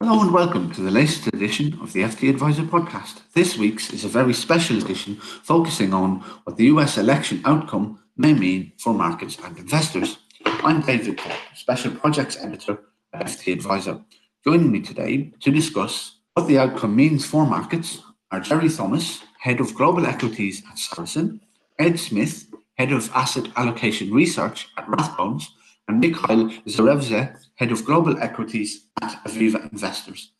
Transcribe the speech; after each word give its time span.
Hello 0.00 0.20
and 0.20 0.34
welcome 0.34 0.72
to 0.72 0.80
the 0.80 0.90
latest 0.90 1.28
edition 1.28 1.78
of 1.80 1.92
the 1.92 2.02
FT 2.02 2.28
Adviser 2.28 2.64
podcast. 2.64 3.20
This 3.32 3.56
week's 3.56 3.92
is 3.92 4.04
a 4.04 4.08
very 4.08 4.34
special 4.34 4.76
edition 4.76 5.14
focusing 5.16 5.94
on 5.94 6.16
what 6.42 6.56
the 6.56 6.64
US 6.64 6.98
election 6.98 7.40
outcome 7.44 8.00
may 8.16 8.34
mean 8.34 8.72
for 8.76 8.92
markets 8.92 9.38
and 9.44 9.56
investors. 9.56 10.18
I'm 10.44 10.80
David 10.80 11.16
Clark, 11.16 11.38
Special 11.54 11.92
Projects 11.92 12.36
Editor 12.36 12.80
at 13.12 13.26
FT 13.26 13.52
Adviser. 13.52 14.00
Joining 14.44 14.72
me 14.72 14.80
today 14.80 15.32
to 15.40 15.52
discuss 15.52 16.18
what 16.34 16.48
the 16.48 16.58
outcome 16.58 16.96
means 16.96 17.24
for 17.24 17.46
markets 17.46 18.02
are 18.32 18.40
Jerry 18.40 18.68
Thomas, 18.68 19.22
Head 19.38 19.60
of 19.60 19.76
Global 19.76 20.06
Equities 20.06 20.64
at 20.68 20.78
Saracen, 20.78 21.40
Ed 21.78 22.00
Smith, 22.00 22.46
Head 22.74 22.90
of 22.90 23.10
Asset 23.14 23.48
Allocation 23.56 24.12
Research 24.12 24.68
at 24.76 24.86
Rathbones, 24.88 25.50
and 25.88 26.00
Mikhail 26.00 26.48
Zverev, 26.66 27.38
Head 27.56 27.72
of 27.72 27.84
Global 27.84 28.18
Equities 28.18 28.86
at 29.00 29.22
Aviva 29.24 29.70
Investors. 29.72 30.32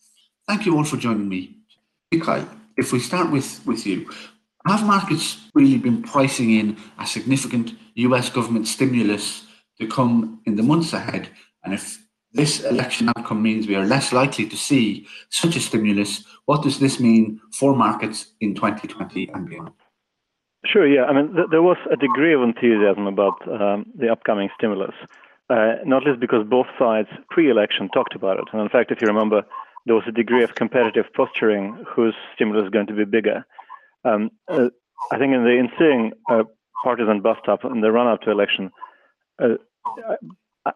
Thank 0.46 0.66
you 0.66 0.76
all 0.76 0.84
for 0.84 0.96
joining 0.96 1.28
me. 1.28 1.58
Mikhail, 2.10 2.48
if 2.76 2.92
we 2.92 2.98
start 2.98 3.30
with, 3.30 3.60
with 3.66 3.86
you, 3.86 4.10
have 4.66 4.86
markets 4.86 5.38
really 5.54 5.78
been 5.78 6.02
pricing 6.02 6.50
in 6.50 6.76
a 6.98 7.06
significant 7.06 7.74
US 7.94 8.30
government 8.30 8.66
stimulus 8.66 9.44
to 9.80 9.86
come 9.86 10.40
in 10.46 10.56
the 10.56 10.62
months 10.62 10.92
ahead? 10.92 11.28
And 11.62 11.74
if 11.74 11.98
this 12.32 12.64
election 12.64 13.10
outcome 13.10 13.42
means 13.42 13.66
we 13.66 13.76
are 13.76 13.84
less 13.86 14.12
likely 14.12 14.46
to 14.46 14.56
see 14.56 15.06
such 15.28 15.56
a 15.56 15.60
stimulus, 15.60 16.24
what 16.46 16.62
does 16.62 16.78
this 16.78 16.98
mean 16.98 17.40
for 17.52 17.76
markets 17.76 18.32
in 18.40 18.54
2020 18.54 19.30
and 19.34 19.48
beyond? 19.48 19.70
Sure, 20.66 20.86
yeah. 20.86 21.04
I 21.04 21.12
mean, 21.12 21.34
th- 21.34 21.48
there 21.50 21.62
was 21.62 21.76
a 21.92 21.96
degree 21.96 22.34
of 22.34 22.42
enthusiasm 22.42 23.06
about 23.06 23.36
um, 23.48 23.84
the 23.94 24.08
upcoming 24.08 24.48
stimulus 24.56 24.94
uh, 25.50 25.74
not 25.84 26.04
least 26.04 26.20
because 26.20 26.46
both 26.46 26.66
sides 26.78 27.08
pre-election 27.30 27.88
talked 27.92 28.14
about 28.14 28.38
it. 28.38 28.44
And 28.52 28.62
in 28.62 28.68
fact, 28.68 28.90
if 28.90 29.00
you 29.00 29.06
remember, 29.06 29.42
there 29.86 29.94
was 29.94 30.04
a 30.06 30.12
degree 30.12 30.42
of 30.42 30.54
competitive 30.54 31.06
posturing 31.14 31.84
whose 31.86 32.14
stimulus 32.34 32.64
is 32.64 32.70
going 32.70 32.86
to 32.86 32.94
be 32.94 33.04
bigger. 33.04 33.44
Um, 34.04 34.30
uh, 34.48 34.68
I 35.12 35.18
think 35.18 35.34
in 35.34 35.44
the 35.44 35.58
ensuing 35.58 36.12
uh, 36.30 36.44
partisan 36.82 37.20
bust-up 37.20 37.64
in 37.64 37.80
the 37.80 37.92
run-up 37.92 38.22
to 38.22 38.30
election, 38.30 38.70
uh, 39.42 39.56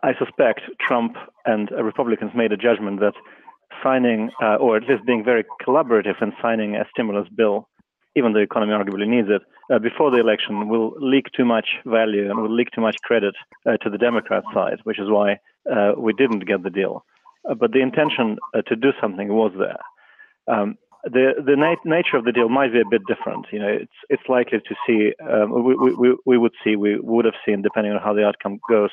I 0.03 0.15
suspect 0.19 0.63
Trump 0.81 1.17
and 1.47 1.71
Republicans 1.71 2.33
made 2.35 2.53
a 2.53 2.57
judgment 2.57 3.01
that 3.01 3.15
signing, 3.83 4.31
uh, 4.43 4.57
or 4.57 4.77
at 4.77 4.89
least 4.89 5.07
being 5.07 5.25
very 5.25 5.45
collaborative 5.67 6.21
in 6.21 6.33
signing 6.43 6.77
a 6.77 6.85
stimulus 6.91 7.29
bill, 7.35 7.68
even 8.19 8.33
the 8.33 8.41
economy 8.41 8.73
arguably 8.73 9.09
needs 9.09 9.29
it, 9.37 9.43
uh, 9.73 9.79
before 9.79 10.11
the 10.11 10.21
election 10.27 10.69
will 10.69 10.89
leak 11.13 11.27
too 11.37 11.45
much 11.45 11.69
value 11.87 12.29
and 12.29 12.41
will 12.43 12.55
leak 12.55 12.71
too 12.73 12.81
much 12.81 12.97
credit 13.03 13.35
uh, 13.67 13.77
to 13.83 13.89
the 13.91 13.99
Democrat 13.99 14.45
side, 14.55 14.79
which 14.85 14.99
is 14.99 15.09
why 15.09 15.39
uh, 15.75 15.93
we 15.97 16.13
didn't 16.13 16.47
get 16.51 16.63
the 16.63 16.71
deal. 16.71 17.05
Uh, 17.49 17.55
but 17.55 17.73
the 17.73 17.81
intention 17.81 18.39
uh, 18.55 18.63
to 18.63 18.75
do 18.77 18.91
something 19.01 19.29
was 19.29 19.53
there. 19.59 19.83
Um, 20.55 20.77
the 21.05 21.27
the 21.39 21.57
nat- 21.57 21.85
nature 21.85 22.17
of 22.17 22.25
the 22.25 22.33
deal 22.33 22.49
might 22.49 22.73
be 22.73 22.81
a 22.81 22.91
bit 22.95 23.03
different. 23.07 23.47
You 23.53 23.61
know, 23.61 23.69
it's 23.69 23.99
it's 24.11 24.29
likely 24.29 24.59
to 24.59 24.75
see 24.85 25.13
um, 25.33 25.47
we, 25.65 25.75
we 26.03 26.17
we 26.27 26.39
would 26.39 26.57
see 26.63 26.75
we 26.75 26.99
would 26.99 27.25
have 27.25 27.39
seen 27.47 27.63
depending 27.63 27.93
on 27.93 28.01
how 28.03 28.13
the 28.13 28.27
outcome 28.27 28.59
goes 28.69 28.91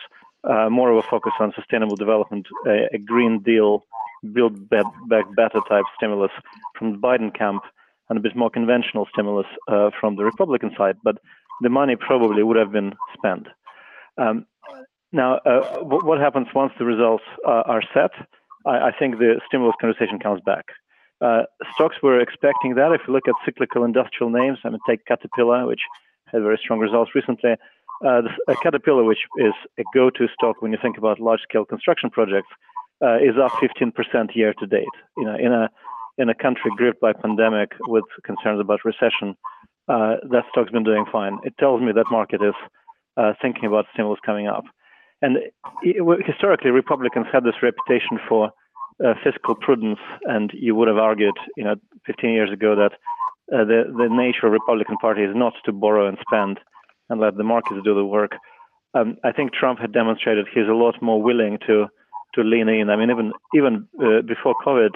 uh, 0.48 0.70
more 0.70 0.92
of 0.92 0.98
a 0.98 1.08
focus 1.10 1.34
on 1.40 1.54
sustainable 1.56 1.96
development, 1.96 2.46
a, 2.68 2.88
a 2.94 2.98
Green 3.00 3.40
Deal, 3.40 3.86
Build 4.34 4.70
Back 4.70 5.26
Better 5.36 5.60
type 5.68 5.86
stimulus 5.96 6.32
from 6.78 6.94
the 6.94 6.98
Biden 6.98 7.36
camp 7.36 7.64
and 8.10 8.18
a 8.18 8.22
bit 8.22 8.36
more 8.36 8.50
conventional 8.50 9.08
stimulus 9.12 9.48
uh, 9.68 9.90
from 10.00 10.16
the 10.16 10.24
Republican 10.24 10.72
side, 10.78 10.98
but 11.04 11.18
the 11.62 11.70
money 11.70 11.96
probably 11.96 12.44
would 12.44 12.58
have 12.58 12.72
been 12.72 12.94
spent. 13.18 13.48
Um, 14.18 14.46
now, 15.12 15.36
uh, 15.46 15.80
what 15.82 16.20
happens 16.20 16.48
once 16.54 16.74
the 16.78 16.86
results 16.86 17.24
uh, 17.48 17.64
are 17.66 17.82
set? 17.94 18.12
I, 18.66 18.90
I, 18.90 18.92
think 18.98 19.18
the 19.18 19.40
stimulus 19.48 19.76
conversation 19.80 20.20
comes 20.20 20.42
back. 20.46 20.66
Uh, 21.22 21.44
stocks 21.74 21.96
were 22.04 22.20
expecting 22.20 22.76
that. 22.76 22.92
If 22.92 23.02
you 23.08 23.14
look 23.14 23.28
at 23.28 23.36
cyclical 23.46 23.86
industrial 23.86 24.30
names, 24.30 24.60
I 24.66 24.70
mean, 24.70 24.80
take 24.88 25.06
Caterpillar, 25.06 25.66
which 25.66 25.82
had 26.28 26.42
very 26.42 26.60
strong 26.62 26.80
results 26.80 27.12
recently. 27.16 27.52
Uh, 28.06 28.22
the, 28.48 28.56
Caterpillar, 28.62 29.04
which 29.04 29.24
is 29.38 29.54
a 29.80 29.84
go-to 29.94 30.28
stock 30.34 30.62
when 30.62 30.72
you 30.72 30.78
think 30.82 30.98
about 30.98 31.20
large-scale 31.20 31.66
construction 31.66 32.10
projects, 32.10 32.50
uh, 33.02 33.18
is 33.18 33.38
up 33.42 33.52
15% 33.54 34.36
year 34.36 34.54
to 34.60 34.68
date. 34.68 34.96
You 35.18 35.26
know, 35.26 35.36
in 35.36 35.54
a 35.54 35.70
in 36.18 36.30
a 36.30 36.36
country 36.36 36.72
gripped 36.78 37.02
by 37.02 37.14
pandemic 37.14 37.72
with 37.88 38.06
concerns 38.24 38.60
about 38.60 38.86
recession, 38.86 39.36
uh, 39.88 40.16
that 40.32 40.44
stock's 40.50 40.72
been 40.72 40.84
doing 40.84 41.06
fine. 41.12 41.40
It 41.44 41.58
tells 41.60 41.82
me 41.82 41.92
that 41.94 42.06
market 42.10 42.42
is 42.42 42.56
uh, 43.18 43.34
thinking 43.42 43.66
about 43.66 43.86
stimulus 43.94 44.20
coming 44.26 44.48
up. 44.48 44.64
And 45.22 45.38
historically, 46.26 46.72
Republicans 46.72 47.28
had 47.32 47.44
this 47.44 47.56
reputation 47.62 48.20
for 48.28 48.52
uh, 49.04 49.14
fiscal 49.24 49.56
prudence, 49.56 50.00
and 50.24 50.52
you 50.54 50.76
would 50.76 50.88
have 50.88 50.98
argued, 50.98 51.36
you 51.58 51.64
know, 51.64 51.76
15 52.06 52.30
years 52.30 52.52
ago 52.52 52.76
that 52.76 52.94
uh, 53.54 53.64
the 53.64 53.84
the 53.96 54.10
nature 54.10 54.48
of 54.48 54.54
Republican 54.54 54.98
Party 54.98 55.24
is 55.24 55.36
not 55.36 55.54
to 55.66 55.72
borrow 55.72 56.08
and 56.08 56.18
spend 56.28 56.60
and 57.10 57.22
let 57.22 57.38
the 57.38 57.44
markets 57.44 57.82
do 57.84 57.94
the 57.94 58.06
work. 58.06 58.32
Um, 58.94 59.18
I 59.24 59.32
think 59.32 59.54
Trump 59.54 59.80
had 59.80 59.94
demonstrated 59.94 60.48
he's 60.54 60.68
a 60.68 60.74
lot 60.74 61.02
more 61.02 61.22
willing 61.22 61.60
to 61.68 61.88
to 62.36 62.42
lean 62.42 62.70
in. 62.70 62.90
I 62.90 62.96
mean, 62.96 63.12
even 63.12 63.34
even 63.54 63.88
uh, 64.02 64.22
before 64.22 64.56
COVID, 64.66 64.96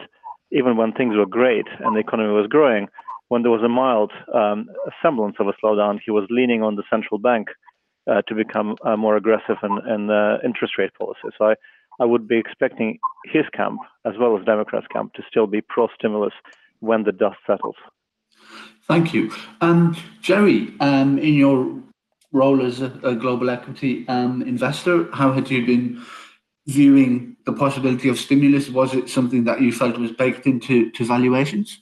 even 0.51 0.77
when 0.77 0.91
things 0.93 1.15
were 1.15 1.25
great 1.25 1.67
and 1.79 1.95
the 1.95 1.99
economy 1.99 2.33
was 2.33 2.47
growing, 2.47 2.87
when 3.27 3.43
there 3.43 3.51
was 3.51 3.61
a 3.63 3.69
mild 3.69 4.11
um, 4.33 4.67
semblance 5.01 5.35
of 5.39 5.47
a 5.47 5.53
slowdown, 5.63 5.99
he 6.03 6.11
was 6.11 6.25
leaning 6.29 6.63
on 6.63 6.75
the 6.75 6.83
central 6.89 7.19
bank 7.19 7.47
uh, 8.09 8.21
to 8.27 8.33
become 8.33 8.75
uh, 8.83 8.97
more 8.97 9.15
aggressive 9.15 9.57
in, 9.61 9.77
in 9.87 10.09
uh, 10.09 10.37
interest 10.43 10.77
rate 10.77 10.91
policy. 10.97 11.19
So 11.37 11.45
I, 11.45 11.55
I 11.99 12.05
would 12.05 12.27
be 12.27 12.37
expecting 12.37 12.97
his 13.25 13.43
camp, 13.53 13.79
as 14.05 14.13
well 14.19 14.37
as 14.37 14.45
Democrats' 14.45 14.87
camp, 14.91 15.13
to 15.13 15.23
still 15.29 15.47
be 15.47 15.61
pro-stimulus 15.61 16.33
when 16.79 17.03
the 17.03 17.11
dust 17.11 17.37
settles. 17.45 17.75
Thank 18.87 19.13
you. 19.13 19.31
Um, 19.61 19.95
Jerry, 20.21 20.73
um, 20.79 21.19
in 21.19 21.35
your 21.35 21.79
role 22.31 22.65
as 22.65 22.81
a, 22.81 22.91
a 23.03 23.15
global 23.15 23.49
equity 23.49 24.07
um, 24.07 24.41
investor, 24.41 25.07
how 25.13 25.31
had 25.31 25.51
you 25.51 25.65
been 25.65 26.03
viewing 26.69 27.35
the 27.45 27.53
possibility 27.53 28.09
of 28.09 28.19
stimulus? 28.19 28.69
Was 28.69 28.93
it 28.93 29.09
something 29.09 29.43
that 29.45 29.61
you 29.61 29.71
felt 29.71 29.97
was 29.97 30.11
baked 30.11 30.45
into 30.45 30.91
to 30.91 31.05
valuations? 31.05 31.81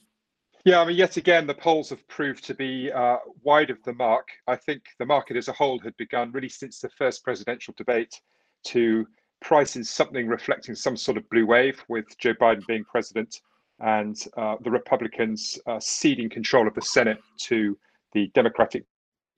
Yeah, 0.64 0.82
I 0.82 0.86
mean, 0.86 0.98
yet 0.98 1.18
again, 1.18 1.48
the 1.48 1.54
polls 1.54 1.90
have 1.90 2.06
proved 2.08 2.44
to 2.46 2.54
be 2.54 2.92
uh, 2.92 3.18
wide 3.44 3.70
of 3.70 3.82
the 3.84 3.94
mark. 3.94 4.28
I 4.48 4.56
think 4.56 4.84
the 5.00 5.06
market 5.06 5.38
as 5.38 5.48
a 5.48 5.54
whole 5.54 5.80
had 5.80 5.96
begun 5.98 6.32
really 6.32 6.50
since 6.50 6.80
the 6.80 6.90
first 6.90 7.24
presidential 7.24 7.74
debate 7.78 8.20
to 8.66 9.08
price 9.42 9.76
in 9.76 9.84
something 9.84 10.28
reflecting 10.28 10.76
some 10.76 10.98
sort 10.98 11.18
of 11.18 11.30
blue 11.30 11.46
wave, 11.46 11.84
with 11.88 12.06
Joe 12.18 12.34
Biden 12.34 12.66
being 12.66 12.84
president 12.84 13.42
and 13.80 14.18
uh, 14.36 14.56
the 14.62 14.72
Republicans 14.72 15.60
uh, 15.68 15.80
ceding 15.80 16.30
control 16.30 16.68
of 16.68 16.74
the 16.74 16.82
Senate 16.82 17.20
to 17.42 17.78
the 18.14 18.32
Democratic 18.34 18.84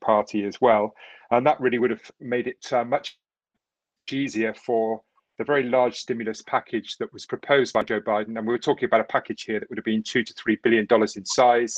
Party 0.02 0.46
as 0.46 0.62
well. 0.62 0.94
And 1.32 1.46
that 1.46 1.59
really 1.59 1.80
would 1.80 1.92
have 1.92 2.09
made 2.20 2.48
it 2.48 2.72
uh, 2.72 2.86
much 2.86 3.18
easier 4.12 4.54
for 4.54 5.02
the 5.40 5.46
very 5.46 5.64
large 5.64 5.96
stimulus 5.96 6.42
package 6.42 6.98
that 6.98 7.12
was 7.14 7.26
proposed 7.26 7.74
by 7.74 7.82
Joe 7.82 8.02
Biden, 8.02 8.38
and 8.38 8.46
we 8.46 8.54
were 8.54 8.60
talking 8.60 8.86
about 8.86 9.00
a 9.00 9.06
package 9.06 9.44
here 9.44 9.58
that 9.58 9.70
would 9.70 9.78
have 9.78 9.86
been 9.86 10.04
two 10.04 10.22
to 10.22 10.34
three 10.34 10.60
billion 10.64 10.86
dollars 10.86 11.16
in 11.16 11.26
size, 11.26 11.76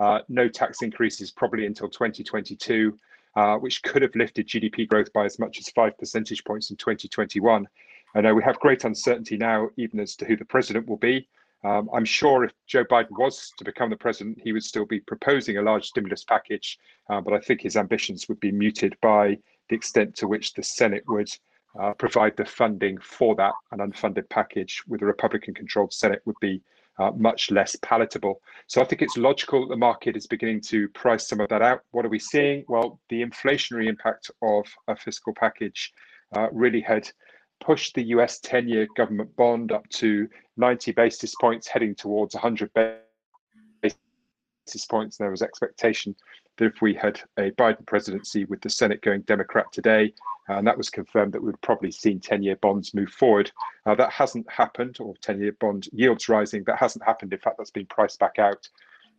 uh, 0.00 0.18
no 0.28 0.48
tax 0.48 0.82
increases 0.82 1.30
probably 1.30 1.64
until 1.64 1.88
2022, 1.88 2.98
uh, 3.36 3.54
which 3.58 3.84
could 3.84 4.02
have 4.02 4.14
lifted 4.16 4.48
GDP 4.48 4.88
growth 4.88 5.12
by 5.12 5.24
as 5.24 5.38
much 5.38 5.60
as 5.60 5.68
five 5.68 5.96
percentage 5.96 6.42
points 6.42 6.70
in 6.70 6.76
2021. 6.76 7.68
I 8.16 8.20
know 8.20 8.34
we 8.34 8.42
have 8.42 8.58
great 8.58 8.82
uncertainty 8.82 9.36
now, 9.36 9.68
even 9.76 10.00
as 10.00 10.16
to 10.16 10.24
who 10.24 10.36
the 10.36 10.44
president 10.44 10.88
will 10.88 10.96
be. 10.96 11.28
Um, 11.62 11.88
I'm 11.94 12.04
sure 12.04 12.42
if 12.42 12.52
Joe 12.66 12.84
Biden 12.84 13.16
was 13.16 13.52
to 13.58 13.64
become 13.64 13.90
the 13.90 13.96
president, 13.96 14.40
he 14.42 14.52
would 14.52 14.64
still 14.64 14.86
be 14.86 14.98
proposing 14.98 15.56
a 15.56 15.62
large 15.62 15.86
stimulus 15.86 16.24
package, 16.24 16.80
uh, 17.08 17.20
but 17.20 17.32
I 17.32 17.38
think 17.38 17.60
his 17.60 17.76
ambitions 17.76 18.28
would 18.28 18.40
be 18.40 18.50
muted 18.50 18.96
by 19.00 19.38
the 19.68 19.76
extent 19.76 20.16
to 20.16 20.26
which 20.26 20.52
the 20.54 20.64
Senate 20.64 21.04
would 21.06 21.30
uh, 21.80 21.92
provide 21.94 22.36
the 22.36 22.44
funding 22.44 22.98
for 22.98 23.34
that. 23.36 23.52
An 23.72 23.78
unfunded 23.78 24.28
package 24.28 24.82
with 24.86 25.02
a 25.02 25.06
Republican 25.06 25.54
controlled 25.54 25.92
Senate 25.92 26.22
would 26.24 26.36
be 26.40 26.62
uh, 26.98 27.10
much 27.16 27.50
less 27.50 27.76
palatable. 27.82 28.40
So 28.66 28.80
I 28.80 28.84
think 28.84 29.02
it's 29.02 29.16
logical 29.16 29.62
that 29.62 29.72
the 29.72 29.76
market 29.76 30.16
is 30.16 30.26
beginning 30.26 30.60
to 30.62 30.88
price 30.90 31.28
some 31.28 31.40
of 31.40 31.48
that 31.48 31.62
out. 31.62 31.80
What 31.90 32.06
are 32.06 32.10
we 32.10 32.18
seeing? 32.18 32.64
Well, 32.68 33.00
the 33.08 33.22
inflationary 33.22 33.88
impact 33.88 34.30
of 34.42 34.64
a 34.88 34.96
fiscal 34.96 35.34
package 35.34 35.92
uh, 36.36 36.48
really 36.52 36.80
had 36.80 37.10
pushed 37.60 37.94
the 37.94 38.04
US 38.04 38.40
10 38.40 38.68
year 38.68 38.86
government 38.96 39.34
bond 39.36 39.72
up 39.72 39.88
to 39.90 40.28
90 40.56 40.92
basis 40.92 41.34
points, 41.34 41.66
heading 41.66 41.94
towards 41.94 42.34
100 42.34 42.70
basis 43.82 44.86
points. 44.86 45.16
There 45.16 45.30
was 45.30 45.42
expectation 45.42 46.14
that 46.56 46.66
if 46.66 46.82
we 46.82 46.94
had 46.94 47.20
a 47.38 47.50
Biden 47.52 47.86
presidency 47.86 48.44
with 48.44 48.60
the 48.60 48.70
Senate 48.70 49.02
going 49.02 49.22
Democrat 49.22 49.66
today, 49.72 50.12
uh, 50.48 50.54
and 50.54 50.66
that 50.66 50.76
was 50.76 50.90
confirmed 50.90 51.32
that 51.32 51.42
we'd 51.42 51.60
probably 51.62 51.90
seen 51.90 52.20
10-year 52.20 52.56
bonds 52.56 52.94
move 52.94 53.10
forward. 53.10 53.50
Uh, 53.86 53.94
that 53.94 54.10
hasn't 54.10 54.48
happened, 54.50 54.98
or 55.00 55.14
10-year 55.16 55.56
bond 55.60 55.88
yields 55.92 56.28
rising. 56.28 56.64
That 56.64 56.78
hasn't 56.78 57.04
happened. 57.04 57.32
In 57.32 57.38
fact, 57.38 57.58
that's 57.58 57.70
been 57.70 57.86
priced 57.86 58.18
back 58.18 58.38
out. 58.38 58.68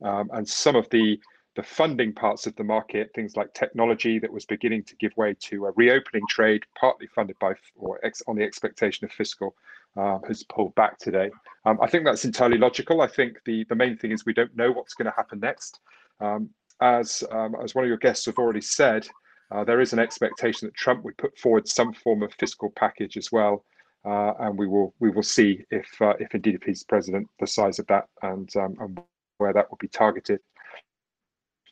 Um, 0.02 0.30
and 0.34 0.48
some 0.48 0.76
of 0.76 0.90
the 0.90 1.20
the 1.56 1.64
funding 1.64 2.14
parts 2.14 2.46
of 2.48 2.56
the 2.58 2.64
market, 2.66 3.12
things 3.16 3.38
like 3.38 3.54
technology 3.54 4.20
that 4.20 4.32
was 4.32 4.46
beginning 4.46 4.84
to 4.84 4.96
give 4.98 5.16
way 5.16 5.34
to 5.40 5.66
a 5.68 5.72
reopening 5.78 6.24
trade, 6.30 6.64
partly 6.78 7.08
funded 7.08 7.40
by 7.40 7.54
or 7.78 7.98
ex, 8.04 8.22
on 8.28 8.36
the 8.36 8.44
expectation 8.44 9.06
of 9.06 9.12
fiscal 9.12 9.56
uh, 9.96 10.20
has 10.28 10.44
pulled 10.44 10.76
back 10.76 10.98
today. 10.98 11.32
Um, 11.66 11.80
I 11.82 11.88
think 11.88 12.04
that's 12.04 12.26
entirely 12.26 12.58
logical. 12.58 13.02
I 13.02 13.08
think 13.08 13.38
the, 13.46 13.64
the 13.70 13.76
main 13.76 13.98
thing 13.98 14.12
is 14.12 14.26
we 14.26 14.34
don't 14.34 14.56
know 14.56 14.72
what's 14.72 14.94
going 14.94 15.06
to 15.06 15.14
happen 15.16 15.40
next. 15.40 15.80
Um, 16.20 16.50
as, 16.82 17.24
um, 17.32 17.56
as 17.64 17.76
one 17.76 17.84
of 17.86 17.90
your 17.90 17.98
guests 17.98 18.26
have 18.26 18.38
already 18.38 18.62
said, 18.62 19.08
uh, 19.52 19.64
there 19.64 19.82
is 19.82 19.94
an 19.94 20.00
expectation 20.00 20.68
that 20.68 20.76
Trump 20.76 21.04
would 21.04 21.18
put 21.18 21.38
forward 21.38 21.68
some 21.68 21.94
form 21.94 22.24
of 22.24 22.34
fiscal 22.34 22.72
package 22.76 23.16
as 23.18 23.32
well, 23.32 23.64
uh, 24.06 24.34
and 24.40 24.58
we 24.58 24.68
will 24.68 24.94
we 25.00 25.10
will 25.10 25.24
see 25.24 25.64
if 25.70 25.88
uh, 26.02 26.14
if 26.20 26.34
indeed 26.34 26.56
if 26.56 26.64
he's 26.64 26.84
president, 26.84 27.28
the 27.40 27.48
size 27.48 27.78
of 27.80 27.88
that 27.88 28.06
and 28.24 28.56
um, 28.56 28.76
and 28.80 29.00
where 29.38 29.54
that 29.54 29.70
will 29.70 29.78
be 29.80 29.88
targeted. 29.88 30.40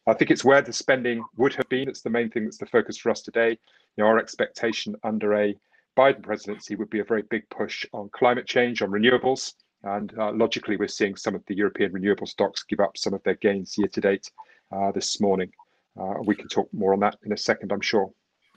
I 0.05 0.13
think 0.13 0.31
it's 0.31 0.43
where 0.43 0.61
the 0.61 0.73
spending 0.73 1.23
would 1.37 1.53
have 1.55 1.69
been. 1.69 1.87
It's 1.87 2.01
the 2.01 2.09
main 2.09 2.29
thing 2.29 2.43
that's 2.43 2.57
the 2.57 2.65
focus 2.67 2.97
for 2.97 3.09
us 3.09 3.21
today. 3.21 3.57
You 3.95 4.03
know, 4.03 4.05
our 4.05 4.19
expectation 4.19 4.95
under 5.03 5.33
a 5.33 5.55
Biden 5.97 6.21
presidency 6.21 6.75
would 6.75 6.89
be 6.89 6.99
a 6.99 7.05
very 7.05 7.21
big 7.23 7.49
push 7.49 7.85
on 7.93 8.09
climate 8.13 8.45
change, 8.45 8.81
on 8.81 8.89
renewables, 8.89 9.53
and 9.83 10.13
uh, 10.17 10.31
logically, 10.31 10.77
we're 10.77 10.87
seeing 10.87 11.15
some 11.15 11.35
of 11.35 11.43
the 11.47 11.55
European 11.55 11.91
renewable 11.91 12.27
stocks 12.27 12.63
give 12.63 12.79
up 12.79 12.97
some 12.97 13.13
of 13.13 13.23
their 13.23 13.35
gains 13.35 13.77
year 13.77 13.87
to 13.87 14.01
date 14.01 14.29
uh, 14.73 14.91
this 14.91 15.21
morning. 15.21 15.51
Uh, 15.99 16.15
we 16.25 16.35
can 16.35 16.47
talk 16.47 16.67
more 16.73 16.93
on 16.93 16.99
that 17.01 17.17
in 17.25 17.31
a 17.31 17.37
second, 17.37 17.71
I'm 17.71 17.81
sure. 17.81 18.11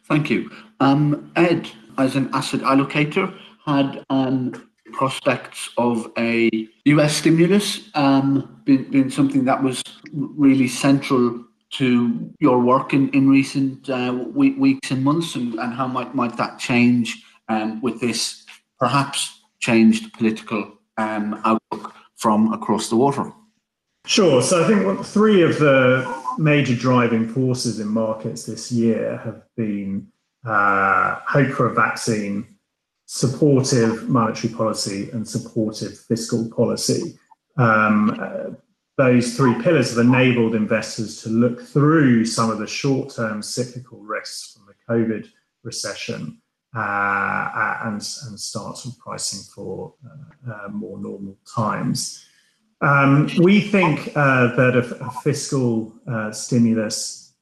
Thank 0.04 0.30
you. 0.30 0.50
Um, 0.80 1.32
Ed, 1.36 1.68
as 1.98 2.16
an 2.16 2.30
asset 2.32 2.60
allocator, 2.60 3.36
had 3.66 4.04
um, 4.08 4.70
prospects 4.92 5.70
of 5.76 6.10
a 6.16 6.48
US 6.84 7.16
stimulus 7.16 7.90
um, 7.94 8.60
been, 8.64 8.90
been 8.90 9.10
something 9.10 9.44
that 9.44 9.62
was 9.62 9.82
really 10.12 10.68
central 10.68 11.44
to 11.72 12.32
your 12.38 12.60
work 12.60 12.94
in, 12.94 13.08
in 13.10 13.28
recent 13.28 13.90
uh, 13.90 14.16
week, 14.32 14.56
weeks 14.58 14.90
and 14.92 15.02
months, 15.02 15.34
and, 15.34 15.54
and 15.54 15.74
how 15.74 15.86
might, 15.86 16.14
might 16.14 16.36
that 16.36 16.58
change 16.58 17.22
um, 17.48 17.80
with 17.82 18.00
this 18.00 18.46
perhaps 18.78 19.40
changed 19.58 20.12
political 20.12 20.78
um, 20.96 21.40
outlook 21.44 21.92
from 22.16 22.52
across 22.52 22.88
the 22.88 22.96
water? 22.96 23.32
Sure. 24.06 24.40
So 24.40 24.64
I 24.64 24.68
think 24.68 25.04
three 25.04 25.42
of 25.42 25.58
the 25.58 26.22
major 26.38 26.76
driving 26.76 27.28
forces 27.28 27.80
in 27.80 27.88
markets 27.88 28.44
this 28.44 28.70
year 28.70 29.20
have 29.24 29.42
been 29.56 30.06
uh, 30.44 31.16
hope 31.26 31.52
for 31.52 31.66
a 31.66 31.74
vaccine, 31.74 32.46
supportive 33.06 34.08
monetary 34.08 34.54
policy, 34.54 35.10
and 35.10 35.28
supportive 35.28 35.98
fiscal 35.98 36.48
policy. 36.50 37.18
Um, 37.56 38.16
uh, 38.20 38.50
those 38.96 39.36
three 39.36 39.60
pillars 39.60 39.90
have 39.90 40.06
enabled 40.06 40.54
investors 40.54 41.20
to 41.22 41.28
look 41.28 41.60
through 41.60 42.26
some 42.26 42.48
of 42.48 42.58
the 42.58 42.66
short 42.66 43.12
term 43.12 43.42
cyclical 43.42 43.98
risks 43.98 44.52
from 44.54 44.66
the 44.66 44.74
COVID 44.88 45.28
recession 45.64 46.40
uh, 46.76 46.78
uh 46.78 47.78
and, 47.84 47.94
and 47.94 48.38
start 48.38 48.78
pricing 49.00 49.40
for 49.52 49.94
uh, 50.06 50.52
uh, 50.52 50.68
more 50.68 50.98
normal 50.98 51.36
times. 51.44 52.25
Um, 52.80 53.30
we 53.38 53.60
think 53.60 54.12
uh, 54.16 54.54
that 54.56 54.76
a, 54.76 55.04
a 55.04 55.10
fiscal 55.22 55.94
uh, 56.06 56.30
stimulus 56.30 57.34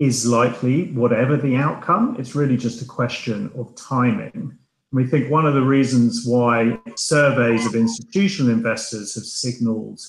is 0.00 0.26
likely, 0.26 0.90
whatever 0.92 1.36
the 1.36 1.56
outcome. 1.56 2.16
It's 2.18 2.34
really 2.34 2.56
just 2.56 2.82
a 2.82 2.84
question 2.84 3.52
of 3.56 3.74
timing. 3.76 4.58
We 4.90 5.06
think 5.06 5.30
one 5.30 5.46
of 5.46 5.54
the 5.54 5.62
reasons 5.62 6.24
why 6.26 6.78
surveys 6.96 7.64
of 7.66 7.74
institutional 7.74 8.52
investors 8.52 9.14
have 9.14 9.24
signaled 9.24 10.00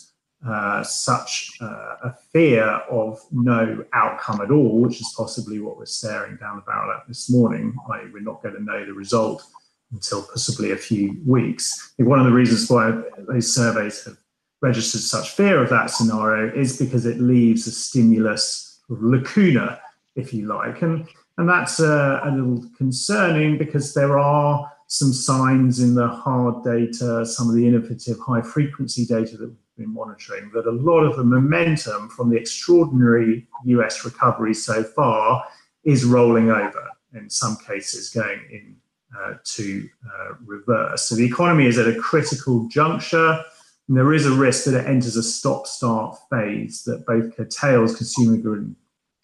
uh, 0.45 0.83
such 0.83 1.51
uh, 1.61 1.95
a 2.03 2.13
fear 2.33 2.65
of 2.89 3.19
no 3.31 3.85
outcome 3.93 4.41
at 4.41 4.51
all, 4.51 4.81
which 4.81 4.99
is 4.99 5.13
possibly 5.15 5.59
what 5.59 5.77
we're 5.77 5.85
staring 5.85 6.35
down 6.37 6.57
the 6.57 6.63
barrel 6.63 6.91
at 6.91 7.07
this 7.07 7.29
morning, 7.29 7.73
i.e., 7.93 8.09
we're 8.11 8.19
not 8.19 8.41
going 8.43 8.55
to 8.55 8.63
know 8.63 8.85
the 8.85 8.93
result 8.93 9.45
until 9.93 10.23
possibly 10.23 10.71
a 10.71 10.75
few 10.75 11.21
weeks. 11.25 11.93
one 11.97 12.19
of 12.19 12.25
the 12.25 12.31
reasons 12.31 12.69
why 12.69 12.91
those 13.27 13.53
surveys 13.53 14.03
have 14.03 14.17
registered 14.63 15.01
such 15.01 15.31
fear 15.31 15.61
of 15.61 15.69
that 15.69 15.91
scenario 15.91 16.51
is 16.55 16.79
because 16.79 17.05
it 17.05 17.19
leaves 17.19 17.67
a 17.67 17.71
stimulus 17.71 18.79
lacuna, 18.87 19.79
if 20.15 20.33
you 20.33 20.47
like. 20.47 20.81
And, 20.81 21.05
and 21.37 21.49
that's 21.49 21.81
a, 21.81 22.21
a 22.23 22.31
little 22.31 22.63
concerning 22.77 23.57
because 23.57 23.93
there 23.93 24.17
are 24.17 24.71
some 24.87 25.11
signs 25.11 25.81
in 25.81 25.95
the 25.95 26.07
hard 26.07 26.63
data, 26.63 27.25
some 27.25 27.49
of 27.49 27.55
the 27.55 27.67
innovative 27.67 28.17
high 28.19 28.41
frequency 28.41 29.05
data 29.05 29.35
that 29.35 29.49
we've 29.49 29.85
been 29.85 29.93
monitoring, 29.93 30.49
that 30.53 30.65
a 30.65 30.71
lot 30.71 31.01
of 31.01 31.17
the 31.17 31.23
momentum 31.25 32.07
from 32.07 32.29
the 32.29 32.37
extraordinary 32.37 33.45
US 33.65 34.05
recovery 34.05 34.53
so 34.53 34.81
far 34.81 35.45
is 35.83 36.05
rolling 36.05 36.51
over, 36.51 36.89
in 37.13 37.29
some 37.29 37.57
cases 37.67 38.09
going 38.09 38.39
in 38.49 38.77
uh, 39.19 39.33
to 39.43 39.89
uh, 40.07 40.35
reverse. 40.45 41.03
So 41.03 41.15
the 41.15 41.25
economy 41.25 41.65
is 41.65 41.77
at 41.77 41.87
a 41.87 41.99
critical 41.99 42.67
juncture. 42.69 43.43
And 43.87 43.97
there 43.97 44.13
is 44.13 44.25
a 44.25 44.31
risk 44.31 44.65
that 44.65 44.79
it 44.79 44.87
enters 44.87 45.15
a 45.15 45.23
stop 45.23 45.67
start 45.67 46.17
phase 46.29 46.83
that 46.83 47.05
both 47.05 47.35
curtails 47.35 47.95
consumer 47.95 48.37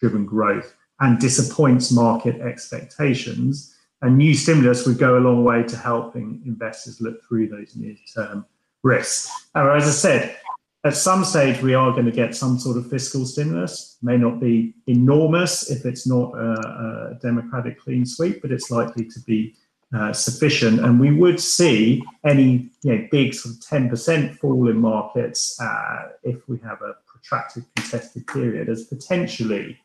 driven 0.00 0.26
growth 0.26 0.74
and 1.00 1.18
disappoints 1.18 1.90
market 1.90 2.40
expectations. 2.40 3.76
And 4.02 4.16
new 4.16 4.34
stimulus 4.34 4.86
would 4.86 4.98
go 4.98 5.18
a 5.18 5.20
long 5.20 5.44
way 5.44 5.62
to 5.62 5.76
helping 5.76 6.42
investors 6.46 7.00
look 7.00 7.22
through 7.24 7.48
those 7.48 7.76
near 7.76 7.96
term 8.14 8.46
risks. 8.82 9.30
However, 9.54 9.76
as 9.76 9.86
I 9.86 9.90
said, 9.90 10.36
at 10.84 10.96
some 10.96 11.24
stage 11.24 11.60
we 11.60 11.74
are 11.74 11.92
going 11.92 12.06
to 12.06 12.12
get 12.12 12.34
some 12.34 12.58
sort 12.58 12.78
of 12.78 12.88
fiscal 12.88 13.26
stimulus. 13.26 13.98
May 14.02 14.16
not 14.16 14.40
be 14.40 14.74
enormous 14.86 15.70
if 15.70 15.84
it's 15.84 16.06
not 16.06 16.32
a, 16.34 17.12
a 17.12 17.18
democratic 17.20 17.78
clean 17.78 18.06
sweep, 18.06 18.40
but 18.40 18.50
it's 18.50 18.70
likely 18.70 19.04
to 19.06 19.20
be 19.20 19.54
uh, 19.94 20.12
sufficient, 20.12 20.80
and 20.80 21.00
we 21.00 21.12
would 21.12 21.40
see 21.40 22.02
any 22.24 22.70
you 22.82 22.94
know, 22.96 23.08
big 23.10 23.34
sort 23.34 23.56
of 23.56 23.60
10% 23.60 24.36
fall 24.36 24.68
in 24.68 24.76
markets 24.76 25.60
uh, 25.60 26.10
if 26.22 26.48
we 26.48 26.58
have 26.58 26.80
a 26.82 26.94
protracted 27.06 27.64
contested 27.74 28.26
period 28.26 28.68
as 28.68 28.84
potentially 28.84 29.78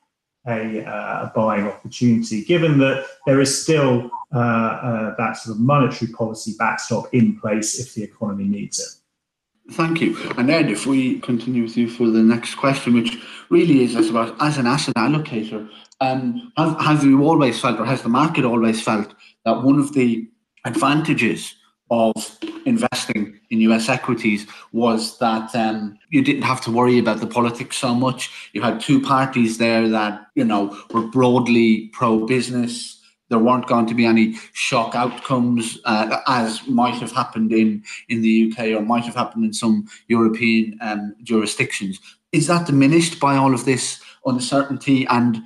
a, 0.48 0.86
uh, 0.86 1.24
a 1.24 1.32
buying 1.36 1.66
opportunity, 1.66 2.44
given 2.44 2.78
that 2.78 3.06
there 3.26 3.42
is 3.42 3.64
still 3.64 4.12
uh, 4.34 4.38
uh, 4.38 5.16
that 5.18 5.38
sort 5.38 5.56
of 5.56 5.62
monetary 5.62 6.12
policy 6.12 6.54
backstop 6.60 7.12
in 7.14 7.40
place 7.40 7.80
if 7.80 7.96
the 7.96 8.04
economy 8.04 8.44
needs 8.44 8.80
it. 8.80 9.05
Thank 9.72 10.00
you. 10.00 10.16
And 10.38 10.50
Ed, 10.52 10.70
if 10.70 10.86
we 10.86 11.20
continue 11.22 11.64
with 11.64 11.76
you 11.76 11.90
for 11.90 12.08
the 12.08 12.22
next 12.22 12.56
question, 12.56 12.94
which 12.94 13.18
really 13.50 13.84
is, 13.84 13.94
suppose, 13.94 14.36
as 14.40 14.58
an 14.58 14.68
asset 14.68 14.96
allocator, 14.96 15.68
um, 16.02 16.52
have, 16.56 16.80
have 16.80 17.04
you 17.04 17.24
always 17.24 17.60
felt, 17.60 17.80
or 17.80 17.86
has 17.86 18.04
the 18.04 18.10
market 18.10 18.46
always 18.46 18.82
felt, 18.82 19.16
that 19.44 19.64
one 19.64 19.80
of 19.80 19.94
the 19.94 20.30
advantages 20.66 21.56
of 21.90 22.14
investing 22.66 23.40
in 23.50 23.62
US 23.62 23.90
equities 23.90 24.48
was 24.72 25.18
that 25.20 25.56
um, 25.56 25.98
you 26.10 26.24
didn't 26.24 26.42
have 26.44 26.62
to 26.62 26.72
worry 26.72 26.98
about 27.00 27.20
the 27.20 27.28
politics 27.28 27.78
so 27.78 27.94
much. 27.94 28.50
You 28.54 28.62
had 28.62 28.80
two 28.80 29.02
parties 29.02 29.58
there 29.58 29.88
that, 29.90 30.28
you 30.36 30.44
know, 30.44 30.78
were 30.92 31.08
broadly 31.08 31.90
pro 31.94 32.26
business. 32.26 33.02
There 33.30 33.40
weren't 33.40 33.68
going 33.68 33.88
to 33.88 33.96
be 33.96 34.06
any 34.06 34.36
shock 34.54 34.94
outcomes, 34.94 35.80
uh, 35.86 36.22
as 36.28 36.66
might 36.68 36.96
have 36.96 37.12
happened 37.12 37.52
in, 37.52 37.84
in 38.08 38.22
the 38.22 38.52
UK 38.52 38.68
or 38.68 38.82
might 38.82 39.04
have 39.06 39.16
happened 39.16 39.46
in 39.46 39.54
some 39.54 39.88
European 40.08 40.78
um, 40.82 41.16
jurisdictions. 41.24 42.00
Is 42.32 42.48
that 42.48 42.68
diminished 42.68 43.20
by 43.20 43.36
all 43.36 43.54
of 43.54 43.66
this 43.66 44.00
uncertainty 44.26 45.08
and 45.08 45.42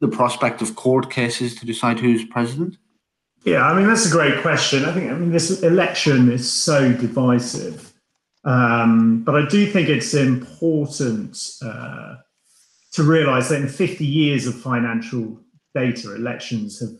the 0.00 0.08
prospect 0.08 0.62
of 0.62 0.76
court 0.76 1.10
cases 1.10 1.54
to 1.56 1.66
decide 1.66 1.98
who's 1.98 2.24
president? 2.24 2.76
Yeah, 3.44 3.62
I 3.62 3.74
mean 3.74 3.86
that's 3.86 4.06
a 4.06 4.10
great 4.10 4.40
question. 4.42 4.84
I 4.84 4.92
think 4.92 5.10
I 5.10 5.14
mean 5.14 5.30
this 5.30 5.62
election 5.62 6.30
is 6.30 6.50
so 6.50 6.92
divisive, 6.92 7.92
um, 8.44 9.22
but 9.24 9.36
I 9.36 9.46
do 9.48 9.66
think 9.66 9.88
it's 9.88 10.12
important 10.14 11.38
uh, 11.62 12.16
to 12.92 13.02
realise 13.02 13.48
that 13.48 13.60
in 13.60 13.68
50 13.68 14.04
years 14.04 14.46
of 14.46 14.60
financial 14.60 15.40
data, 15.74 16.14
elections 16.14 16.80
have 16.80 16.90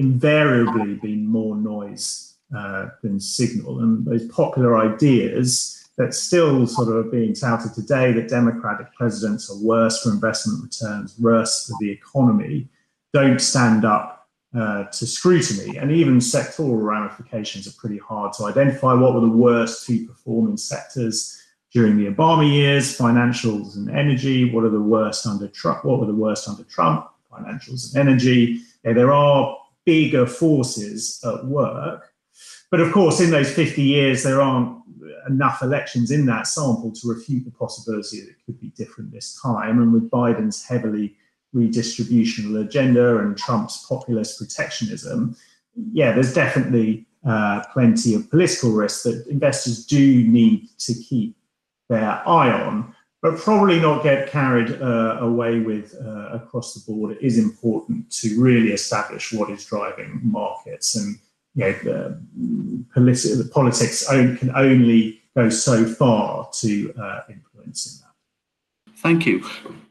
invariably 0.00 0.94
been 0.94 1.26
more 1.26 1.54
noise 1.54 2.34
uh, 2.56 2.88
than 3.02 3.20
signal, 3.20 3.80
and 3.80 4.04
those 4.04 4.26
popular 4.28 4.78
ideas 4.78 5.76
that 5.98 6.14
still 6.14 6.66
sort 6.66 6.88
of 6.88 6.96
are 6.96 7.10
being 7.10 7.34
touted 7.34 7.74
today 7.74 8.10
that 8.12 8.28
Democratic 8.28 8.92
presidents 8.94 9.50
are 9.50 9.62
worse 9.62 10.02
for 10.02 10.10
investment 10.10 10.62
returns, 10.62 11.18
worse 11.18 11.66
for 11.66 11.76
the 11.80 11.90
economy, 11.90 12.66
don't 13.12 13.40
stand 13.40 13.84
up 13.84 14.28
uh, 14.58 14.84
to 14.84 15.06
scrutiny. 15.06 15.76
And 15.76 15.92
even 15.92 16.18
sectoral 16.18 16.82
ramifications 16.82 17.68
are 17.68 17.78
pretty 17.78 17.98
hard 17.98 18.32
to 18.34 18.44
identify. 18.46 18.94
What 18.94 19.14
were 19.14 19.20
the 19.20 19.28
worst 19.28 19.86
two 19.86 20.06
performing 20.06 20.56
sectors 20.56 21.38
during 21.74 21.98
the 21.98 22.10
Obama 22.10 22.50
years? 22.50 22.96
Financials 22.96 23.76
and 23.76 23.90
energy. 23.90 24.50
What 24.50 24.64
are 24.64 24.70
the 24.70 24.80
worst 24.80 25.26
under 25.26 25.48
Trump? 25.48 25.84
What 25.84 26.00
were 26.00 26.06
the 26.06 26.14
worst 26.14 26.48
under 26.48 26.64
Trump? 26.64 27.06
Financials 27.30 27.94
and 27.94 28.08
energy. 28.08 28.62
Yeah, 28.84 28.94
there 28.94 29.12
are 29.12 29.59
bigger 29.84 30.26
forces 30.26 31.20
at 31.24 31.44
work. 31.46 32.12
But 32.70 32.80
of 32.80 32.92
course, 32.92 33.20
in 33.20 33.30
those 33.30 33.52
50 33.52 33.82
years, 33.82 34.22
there 34.22 34.40
aren't 34.40 34.80
enough 35.28 35.62
elections 35.62 36.10
in 36.10 36.26
that 36.26 36.46
sample 36.46 36.92
to 36.92 37.08
refute 37.08 37.44
the 37.44 37.50
possibility 37.50 38.20
that 38.20 38.30
it 38.30 38.36
could 38.46 38.60
be 38.60 38.68
different 38.68 39.12
this 39.12 39.38
time. 39.40 39.80
And 39.80 39.92
with 39.92 40.10
Biden's 40.10 40.64
heavily 40.64 41.16
redistributional 41.54 42.64
agenda 42.64 43.18
and 43.18 43.36
Trump's 43.36 43.84
populist 43.86 44.38
protectionism, 44.38 45.36
yeah, 45.92 46.12
there's 46.12 46.34
definitely 46.34 47.06
uh, 47.26 47.62
plenty 47.72 48.14
of 48.14 48.30
political 48.30 48.72
risk 48.72 49.04
that 49.04 49.26
investors 49.28 49.84
do 49.84 50.24
need 50.24 50.68
to 50.78 50.94
keep 50.94 51.36
their 51.88 52.26
eye 52.26 52.50
on, 52.50 52.94
but 53.22 53.36
probably 53.36 53.78
not 53.78 54.02
get 54.02 54.30
carried 54.30 54.80
uh, 54.80 55.18
away 55.20 55.60
with 55.60 55.94
uh, 56.00 56.30
across 56.32 56.74
the 56.74 56.80
board. 56.90 57.16
It 57.16 57.22
is 57.22 57.38
important 57.38 58.10
to 58.12 58.40
really 58.40 58.72
establish 58.72 59.32
what 59.32 59.50
is 59.50 59.64
driving 59.64 60.20
markets, 60.22 60.96
and 60.96 61.18
you 61.54 61.64
know, 61.64 61.72
the, 61.82 62.22
politi- 62.94 63.36
the 63.36 63.50
politics 63.52 64.06
can 64.08 64.50
only 64.54 65.20
go 65.36 65.48
so 65.50 65.84
far 65.84 66.48
to 66.60 66.94
uh, 66.94 67.20
influencing 67.28 68.00
that. 68.02 68.96
Thank 68.98 69.26
you, 69.26 69.44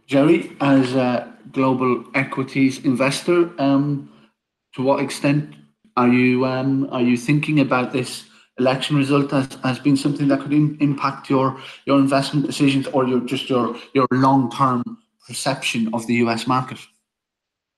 Jerry. 0.08 0.56
As 0.60 0.96
a 0.96 1.32
global 1.52 2.06
equities 2.16 2.80
investor, 2.84 3.50
um, 3.62 4.12
to 4.74 4.82
what 4.82 5.02
extent 5.02 5.56
are 5.98 6.08
you 6.08 6.46
um, 6.46 6.88
are 6.92 7.02
you 7.02 7.18
thinking 7.18 7.60
about 7.60 7.92
this 7.92 8.29
election 8.60 8.98
result 8.98 9.32
has, 9.32 9.58
as 9.64 9.80
being 9.80 9.96
something 9.96 10.28
that 10.28 10.42
could 10.42 10.54
in, 10.54 10.78
impact 10.80 11.30
your 11.30 11.60
your 11.86 12.00
investment 12.00 12.46
decisions 12.46 12.88
or 12.88 13.08
your 13.08 13.22
just 13.22 13.50
your 13.50 13.76
your 13.94 14.08
long 14.12 14.52
term 14.52 14.84
perception 15.28 15.94
of 15.94 16.06
the 16.08 16.16
US 16.26 16.48
market? 16.48 16.80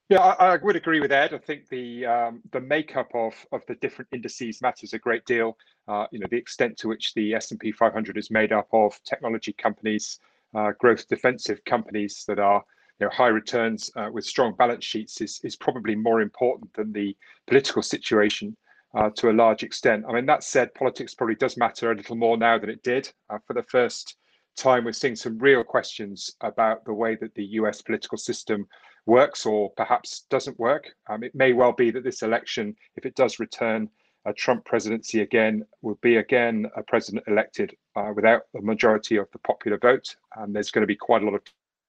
Yeah, 0.09 0.19
I, 0.19 0.53
I, 0.53 0.57
would 0.57 0.75
agree 0.75 0.99
with 0.99 1.13
Ed. 1.13 1.33
I 1.33 1.37
think 1.37 1.69
the 1.69 2.05
um, 2.05 2.41
the 2.51 2.59
makeup 2.59 3.09
of 3.13 3.33
of 3.53 3.61
the 3.67 3.75
different 3.75 4.09
indices 4.11 4.61
matters 4.61 4.93
a 4.93 4.99
great 4.99 5.25
deal. 5.25 5.57
Uh, 5.87 6.05
you 6.11 6.19
know, 6.19 6.27
the 6.29 6.37
extent 6.37 6.77
to 6.79 6.89
which 6.89 7.13
the 7.13 7.33
S 7.33 7.51
and 7.51 7.59
P 7.59 7.71
500 7.71 8.17
is 8.17 8.29
made 8.29 8.51
up 8.51 8.67
of 8.73 8.99
technology 9.05 9.53
companies, 9.53 10.19
uh, 10.53 10.71
growth 10.79 11.07
defensive 11.07 11.63
companies 11.63 12.25
that 12.27 12.39
are 12.39 12.61
you 12.99 13.05
know, 13.05 13.11
high 13.11 13.29
returns 13.29 13.89
uh, 13.95 14.09
with 14.11 14.25
strong 14.25 14.53
balance 14.53 14.83
sheets 14.83 15.21
is 15.21 15.39
is 15.45 15.55
probably 15.55 15.95
more 15.95 16.21
important 16.21 16.73
than 16.73 16.91
the 16.91 17.15
political 17.47 17.81
situation 17.81 18.57
uh, 18.93 19.09
to 19.15 19.29
a 19.29 19.33
large 19.33 19.63
extent. 19.63 20.05
I 20.07 20.13
mean, 20.13 20.25
that 20.25 20.43
said, 20.43 20.73
politics 20.73 21.13
probably 21.13 21.35
does 21.35 21.57
matter 21.57 21.91
a 21.91 21.95
little 21.95 22.15
more 22.15 22.37
now 22.37 22.57
than 22.57 22.69
it 22.69 22.83
did. 22.83 23.11
Uh, 23.29 23.37
for 23.45 23.53
the 23.53 23.63
first 23.63 24.17
time, 24.57 24.83
we're 24.83 24.91
seeing 24.91 25.15
some 25.15 25.37
real 25.37 25.63
questions 25.63 26.35
about 26.41 26.83
the 26.85 26.93
way 26.93 27.15
that 27.15 27.33
the 27.35 27.45
US 27.45 27.81
political 27.81 28.17
system 28.17 28.67
works 29.05 29.45
or 29.45 29.71
perhaps 29.71 30.25
doesn't 30.29 30.59
work. 30.59 30.93
Um, 31.09 31.23
it 31.23 31.33
may 31.33 31.53
well 31.53 31.71
be 31.71 31.91
that 31.91 32.03
this 32.03 32.21
election, 32.21 32.75
if 32.95 33.05
it 33.05 33.15
does 33.15 33.39
return 33.39 33.89
a 34.25 34.33
Trump 34.33 34.65
presidency 34.65 35.21
again, 35.21 35.65
will 35.81 35.97
be 36.01 36.17
again 36.17 36.67
a 36.75 36.83
president 36.83 37.23
elected 37.27 37.75
uh, 37.95 38.11
without 38.15 38.43
a 38.55 38.61
majority 38.61 39.17
of 39.17 39.27
the 39.31 39.39
popular 39.39 39.77
vote. 39.77 40.15
And 40.35 40.53
there's 40.53 40.69
going 40.69 40.83
to 40.83 40.87
be 40.87 40.95
quite 40.95 41.23
a 41.23 41.25
lot 41.25 41.33
of 41.33 41.41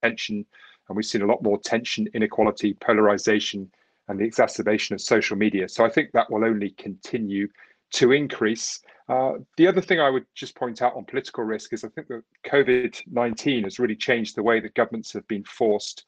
tension. 0.03 0.47
And 0.89 0.97
we've 0.97 1.05
seen 1.05 1.23
a 1.23 1.27
lot 1.27 1.43
more 1.43 1.61
tension, 1.61 2.09
inequality, 2.15 2.75
polarization 2.75 3.71
and 4.09 4.19
the 4.19 4.25
exacerbation 4.25 4.95
of 4.95 5.01
social 5.01 5.37
media. 5.37 5.69
So 5.69 5.85
I 5.85 5.91
think 5.91 6.11
that 6.13 6.31
will 6.31 6.45
only 6.45 6.71
continue 6.71 7.49
to 7.93 8.13
increase. 8.13 8.81
Uh, 9.09 9.35
the 9.57 9.67
other 9.67 9.81
thing 9.81 10.01
I 10.01 10.11
would 10.11 10.27
just 10.35 10.57
point 10.57 10.83
out 10.83 10.95
on 10.95 11.05
political 11.05 11.45
risk 11.45 11.73
is 11.73 11.85
I 11.85 11.89
think 11.89 12.09
that 12.09 12.23
COVID 12.47 13.03
19 13.11 13.65
has 13.65 13.79
really 13.79 13.97
changed 13.97 14.37
the 14.37 14.43
way 14.43 14.61
that 14.61 14.75
governments 14.75 15.13
have 15.13 15.27
been 15.29 15.45
forced 15.45 16.07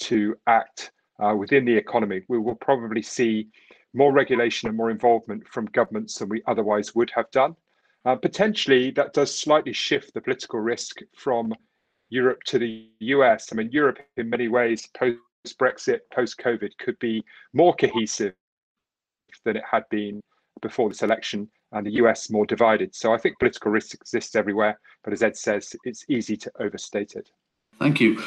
to 0.00 0.36
act 0.46 0.92
uh, 1.22 1.34
within 1.34 1.64
the 1.64 1.76
economy. 1.76 2.22
We 2.28 2.38
will 2.38 2.54
probably 2.54 3.02
see 3.02 3.48
more 3.94 4.12
regulation 4.12 4.68
and 4.68 4.76
more 4.76 4.90
involvement 4.90 5.46
from 5.48 5.66
governments 5.66 6.18
than 6.18 6.28
we 6.28 6.42
otherwise 6.46 6.94
would 6.94 7.10
have 7.14 7.30
done. 7.30 7.56
Uh, 8.04 8.14
potentially, 8.14 8.90
that 8.92 9.12
does 9.12 9.36
slightly 9.36 9.72
shift 9.72 10.14
the 10.14 10.20
political 10.20 10.60
risk 10.60 11.00
from 11.16 11.52
Europe 12.10 12.42
to 12.44 12.58
the 12.58 12.88
US. 13.00 13.48
I 13.52 13.56
mean, 13.56 13.70
Europe, 13.72 13.98
in 14.16 14.30
many 14.30 14.48
ways, 14.48 14.88
post 14.96 15.18
Brexit, 15.46 16.00
post 16.12 16.38
COVID, 16.38 16.70
could 16.78 16.98
be 16.98 17.24
more 17.52 17.74
cohesive 17.74 18.34
than 19.44 19.56
it 19.56 19.64
had 19.70 19.84
been 19.90 20.20
before 20.60 20.88
this 20.88 21.02
election, 21.02 21.48
and 21.72 21.86
the 21.86 21.92
US 21.92 22.30
more 22.30 22.46
divided. 22.46 22.94
So 22.94 23.12
I 23.12 23.18
think 23.18 23.38
political 23.38 23.70
risk 23.70 23.94
exists 23.94 24.34
everywhere, 24.34 24.78
but 25.04 25.12
as 25.12 25.22
Ed 25.22 25.36
says, 25.36 25.74
it's 25.84 26.04
easy 26.08 26.36
to 26.36 26.50
overstate 26.60 27.14
it. 27.14 27.30
Thank 27.78 28.00
you. 28.00 28.22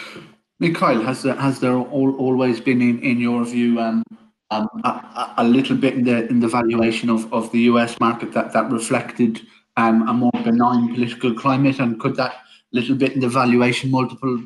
Mikhail, 0.60 1.02
has 1.02 1.24
there, 1.24 1.36
has 1.36 1.60
there 1.60 1.76
all, 1.76 2.16
always 2.18 2.62
been, 2.62 2.82
in, 2.82 3.00
in 3.00 3.20
your 3.20 3.44
view, 3.46 3.80
um, 3.80 4.04
um, 4.52 4.68
a, 4.84 5.34
a, 5.38 5.44
little 5.44 5.76
bit 5.76 5.96
in 5.96 6.04
the 6.04 6.28
in 6.28 6.40
the 6.40 6.48
valuation 6.48 7.10
of, 7.10 7.32
of 7.34 7.52
the 7.52 7.62
US 7.62 8.00
market 8.00 8.34
that, 8.34 8.52
that 8.54 8.70
reflected 8.70 9.42
um, 9.78 10.08
a 10.08 10.14
more 10.14 10.32
benign 10.44 10.94
political 10.94 11.34
climate, 11.34 11.80
and 11.80 12.00
could 12.00 12.16
that 12.18 12.36
little 12.74 12.96
bit 12.96 13.14
in 13.14 13.22
the 13.22 13.30
valuation 13.30 13.90
multiple 13.90 14.46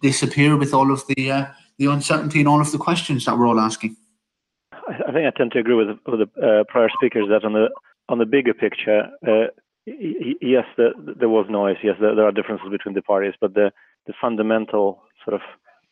disappear 0.00 0.56
with 0.56 0.74
all 0.74 0.90
of 0.90 1.06
the 1.08 1.30
uh, 1.30 1.46
the 1.78 1.86
uncertainty 1.86 2.40
and 2.40 2.48
all 2.48 2.60
of 2.60 2.72
the 2.72 2.78
questions 2.78 3.24
that 3.24 3.36
we're 3.36 3.46
all 3.46 3.60
asking? 3.60 3.96
I 4.72 5.12
think 5.12 5.26
I 5.26 5.30
tend 5.36 5.52
to 5.52 5.58
agree 5.58 5.74
with, 5.74 5.98
with 6.06 6.20
the 6.20 6.42
uh, 6.42 6.64
prior 6.68 6.88
speakers 6.94 7.28
that 7.28 7.44
on 7.44 7.52
the 7.52 7.68
on 8.08 8.18
the 8.18 8.26
bigger 8.26 8.52
picture, 8.52 9.08
uh, 9.26 9.46
yes, 9.86 10.64
the, 10.76 10.90
there 11.18 11.28
was 11.28 11.46
noise. 11.48 11.76
Yes, 11.82 11.96
there, 12.00 12.14
there, 12.14 12.26
are 12.26 12.32
differences 12.32 12.68
between 12.70 12.94
the 12.94 13.02
parties, 13.02 13.34
but 13.40 13.54
the 13.54 13.72
the 14.06 14.12
fundamental 14.20 15.02
sort 15.24 15.34
of 15.34 15.40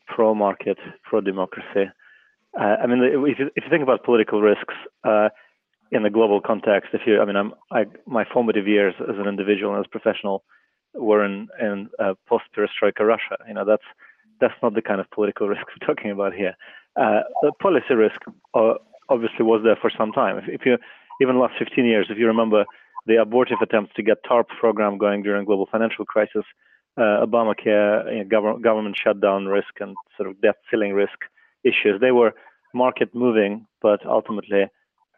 pro-market, 0.06 0.78
pro-democracy. 1.04 1.90
Uh, 2.58 2.76
I 2.82 2.86
mean, 2.86 3.00
if 3.02 3.38
you, 3.38 3.46
if 3.54 3.64
you 3.64 3.70
think 3.70 3.84
about 3.84 4.04
political 4.04 4.42
risks 4.42 4.74
uh, 5.04 5.28
in 5.92 6.02
the 6.02 6.10
global 6.10 6.40
context, 6.40 6.90
if 6.92 7.02
you, 7.06 7.20
I 7.20 7.24
mean, 7.24 7.36
I'm, 7.36 7.54
I, 7.70 7.84
my 8.06 8.24
formative 8.24 8.66
years 8.66 8.94
as 9.00 9.16
an 9.18 9.28
individual 9.28 9.72
and 9.72 9.80
as 9.80 9.86
a 9.86 9.98
professional 9.98 10.42
were 10.94 11.24
in, 11.24 11.48
in 11.60 11.88
uh, 12.00 12.14
post-perestroika 12.28 13.06
Russia. 13.06 13.36
You 13.46 13.54
know, 13.54 13.64
that's 13.64 13.84
that's 14.40 14.54
not 14.62 14.74
the 14.74 14.82
kind 14.82 15.00
of 15.00 15.10
political 15.10 15.48
risk 15.52 15.62
we're 15.68 15.86
talking 15.86 16.10
about 16.10 16.34
here. 16.34 16.54
Uh, 16.96 17.20
the 17.42 17.52
policy 17.60 17.94
risk 17.94 18.20
uh, 18.54 18.74
obviously 19.08 19.44
was 19.44 19.62
there 19.64 19.78
for 19.80 19.90
some 19.96 20.12
time. 20.12 20.38
If, 20.38 20.44
if, 20.48 20.66
you 20.66 20.76
even 21.20 21.38
last 21.38 21.54
15 21.58 21.84
years, 21.84 22.06
if 22.10 22.18
you 22.18 22.26
remember 22.26 22.64
the 23.06 23.16
abortive 23.16 23.58
attempts 23.62 23.92
to 23.94 24.02
get 24.02 24.24
TARP 24.24 24.48
program 24.58 24.98
going 24.98 25.22
during 25.22 25.44
global 25.44 25.68
financial 25.70 26.04
crisis, 26.04 26.44
uh, 26.96 27.24
Obamacare, 27.24 28.10
you 28.12 28.18
know, 28.18 28.24
government, 28.28 28.62
government 28.62 28.96
shutdown 29.02 29.46
risk, 29.46 29.80
and 29.80 29.96
sort 30.16 30.28
of 30.28 30.40
debt 30.40 30.56
ceiling 30.70 30.92
risk 30.92 31.18
issues, 31.64 32.00
they 32.00 32.10
were 32.10 32.32
market 32.74 33.14
moving, 33.14 33.66
but 33.82 34.04
ultimately 34.06 34.64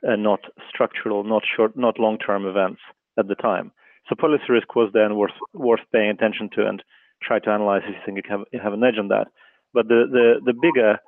uh, 0.08 0.16
not 0.16 0.40
structural, 0.68 1.24
not 1.24 1.42
short, 1.56 1.76
not 1.76 1.98
long-term 1.98 2.46
events 2.46 2.80
at 3.18 3.28
the 3.28 3.34
time. 3.34 3.72
So 4.08 4.16
policy 4.16 4.44
risk 4.48 4.74
was 4.74 4.90
then 4.92 5.16
worth 5.16 5.38
worth 5.54 5.80
paying 5.92 6.10
attention 6.10 6.50
to 6.54 6.66
and 6.66 6.82
try 7.22 7.38
to 7.38 7.50
analyze 7.50 7.82
if 7.84 7.94
you 7.94 8.00
think 8.04 8.18
you 8.18 8.30
have, 8.30 8.44
you 8.52 8.60
have 8.60 8.72
an 8.72 8.84
edge 8.84 8.98
on 8.98 9.08
that. 9.08 9.28
But 9.72 9.88
the 9.88 10.06
the 10.10 10.52
the 10.52 10.52
bigger 10.52 10.98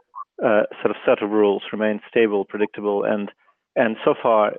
uh, 0.43 0.65
sort 0.81 0.91
of 0.91 0.97
set 1.05 1.23
of 1.23 1.31
rules 1.31 1.63
remains 1.73 2.01
stable, 2.09 2.45
predictable, 2.45 3.05
and 3.05 3.31
and 3.77 3.97
so 4.05 4.15
far 4.21 4.55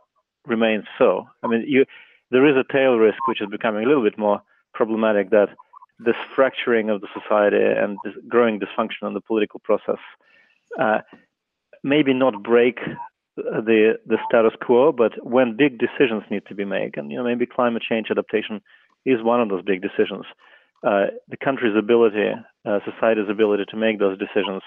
remains 0.45 0.85
so. 0.97 1.27
I 1.43 1.47
mean, 1.47 1.65
you 1.67 1.85
there 2.31 2.45
is 2.45 2.55
a 2.55 2.71
tail 2.71 2.97
risk 2.97 3.27
which 3.27 3.41
is 3.41 3.47
becoming 3.49 3.83
a 3.83 3.87
little 3.87 4.03
bit 4.03 4.17
more 4.17 4.41
problematic 4.73 5.29
that 5.31 5.49
this 5.99 6.15
fracturing 6.35 6.89
of 6.89 7.01
the 7.01 7.07
society 7.13 7.63
and 7.63 7.97
this 8.03 8.13
growing 8.27 8.59
dysfunction 8.59 9.07
in 9.07 9.13
the 9.13 9.21
political 9.21 9.61
process 9.61 9.99
uh, 10.79 10.99
maybe 11.83 12.13
not 12.13 12.43
break 12.43 12.79
the 13.37 13.99
the 14.05 14.17
status 14.27 14.53
quo, 14.61 14.91
but 14.91 15.13
when 15.25 15.57
big 15.57 15.77
decisions 15.77 16.23
need 16.29 16.45
to 16.47 16.55
be 16.55 16.65
made, 16.65 16.97
and 16.97 17.11
you 17.11 17.17
know 17.17 17.23
maybe 17.23 17.45
climate 17.45 17.83
change 17.83 18.07
adaptation 18.09 18.61
is 19.05 19.21
one 19.21 19.41
of 19.41 19.49
those 19.49 19.63
big 19.63 19.81
decisions. 19.81 20.25
Uh, 20.85 21.07
the 21.27 21.37
country's 21.37 21.75
ability, 21.75 22.29
uh, 22.65 22.79
society's 22.85 23.29
ability 23.29 23.63
to 23.67 23.75
make 23.75 23.97
those 23.97 24.19
decisions 24.19 24.61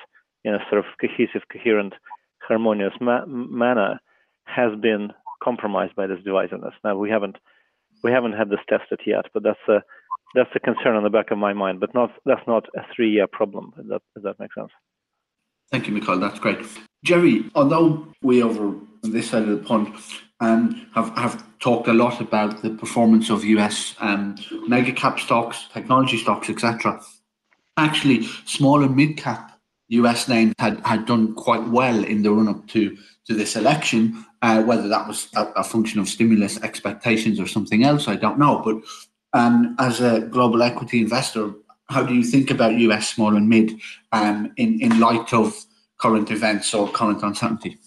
in 0.45 0.55
a 0.55 0.59
sort 0.69 0.79
of 0.81 0.85
cohesive, 1.01 1.43
coherent, 1.53 1.95
harmonious 2.41 2.93
ma- 3.01 3.25
manner 3.27 4.01
has 4.45 4.73
been 4.81 5.13
compromised 5.43 5.95
by 5.95 6.07
this 6.07 6.19
divisiveness. 6.27 6.73
Now 6.83 6.97
we 6.97 7.09
haven't 7.09 7.37
we 8.03 8.11
haven't 8.11 8.33
had 8.33 8.51
this 8.51 8.61
tested 8.69 9.01
yet, 9.07 9.27
but 9.33 9.43
that's 9.43 9.69
a 9.69 9.83
that's 10.35 10.51
a 10.55 10.61
concern 10.61 10.97
on 10.97 11.05
the 11.05 11.11
back 11.11 11.31
of 11.31 11.39
my 11.39 11.53
mind. 11.53 11.79
But 11.79 11.95
not 11.95 12.11
that's 12.25 12.47
not 12.47 12.67
a 12.77 12.83
three 12.95 13.11
year 13.11 13.27
problem. 13.27 13.73
If 13.79 13.87
that 13.89 14.03
if 14.17 14.23
that 14.25 14.41
makes 14.41 14.55
sense. 14.55 14.71
Thank 15.71 15.87
you, 15.87 15.93
Michael. 15.93 16.19
That's 16.19 16.39
great. 16.39 16.59
Jerry, 17.05 17.45
although 17.55 18.09
we 18.23 18.43
over 18.43 18.69
on 19.05 19.13
this 19.13 19.31
side 19.31 19.43
of 19.43 19.51
the 19.51 19.65
pond 19.65 19.95
um, 20.41 20.87
have, 20.95 21.11
have 21.17 21.45
talked 21.59 21.89
a 21.89 21.93
lot 21.93 22.21
about 22.21 22.63
the 22.63 22.71
performance 22.71 23.31
of 23.31 23.45
US 23.45 23.95
um, 24.01 24.37
mega 24.67 24.93
cap 24.93 25.19
stocks, 25.19 25.67
technology 25.73 26.17
stocks, 26.17 26.49
etc., 26.49 27.01
actually 27.77 28.25
small 28.45 28.83
and 28.83 28.95
mid 28.95 29.17
cap 29.17 29.59
US 29.89 30.29
names 30.29 30.55
had, 30.59 30.81
had 30.85 31.07
done 31.07 31.35
quite 31.35 31.67
well 31.69 32.05
in 32.05 32.23
the 32.23 32.31
run 32.31 32.49
up 32.49 32.67
to, 32.69 32.97
to 33.27 33.35
this 33.35 33.57
election. 33.57 34.25
Uh, 34.43 34.63
whether 34.63 34.87
that 34.87 35.09
was 35.09 35.29
a, 35.35 35.47
a, 35.57 35.65
function 35.65 35.99
of 35.99 36.09
stimulus 36.09 36.63
expectations 36.63 37.41
or 37.41 37.47
something 37.47 37.83
else, 37.83 38.07
I 38.07 38.15
don't 38.15 38.39
know. 38.39 38.63
But 38.65 38.77
um, 39.37 39.75
as 39.81 40.01
a 40.01 40.21
global 40.21 40.63
equity 40.63 41.01
investor, 41.01 41.53
how 41.89 42.05
do 42.05 42.15
you 42.15 42.23
think 42.23 42.53
about 42.53 42.79
US 42.79 43.09
small 43.09 43.35
and 43.35 43.49
mid 43.49 43.73
um, 44.13 44.53
in 44.57 44.81
in 44.81 45.01
light 45.01 45.33
of 45.33 45.57
current 45.99 46.31
events 46.31 46.73
or 46.73 46.89
current 46.89 47.25
uncertainty? 47.25 47.79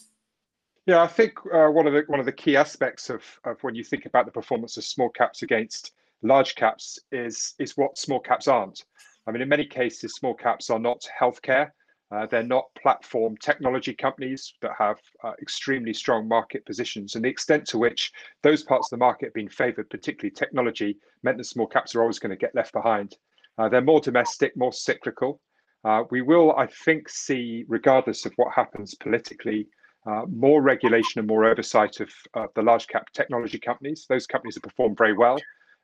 Yeah, 0.88 1.04
I 1.04 1.08
think 1.08 1.34
uh, 1.54 1.68
one 1.68 1.86
of 1.86 1.94
the 1.94 2.04
one 2.08 2.20
of 2.20 2.26
the 2.26 2.32
key 2.32 2.56
aspects 2.56 3.10
of, 3.10 3.24
of 3.46 3.62
when 3.62 3.76
you 3.76 3.84
think 3.84 4.06
about 4.06 4.26
the 4.26 4.32
performance 4.32 4.78
of 4.78 4.84
small 4.84 5.10
caps 5.10 5.44
against 5.44 5.94
large 6.24 6.56
caps 6.56 7.00
is 7.12 7.54
is 7.60 7.78
what 7.78 7.98
small 7.98 8.20
caps 8.20 8.48
aren't. 8.48 8.84
I 9.28 9.32
mean, 9.32 9.44
in 9.44 9.50
many 9.50 9.66
cases, 9.66 10.16
small 10.16 10.34
caps 10.34 10.70
are 10.72 10.80
not 10.80 11.08
healthcare. 11.20 11.70
Uh, 12.12 12.26
they're 12.26 12.44
not 12.44 12.66
platform 12.82 13.38
technology 13.38 13.94
companies 13.94 14.54
that 14.62 14.72
have 14.78 14.98
uh, 15.24 15.32
extremely 15.42 15.94
strong 15.94 16.28
market 16.28 16.66
positions. 16.66 17.16
And 17.16 17.24
the 17.24 17.30
extent 17.30 17.66
to 17.68 17.78
which 17.78 18.12
those 18.44 18.64
parts 18.64 18.88
of 18.92 18.98
the 19.00 19.06
market 19.06 19.28
have 19.28 19.34
been 19.34 19.48
favored, 19.48 19.90
particularly 19.90 20.32
technology, 20.32 20.98
meant 21.24 21.38
that 21.38 21.46
small 21.46 21.68
caps 21.68 21.96
are 21.96 22.02
always 22.02 22.20
going 22.20 22.32
to 22.32 22.36
get 22.36 22.56
left 22.56 22.74
behind. 22.74 23.16
Uh, 23.58 23.70
they're 23.70 23.82
more 23.82 24.02
domestic, 24.02 24.58
more 24.58 24.74
cyclical. 24.74 25.40
Uh, 25.86 26.04
we 26.10 26.22
will, 26.22 26.54
I 26.58 26.68
think, 26.68 27.08
see, 27.08 27.64
regardless 27.70 28.26
of 28.26 28.34
what 28.36 28.52
happens 28.54 28.94
politically, 28.96 29.68
uh, 30.06 30.26
more 30.28 30.62
regulation 30.62 31.20
and 31.20 31.28
more 31.28 31.46
oversight 31.46 32.00
of 32.00 32.10
the 32.56 32.62
large 32.62 32.88
cap 32.88 33.12
technology 33.14 33.60
companies. 33.60 34.06
Those 34.10 34.26
companies 34.26 34.56
have 34.56 34.64
performed 34.64 34.98
very 34.98 35.14
well. 35.14 35.40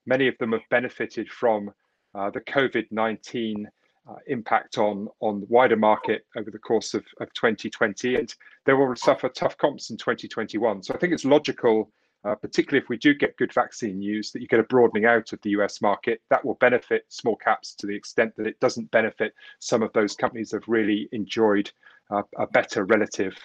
Many 0.06 0.28
of 0.28 0.38
them 0.40 0.54
have 0.54 0.68
benefited 0.70 1.30
from 1.30 1.72
the 2.14 2.42
COVID 2.48 2.88
19 2.92 3.70
uh, 4.10 4.16
impact 4.28 4.78
on 4.78 5.08
on 5.20 5.42
the 5.42 5.46
wider 5.48 5.76
market 5.76 6.26
over 6.38 6.50
the 6.50 6.60
course 6.60 6.94
of, 6.94 7.04
of 7.20 7.32
2020 7.34 8.16
and 8.16 8.34
they 8.66 8.74
will 8.74 8.96
suffer 8.96 9.28
tough 9.30 9.58
comps 9.58 9.90
in 9.90 9.98
2021 9.98 10.82
so 10.82 10.94
i 10.94 10.98
think 10.98 11.12
it's 11.12 11.26
logical 11.26 11.92
uh, 12.24 12.34
particularly 12.36 12.82
if 12.82 12.90
we 12.90 12.98
do 12.98 13.14
get 13.14 13.36
good 13.38 13.54
vaccine 13.54 14.00
news 14.00 14.32
that 14.32 14.42
you 14.42 14.48
get 14.48 14.60
a 14.60 14.64
broadening 14.64 15.06
out 15.06 15.34
of 15.34 15.42
the 15.42 15.52
us 15.52 15.82
market 15.82 16.22
that 16.30 16.44
will 16.44 16.56
benefit 16.56 17.04
small 17.10 17.36
caps 17.36 17.76
to 17.76 17.86
the 17.86 17.96
extent 17.96 18.34
that 18.38 18.48
it 18.48 18.60
doesn't 18.60 18.90
benefit 18.92 19.34
some 19.60 19.84
of 19.84 19.92
those 19.94 20.16
companies 20.16 20.50
that 20.50 20.62
have 20.62 20.70
really 20.70 21.10
enjoyed 21.12 21.70
uh, 22.10 22.24
a 22.38 22.48
better 22.48 22.86
relative 22.86 23.36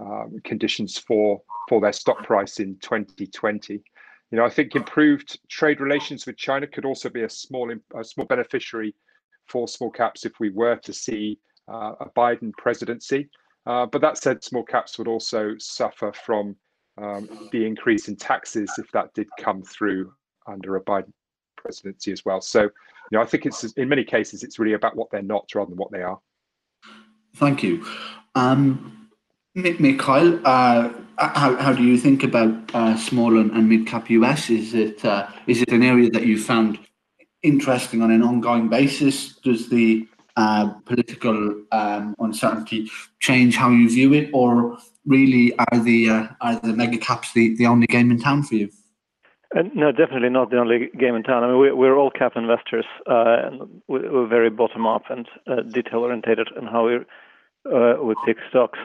um, 0.00 0.40
conditions 0.44 0.98
for 0.98 1.40
for 1.68 1.80
their 1.80 1.92
stock 1.92 2.24
price 2.24 2.58
in 2.58 2.76
2020 2.78 3.74
you 3.74 3.82
know 4.32 4.44
i 4.44 4.50
think 4.50 4.74
improved 4.74 5.38
trade 5.48 5.80
relations 5.80 6.26
with 6.26 6.36
china 6.36 6.66
could 6.66 6.84
also 6.84 7.08
be 7.08 7.22
a 7.22 7.28
small 7.28 7.72
a 7.94 8.04
small 8.04 8.26
beneficiary 8.26 8.94
for 9.46 9.66
small 9.68 9.90
caps 9.90 10.24
if 10.24 10.32
we 10.40 10.50
were 10.50 10.76
to 10.76 10.92
see 10.92 11.38
uh, 11.70 11.94
a 12.00 12.10
Biden 12.10 12.52
presidency. 12.52 13.28
Uh, 13.66 13.86
but 13.86 14.00
that 14.00 14.18
said, 14.18 14.42
small 14.42 14.62
caps 14.62 14.98
would 14.98 15.08
also 15.08 15.54
suffer 15.58 16.12
from 16.12 16.56
um, 16.98 17.48
the 17.52 17.66
increase 17.66 18.08
in 18.08 18.16
taxes 18.16 18.70
if 18.78 18.90
that 18.92 19.12
did 19.14 19.28
come 19.38 19.62
through 19.62 20.12
under 20.46 20.76
a 20.76 20.80
Biden 20.80 21.12
presidency 21.56 22.12
as 22.12 22.24
well. 22.24 22.40
So, 22.40 22.62
you 22.62 22.70
know, 23.12 23.20
I 23.20 23.26
think 23.26 23.46
it's 23.46 23.64
in 23.72 23.88
many 23.88 24.04
cases 24.04 24.42
it's 24.42 24.58
really 24.58 24.74
about 24.74 24.96
what 24.96 25.10
they're 25.10 25.22
not 25.22 25.48
rather 25.54 25.70
than 25.70 25.78
what 25.78 25.90
they 25.90 26.02
are. 26.02 26.18
Thank 27.36 27.62
you. 27.62 27.84
Um, 28.34 28.99
Mikhail, 29.54 30.40
uh, 30.44 30.90
how, 31.18 31.56
how 31.56 31.72
do 31.72 31.82
you 31.82 31.98
think 31.98 32.22
about 32.22 32.74
uh, 32.74 32.96
small 32.96 33.38
and, 33.38 33.50
and 33.50 33.68
mid 33.68 33.86
cap 33.86 34.08
US? 34.10 34.48
Is 34.48 34.74
it 34.74 35.04
uh, 35.04 35.26
is 35.46 35.62
it 35.62 35.72
an 35.72 35.82
area 35.82 36.08
that 36.10 36.26
you 36.26 36.38
found 36.38 36.78
interesting 37.42 38.00
on 38.02 38.10
an 38.10 38.22
ongoing 38.22 38.68
basis? 38.68 39.34
Does 39.36 39.68
the 39.68 40.06
uh, 40.36 40.68
political 40.86 41.62
um, 41.72 42.14
uncertainty 42.20 42.90
change 43.18 43.56
how 43.56 43.70
you 43.70 43.88
view 43.88 44.14
it, 44.14 44.30
or 44.32 44.78
really 45.04 45.52
are 45.58 45.78
the 45.78 46.10
uh, 46.10 46.28
are 46.40 46.60
the 46.60 46.72
mega 46.72 46.98
caps 46.98 47.32
the, 47.32 47.56
the 47.56 47.66
only 47.66 47.86
game 47.86 48.10
in 48.10 48.20
town 48.20 48.44
for 48.44 48.54
you? 48.54 48.70
Uh, 49.56 49.62
no, 49.74 49.90
definitely 49.90 50.28
not 50.28 50.50
the 50.50 50.58
only 50.58 50.90
game 50.96 51.16
in 51.16 51.24
town. 51.24 51.42
I 51.42 51.48
mean, 51.48 51.58
we, 51.58 51.72
we're 51.72 51.96
all 51.96 52.12
cap 52.12 52.34
investors, 52.36 52.84
uh, 53.10 53.48
and 53.50 53.82
we're 53.88 54.28
very 54.28 54.48
bottom 54.48 54.86
up 54.86 55.02
and 55.10 55.26
uh, 55.48 55.62
detail 55.62 56.00
orientated 56.00 56.48
in 56.56 56.66
how 56.66 56.86
we 56.86 56.96
uh, 57.66 58.02
we 58.02 58.14
pick 58.24 58.36
stocks. 58.48 58.78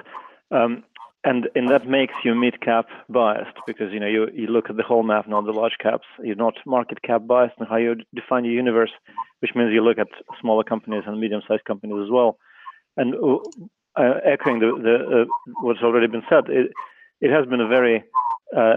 Um, 0.51 0.83
and 1.23 1.49
and 1.55 1.69
that 1.69 1.87
makes 1.87 2.13
you 2.23 2.35
mid 2.35 2.61
cap 2.61 2.85
biased 3.09 3.57
because 3.65 3.91
you 3.91 3.99
know 3.99 4.07
you 4.07 4.27
you 4.33 4.47
look 4.47 4.69
at 4.69 4.77
the 4.77 4.83
whole 4.83 5.01
map, 5.01 5.27
not 5.27 5.45
the 5.45 5.51
large 5.51 5.77
caps. 5.81 6.05
You're 6.23 6.35
not 6.35 6.53
market 6.65 7.01
cap 7.01 7.25
biased 7.25 7.55
in 7.59 7.65
how 7.65 7.77
you 7.77 7.95
define 8.13 8.45
your 8.45 8.53
universe, 8.53 8.91
which 9.39 9.51
means 9.55 9.73
you 9.73 9.83
look 9.83 9.97
at 9.97 10.07
smaller 10.39 10.63
companies 10.63 11.03
and 11.07 11.19
medium 11.19 11.41
sized 11.47 11.65
companies 11.65 11.97
as 12.03 12.11
well. 12.11 12.37
And 12.95 13.15
uh, 13.95 14.19
echoing 14.23 14.59
the, 14.59 14.71
the 14.81 15.21
uh, 15.21 15.25
what's 15.61 15.81
already 15.81 16.07
been 16.07 16.23
said, 16.29 16.43
it 16.47 16.71
it 17.21 17.31
has 17.31 17.47
been 17.47 17.61
a 17.61 17.67
very 17.67 18.03
uh, 18.55 18.75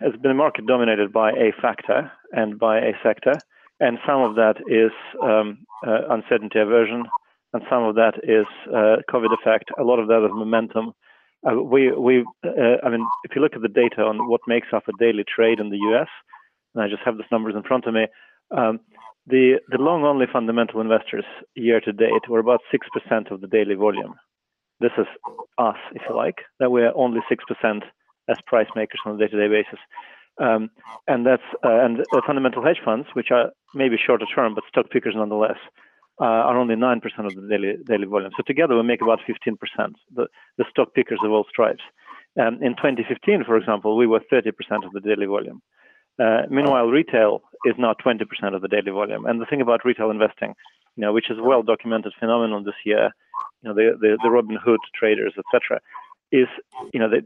has 0.00 0.12
been 0.20 0.30
a 0.30 0.34
market 0.34 0.66
dominated 0.66 1.12
by 1.12 1.30
a 1.32 1.52
factor 1.62 2.12
and 2.32 2.58
by 2.58 2.78
a 2.78 2.92
sector, 3.02 3.32
and 3.80 3.98
some 4.06 4.20
of 4.20 4.34
that 4.34 4.56
is 4.68 4.92
um, 5.22 5.66
uh, 5.86 6.00
uncertainty 6.10 6.58
aversion, 6.58 7.04
and 7.52 7.62
some 7.70 7.82
of 7.84 7.94
that 7.96 8.14
is 8.22 8.46
uh, 8.68 8.96
COVID 9.10 9.32
effect. 9.32 9.70
A 9.78 9.82
lot 9.82 9.98
of 9.98 10.08
that 10.08 10.24
is 10.24 10.30
momentum 10.32 10.94
uh, 11.46 11.62
we, 11.62 11.92
we, 11.92 12.24
uh, 12.44 12.84
I 12.84 12.90
mean, 12.90 13.06
if 13.24 13.36
you 13.36 13.42
look 13.42 13.54
at 13.54 13.62
the 13.62 13.68
data 13.68 14.02
on 14.02 14.28
what 14.28 14.40
makes 14.48 14.68
up 14.72 14.88
a 14.88 14.92
daily 14.98 15.24
trade 15.24 15.60
in 15.60 15.70
the 15.70 15.76
U.S., 15.76 16.08
and 16.74 16.82
I 16.82 16.88
just 16.88 17.02
have 17.04 17.16
these 17.16 17.30
numbers 17.30 17.54
in 17.56 17.62
front 17.62 17.86
of 17.86 17.94
me, 17.94 18.06
um, 18.50 18.80
the 19.26 19.60
the 19.68 19.78
long-only 19.78 20.26
fundamental 20.32 20.80
investors 20.80 21.24
year 21.54 21.80
to 21.80 21.92
date 21.92 22.28
were 22.28 22.38
about 22.38 22.60
six 22.70 22.86
percent 22.92 23.30
of 23.30 23.40
the 23.40 23.46
daily 23.46 23.74
volume. 23.74 24.14
This 24.80 24.92
is 24.96 25.06
us, 25.58 25.76
if 25.94 26.02
you 26.08 26.16
like, 26.16 26.38
that 26.60 26.70
we're 26.70 26.96
only 26.96 27.20
six 27.28 27.44
percent 27.46 27.84
as 28.28 28.38
price 28.46 28.68
makers 28.74 29.00
on 29.04 29.16
a 29.16 29.18
day-to-day 29.18 29.48
basis. 29.48 29.78
Um, 30.40 30.70
and 31.06 31.26
that's 31.26 31.42
uh, 31.64 31.84
and 31.84 32.00
uh, 32.00 32.20
fundamental 32.26 32.64
hedge 32.64 32.80
funds, 32.84 33.06
which 33.12 33.30
are 33.30 33.50
maybe 33.74 33.96
shorter 33.98 34.26
term 34.34 34.54
but 34.54 34.64
stock 34.68 34.90
pickers 34.90 35.14
nonetheless, 35.16 35.58
are 36.24 36.58
only 36.58 36.74
9% 36.74 37.02
of 37.18 37.34
the 37.34 37.48
daily 37.48 37.76
daily 37.84 38.06
volume. 38.06 38.30
So 38.36 38.42
together 38.46 38.76
we 38.76 38.82
make 38.82 39.02
about 39.02 39.20
15%, 39.28 39.56
the, 40.14 40.26
the 40.56 40.64
stock 40.70 40.94
pickers 40.94 41.20
of 41.24 41.30
all 41.30 41.46
stripes. 41.48 41.82
Um, 42.38 42.62
in 42.62 42.76
2015, 42.76 43.44
for 43.44 43.56
example, 43.56 43.96
we 43.96 44.06
were 44.06 44.20
30% 44.32 44.48
of 44.84 44.92
the 44.92 45.00
daily 45.00 45.26
volume. 45.26 45.62
Uh, 46.20 46.42
meanwhile, 46.50 46.86
retail 46.86 47.42
is 47.64 47.74
now 47.78 47.94
20% 48.04 48.22
of 48.54 48.62
the 48.62 48.68
daily 48.68 48.90
volume. 48.90 49.24
And 49.26 49.40
the 49.40 49.46
thing 49.46 49.60
about 49.60 49.84
retail 49.84 50.10
investing, 50.10 50.54
you 50.96 51.02
know, 51.02 51.12
which 51.12 51.30
is 51.30 51.38
a 51.38 51.42
well-documented 51.42 52.12
phenomenon 52.18 52.64
this 52.64 52.74
year, 52.84 53.10
you 53.62 53.68
know, 53.68 53.74
the 53.74 53.96
the, 54.00 54.18
the 54.22 54.30
Robin 54.30 54.56
Hood 54.56 54.80
traders, 54.94 55.34
etc., 55.38 55.80
is 56.30 56.48
you 56.92 57.00
know 57.00 57.08
they 57.08 57.22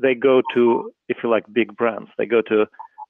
they 0.00 0.14
go 0.14 0.42
to 0.54 0.92
if 1.08 1.18
you 1.22 1.30
like 1.30 1.44
big 1.52 1.76
brands. 1.76 2.10
They 2.18 2.26
go 2.26 2.42
to 2.42 2.66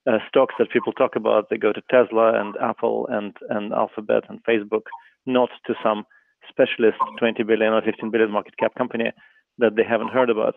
uh, 0.06 0.18
stocks 0.28 0.54
that 0.58 0.70
people 0.70 0.92
talk 0.92 1.16
about. 1.16 1.48
They 1.50 1.56
go 1.56 1.72
to 1.72 1.82
Tesla 1.90 2.40
and 2.40 2.54
Apple 2.62 3.08
and 3.10 3.36
and 3.50 3.72
Alphabet 3.72 4.24
and 4.28 4.42
Facebook 4.44 4.82
not 5.26 5.50
to 5.66 5.74
some 5.82 6.04
specialist 6.48 6.98
20 7.18 7.42
billion 7.44 7.72
or 7.72 7.82
15 7.82 8.10
billion 8.10 8.30
market 8.30 8.56
cap 8.56 8.74
company 8.74 9.12
that 9.58 9.76
they 9.76 9.84
haven't 9.84 10.10
heard 10.10 10.30
about. 10.30 10.54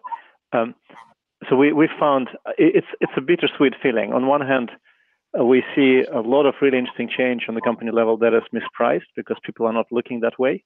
Um, 0.53 0.75
so 1.49 1.55
we, 1.55 1.73
we 1.73 1.89
found 1.99 2.29
it's 2.57 2.87
it's 3.01 3.11
a 3.17 3.21
bittersweet 3.21 3.73
feeling. 3.81 4.13
On 4.13 4.27
one 4.27 4.41
hand, 4.41 4.71
uh, 5.37 5.43
we 5.43 5.63
see 5.75 6.03
a 6.11 6.21
lot 6.21 6.45
of 6.45 6.55
really 6.61 6.77
interesting 6.77 7.09
change 7.09 7.43
on 7.47 7.55
the 7.55 7.61
company 7.61 7.91
level 7.91 8.17
that 8.17 8.33
is 8.33 8.43
mispriced 8.53 9.11
because 9.15 9.37
people 9.43 9.65
are 9.65 9.73
not 9.73 9.91
looking 9.91 10.21
that 10.21 10.39
way. 10.39 10.63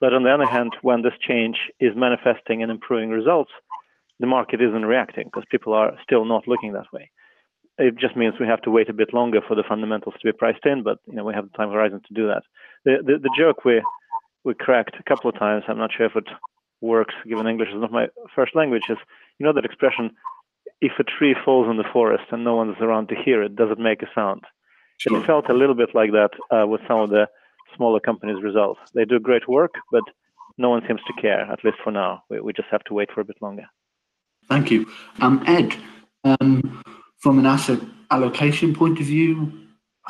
But 0.00 0.14
on 0.14 0.22
the 0.22 0.30
other 0.30 0.46
hand, 0.46 0.76
when 0.82 1.02
this 1.02 1.12
change 1.20 1.56
is 1.80 1.92
manifesting 1.96 2.62
and 2.62 2.70
improving 2.70 3.10
results, 3.10 3.50
the 4.20 4.26
market 4.26 4.60
isn't 4.60 4.84
reacting 4.86 5.24
because 5.24 5.44
people 5.50 5.72
are 5.72 5.92
still 6.02 6.24
not 6.24 6.48
looking 6.48 6.72
that 6.72 6.92
way. 6.92 7.10
It 7.78 7.96
just 7.96 8.16
means 8.16 8.34
we 8.40 8.46
have 8.46 8.62
to 8.62 8.70
wait 8.70 8.88
a 8.88 8.92
bit 8.92 9.14
longer 9.14 9.40
for 9.46 9.54
the 9.54 9.62
fundamentals 9.62 10.14
to 10.14 10.26
be 10.26 10.36
priced 10.36 10.66
in, 10.66 10.82
but 10.82 10.98
you 11.06 11.14
know 11.14 11.24
we 11.24 11.34
have 11.34 11.50
the 11.50 11.56
time 11.56 11.70
horizon 11.70 12.00
to 12.06 12.14
do 12.14 12.26
that 12.26 12.42
the, 12.84 12.96
the, 13.04 13.18
the 13.18 13.30
joke 13.36 13.64
we 13.64 13.82
we 14.44 14.54
cracked 14.54 14.96
a 14.98 15.02
couple 15.02 15.28
of 15.28 15.38
times. 15.38 15.64
I'm 15.68 15.78
not 15.78 15.90
sure 15.96 16.06
if 16.06 16.16
it 16.16 16.28
works, 16.80 17.14
given 17.28 17.46
English 17.46 17.68
is 17.68 17.80
not 17.80 17.92
my 17.92 18.08
first 18.34 18.54
language. 18.54 18.84
Is 18.88 18.98
you 19.38 19.46
know 19.46 19.52
that 19.52 19.64
expression? 19.64 20.10
If 20.80 20.92
a 20.98 21.04
tree 21.04 21.34
falls 21.44 21.68
in 21.68 21.76
the 21.76 21.88
forest 21.92 22.24
and 22.30 22.44
no 22.44 22.54
one's 22.54 22.76
around 22.80 23.08
to 23.08 23.16
hear 23.16 23.42
it, 23.42 23.56
does 23.56 23.70
it 23.70 23.78
make 23.78 24.02
a 24.02 24.06
sound? 24.14 24.44
Sure. 24.98 25.18
It 25.18 25.26
felt 25.26 25.50
a 25.50 25.54
little 25.54 25.74
bit 25.74 25.90
like 25.94 26.12
that 26.12 26.30
uh, 26.50 26.66
with 26.66 26.80
some 26.86 27.00
of 27.00 27.10
the 27.10 27.26
smaller 27.76 28.00
companies' 28.00 28.42
results. 28.42 28.80
They 28.94 29.04
do 29.04 29.18
great 29.18 29.48
work, 29.48 29.74
but 29.90 30.04
no 30.56 30.70
one 30.70 30.82
seems 30.86 31.00
to 31.06 31.20
care, 31.20 31.40
at 31.50 31.64
least 31.64 31.78
for 31.82 31.90
now. 31.90 32.22
We, 32.30 32.40
we 32.40 32.52
just 32.52 32.68
have 32.70 32.84
to 32.84 32.94
wait 32.94 33.10
for 33.12 33.20
a 33.20 33.24
bit 33.24 33.42
longer. 33.42 33.66
Thank 34.48 34.70
you. 34.70 34.86
Um, 35.20 35.42
Ed, 35.46 35.76
um, 36.24 36.82
from 37.18 37.38
an 37.38 37.46
asset 37.46 37.80
allocation 38.10 38.74
point 38.74 39.00
of 39.00 39.06
view, 39.06 39.52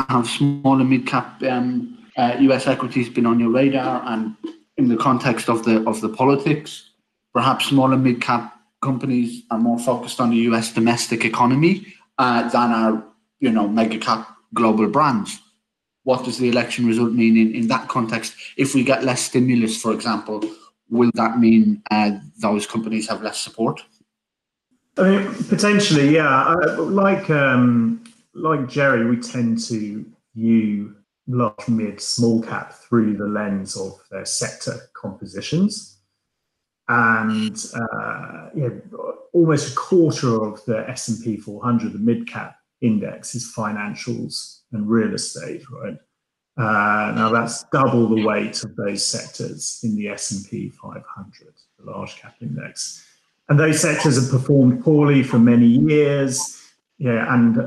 have 0.09 0.29
small 0.29 0.81
and 0.81 0.90
mid 0.90 1.07
cap 1.07 1.42
um, 1.42 1.99
uh, 2.16 2.37
US 2.40 2.66
equities 2.66 3.09
been 3.09 3.27
on 3.27 3.40
your 3.40 3.51
radar, 3.51 4.03
and 4.07 4.37
in 4.77 4.88
the 4.88 4.97
context 4.97 5.49
of 5.49 5.64
the 5.64 5.85
of 5.88 6.01
the 6.01 6.09
politics, 6.09 6.90
perhaps 7.35 7.66
small 7.66 7.92
and 7.92 8.05
mid 8.05 8.21
cap 8.21 8.55
companies 8.83 9.42
are 9.51 9.59
more 9.59 9.79
focused 9.79 10.21
on 10.21 10.31
the 10.31 10.37
US 10.49 10.73
domestic 10.73 11.25
economy 11.25 11.87
uh, 12.18 12.49
than 12.49 12.71
our 12.71 13.05
you 13.40 13.51
know 13.51 13.66
mega 13.68 13.99
cap 13.99 14.29
global 14.55 14.88
brands. 14.88 15.40
What 16.05 16.25
does 16.25 16.38
the 16.38 16.49
election 16.49 16.87
result 16.87 17.12
mean 17.12 17.37
in, 17.37 17.55
in 17.55 17.68
that 17.68 17.88
context? 17.88 18.35
If 18.57 18.75
we 18.75 18.83
get 18.83 19.05
less 19.05 19.21
stimulus, 19.21 19.81
for 19.81 19.92
example, 19.92 20.42
will 20.88 21.11
that 21.14 21.38
mean 21.38 21.83
uh, 21.90 22.12
those 22.40 22.66
companies 22.66 23.09
have 23.09 23.23
less 23.23 23.38
support? 23.38 23.83
I 24.99 25.11
mean, 25.11 25.35
potentially, 25.45 26.15
yeah. 26.15 26.55
Like 26.79 27.31
um, 27.31 28.05
like 28.35 28.69
Jerry, 28.69 29.07
we 29.07 29.17
tend 29.17 29.63
to 29.67 30.05
view 30.35 30.97
large, 31.29 31.69
mid, 31.69 32.01
small 32.01 32.43
cap 32.43 32.73
through 32.73 33.17
the 33.17 33.27
lens 33.27 33.77
of 33.77 33.93
their 34.11 34.25
sector 34.25 34.89
compositions. 34.95 35.99
And 36.89 37.57
uh, 37.75 38.49
yeah, 38.55 38.71
almost 39.33 39.73
a 39.73 39.77
quarter 39.77 40.43
of 40.43 40.65
the 40.65 40.89
S&P 40.89 41.37
400, 41.37 41.93
the 41.93 41.99
mid 41.99 42.27
cap 42.27 42.57
index, 42.81 43.35
is 43.35 43.53
financials 43.55 44.61
and 44.73 44.89
real 44.89 45.15
estate, 45.15 45.63
right? 45.71 45.99
Uh, 46.57 47.13
now 47.15 47.29
that's 47.31 47.65
double 47.65 48.09
the 48.09 48.25
weight 48.25 48.65
of 48.65 48.75
those 48.75 49.05
sectors 49.07 49.79
in 49.85 49.95
the 49.97 50.09
S&P 50.09 50.71
500, 50.71 51.55
the 51.79 51.91
large 51.91 52.17
cap 52.17 52.35
index. 52.41 53.05
And 53.49 53.59
those 53.59 53.81
sectors 53.81 54.17
have 54.21 54.31
performed 54.31 54.85
poorly 54.85 55.23
for 55.23 55.39
many 55.39 55.67
years, 55.67 56.61
yeah, 56.99 57.33
and 57.35 57.59
uh, 57.59 57.65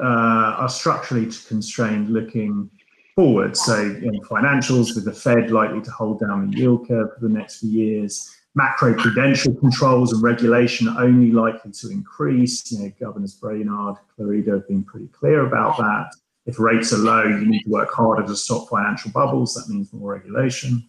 are 0.61 0.69
structurally 0.69 1.27
constrained 1.47 2.09
looking 2.09 2.69
forward. 3.15 3.57
So 3.57 3.83
know, 4.11 4.19
financials 4.21 4.95
with 4.95 5.05
the 5.05 5.13
Fed 5.13 5.51
likely 5.51 5.81
to 5.81 5.91
hold 5.91 6.19
down 6.19 6.51
the 6.51 6.57
yield 6.57 6.87
curve 6.87 7.13
for 7.13 7.27
the 7.27 7.33
next 7.33 7.59
few 7.59 7.69
years, 7.69 8.29
macro 8.53 8.93
prudential 8.93 9.55
controls 9.55 10.13
and 10.13 10.21
regulation 10.21 10.87
only 10.87 11.31
likely 11.31 11.71
to 11.71 11.89
increase. 11.89 12.71
You 12.71 12.79
know, 12.79 12.91
Governors 12.99 13.33
Brainard, 13.33 13.95
Clarida 14.17 14.53
have 14.53 14.67
been 14.67 14.83
pretty 14.83 15.07
clear 15.07 15.47
about 15.47 15.77
that 15.77 16.11
if 16.45 16.59
rates 16.59 16.91
are 16.93 16.97
low, 16.97 17.23
you 17.23 17.45
need 17.45 17.63
to 17.63 17.69
work 17.69 17.91
harder 17.91 18.25
to 18.25 18.35
stop 18.35 18.69
financial 18.69 19.11
bubbles. 19.11 19.53
That 19.53 19.71
means 19.71 19.93
more 19.93 20.11
regulation, 20.13 20.87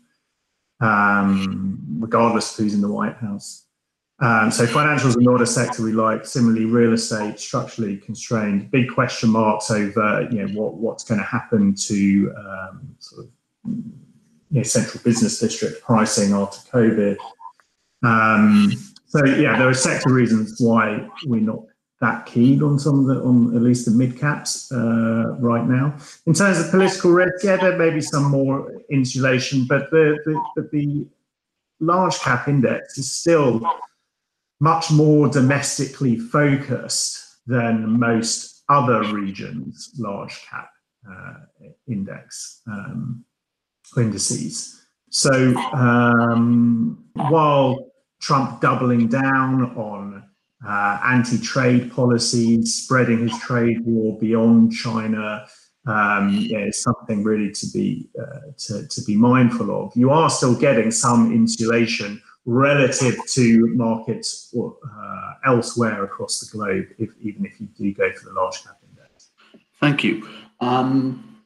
um, 0.80 1.78
regardless 2.00 2.52
of 2.52 2.64
who's 2.64 2.74
in 2.74 2.80
the 2.80 2.90
White 2.90 3.16
House. 3.16 3.66
Um, 4.22 4.52
so 4.52 4.66
financials 4.66 5.16
are 5.16 5.20
not 5.20 5.42
a 5.42 5.46
sector 5.46 5.82
we 5.82 5.92
like. 5.92 6.24
Similarly, 6.24 6.64
real 6.64 6.92
estate 6.92 7.40
structurally 7.40 7.96
constrained. 7.96 8.70
Big 8.70 8.88
question 8.88 9.30
marks 9.30 9.68
over 9.70 10.28
you 10.30 10.46
know 10.46 10.60
what 10.60 10.74
what's 10.74 11.02
going 11.02 11.18
to 11.18 11.26
happen 11.26 11.74
to 11.74 12.32
um, 12.38 12.94
sort 13.00 13.26
of 13.26 13.30
you 13.64 14.58
know, 14.58 14.62
central 14.62 15.02
business 15.02 15.40
district 15.40 15.82
pricing 15.82 16.32
after 16.32 16.58
COVID. 16.70 17.16
Um, 18.04 18.72
so 19.06 19.24
yeah, 19.24 19.58
there 19.58 19.68
are 19.68 19.74
sector 19.74 20.12
reasons 20.12 20.56
why 20.60 21.08
we're 21.26 21.40
not 21.40 21.64
that 22.00 22.26
keen 22.26 22.62
on 22.62 22.78
some 22.78 23.00
of 23.00 23.06
the, 23.06 23.22
on 23.22 23.56
at 23.56 23.62
least 23.62 23.86
the 23.86 23.92
mid 23.92 24.18
caps 24.18 24.70
uh, 24.70 25.36
right 25.38 25.66
now. 25.66 25.96
In 26.26 26.34
terms 26.34 26.60
of 26.60 26.70
political 26.70 27.10
risk, 27.10 27.44
yeah, 27.44 27.56
there 27.56 27.76
may 27.76 27.90
be 27.90 28.00
some 28.00 28.24
more 28.24 28.72
insulation, 28.90 29.66
but 29.66 29.90
the, 29.90 30.18
the, 30.56 30.68
the 30.72 31.06
large 31.80 32.18
cap 32.20 32.48
index 32.48 32.98
is 32.98 33.10
still 33.10 33.60
much 34.62 34.92
more 34.92 35.28
domestically 35.28 36.16
focused 36.16 37.18
than 37.46 37.98
most 37.98 38.62
other 38.68 39.02
regions' 39.12 39.90
large 39.98 40.40
cap 40.48 40.70
uh, 41.10 41.34
index 41.88 42.62
um, 42.68 43.24
indices. 43.96 44.86
So 45.10 45.32
um, 45.72 47.04
while 47.14 47.90
Trump 48.20 48.60
doubling 48.60 49.08
down 49.08 49.76
on 49.76 50.22
uh, 50.64 51.00
anti-trade 51.04 51.90
policies, 51.90 52.84
spreading 52.84 53.18
his 53.26 53.36
trade 53.40 53.78
war 53.84 54.16
beyond 54.20 54.72
China. 54.72 55.44
Um, 55.84 56.28
yeah, 56.38 56.66
is 56.66 56.80
something 56.80 57.24
really 57.24 57.50
to 57.50 57.66
be 57.74 58.08
uh, 58.16 58.52
to, 58.66 58.86
to 58.86 59.02
be 59.02 59.16
mindful 59.16 59.68
of. 59.76 59.90
You 59.96 60.10
are 60.10 60.30
still 60.30 60.54
getting 60.54 60.92
some 60.92 61.32
insulation 61.32 62.22
relative 62.44 63.16
to 63.26 63.66
markets 63.68 64.54
uh, 64.58 65.32
elsewhere 65.46 66.04
across 66.04 66.40
the 66.40 66.56
globe, 66.56 66.86
if, 66.98 67.10
even 67.20 67.46
if 67.46 67.60
you 67.60 67.68
do 67.78 67.94
go 67.94 68.12
for 68.12 68.26
the 68.26 68.32
large 68.32 68.62
cap 68.64 68.78
index. 68.88 69.30
Thank 69.80 70.02
you. 70.02 70.28
Um, 70.60 71.40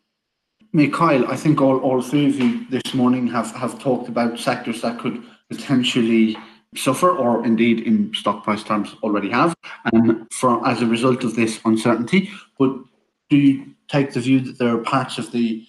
Mikhail, 0.73 1.27
I 1.27 1.37
think 1.37 1.61
all, 1.61 1.79
all 1.79 2.03
three 2.03 2.27
of 2.27 2.39
you 2.39 2.67
this 2.69 2.95
morning 2.95 3.27
have, 3.29 3.51
have 3.53 3.79
talked 3.79 4.09
about 4.09 4.39
sectors 4.39 4.83
that 4.83 4.99
could 4.99 5.23
potentially 5.51 6.37
suffer, 6.75 7.11
or 7.11 7.45
indeed 7.45 7.81
in 7.81 8.13
stock 8.15 8.45
price 8.45 8.63
terms 8.63 8.95
already 9.03 9.31
have, 9.31 9.55
um, 9.93 10.27
for, 10.33 10.67
as 10.67 10.83
a 10.83 10.87
result 10.87 11.25
of 11.25 11.35
this 11.35 11.61
uncertainty. 11.65 12.31
But 12.59 12.77
do 13.31 13.37
you 13.37 13.75
take 13.89 14.13
the 14.13 14.21
view 14.21 14.41
that 14.41 14.59
there 14.59 14.75
are 14.75 14.79
parts 14.79 15.19
of 15.19 15.31
the 15.33 15.67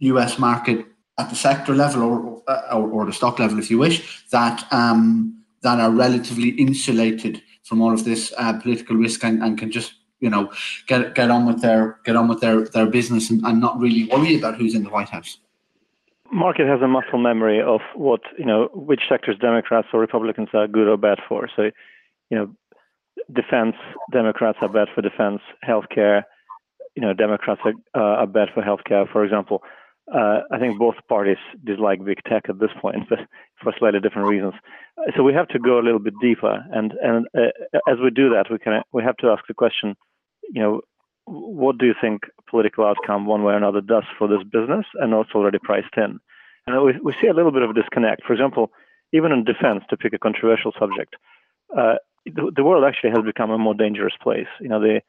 US 0.00 0.38
market 0.38 0.86
at 1.20 1.30
the 1.30 1.36
sector 1.36 1.74
level 1.74 2.02
or, 2.02 2.42
or, 2.72 2.88
or 2.90 3.06
the 3.06 3.12
stock 3.12 3.38
level, 3.38 3.58
if 3.58 3.70
you 3.70 3.78
wish, 3.78 3.96
that 4.30 4.66
um, 4.72 5.42
that 5.62 5.78
are 5.78 5.90
relatively 5.90 6.50
insulated 6.50 7.42
from 7.64 7.80
all 7.82 7.92
of 7.92 8.04
this 8.04 8.32
uh, 8.38 8.58
political 8.60 8.96
risk 8.96 9.22
and, 9.24 9.42
and 9.42 9.58
can 9.58 9.70
just 9.70 9.92
you 10.20 10.30
know 10.30 10.50
get 10.86 11.14
get 11.14 11.30
on 11.30 11.46
with 11.46 11.60
their 11.60 11.98
get 12.04 12.16
on 12.16 12.28
with 12.28 12.40
their 12.40 12.64
their 12.68 12.86
business 12.86 13.30
and, 13.30 13.44
and 13.44 13.60
not 13.60 13.78
really 13.78 14.04
worry 14.12 14.36
about 14.38 14.56
who's 14.56 14.74
in 14.74 14.82
the 14.82 14.90
White 14.90 15.10
House 15.10 15.38
market 16.32 16.66
has 16.66 16.80
a 16.80 16.86
muscle 16.86 17.18
memory 17.18 17.60
of 17.60 17.80
what 17.94 18.20
you 18.38 18.44
know 18.44 18.68
which 18.72 19.02
sectors 19.08 19.36
Democrats 19.38 19.88
or 19.92 20.00
Republicans 20.00 20.48
are 20.54 20.68
good 20.68 20.88
or 20.88 20.96
bad 20.96 21.18
for. 21.28 21.48
So, 21.56 21.70
you 22.30 22.38
know, 22.38 22.54
defense 23.32 23.76
Democrats 24.12 24.58
are 24.60 24.68
bad 24.68 24.88
for 24.94 25.02
defense, 25.02 25.40
healthcare, 25.68 26.22
you 26.94 27.02
know, 27.02 27.12
Democrats 27.12 27.60
are, 27.64 27.72
uh, 27.94 28.20
are 28.20 28.26
bad 28.26 28.48
for 28.54 28.62
healthcare, 28.62 29.10
for 29.10 29.24
example. 29.24 29.62
Uh, 30.12 30.40
I 30.50 30.58
think 30.58 30.78
both 30.78 30.96
parties 31.08 31.38
dislike 31.62 32.04
big 32.04 32.18
tech 32.28 32.48
at 32.48 32.58
this 32.58 32.70
point, 32.80 33.06
but 33.08 33.20
for 33.62 33.72
slightly 33.78 34.00
different 34.00 34.28
reasons. 34.28 34.54
So 35.16 35.22
we 35.22 35.34
have 35.34 35.48
to 35.48 35.58
go 35.58 35.78
a 35.78 35.84
little 35.86 36.00
bit 36.00 36.14
deeper, 36.20 36.64
and 36.72 36.92
and 37.02 37.26
uh, 37.36 37.80
as 37.88 37.98
we 38.02 38.10
do 38.10 38.30
that, 38.30 38.50
we 38.50 38.58
can 38.58 38.82
we 38.92 39.02
have 39.02 39.16
to 39.18 39.28
ask 39.28 39.46
the 39.46 39.54
question, 39.54 39.96
you 40.52 40.62
know, 40.62 40.80
what 41.26 41.78
do 41.78 41.86
you 41.86 41.94
think 42.00 42.22
political 42.48 42.84
outcome, 42.84 43.26
one 43.26 43.44
way 43.44 43.54
or 43.54 43.56
another, 43.56 43.80
does 43.80 44.04
for 44.18 44.26
this 44.26 44.42
business, 44.42 44.86
and 44.94 45.16
what's 45.16 45.32
already 45.34 45.58
priced 45.58 45.96
in? 45.96 46.18
And 46.66 46.82
we, 46.82 46.98
we 47.02 47.14
see 47.20 47.28
a 47.28 47.34
little 47.34 47.52
bit 47.52 47.62
of 47.62 47.70
a 47.70 47.74
disconnect. 47.74 48.24
For 48.26 48.32
example, 48.32 48.72
even 49.12 49.32
in 49.32 49.44
defense, 49.44 49.84
to 49.90 49.96
pick 49.96 50.12
a 50.12 50.18
controversial 50.18 50.72
subject, 50.78 51.16
uh, 51.76 51.94
the, 52.26 52.52
the, 52.54 52.64
world 52.64 52.84
actually 52.84 53.10
has 53.10 53.24
become 53.24 53.50
a 53.50 53.58
more 53.58 53.74
dangerous 53.74 54.14
place. 54.20 54.48
You 54.60 54.68
know, 54.68 54.80
the 54.80 55.00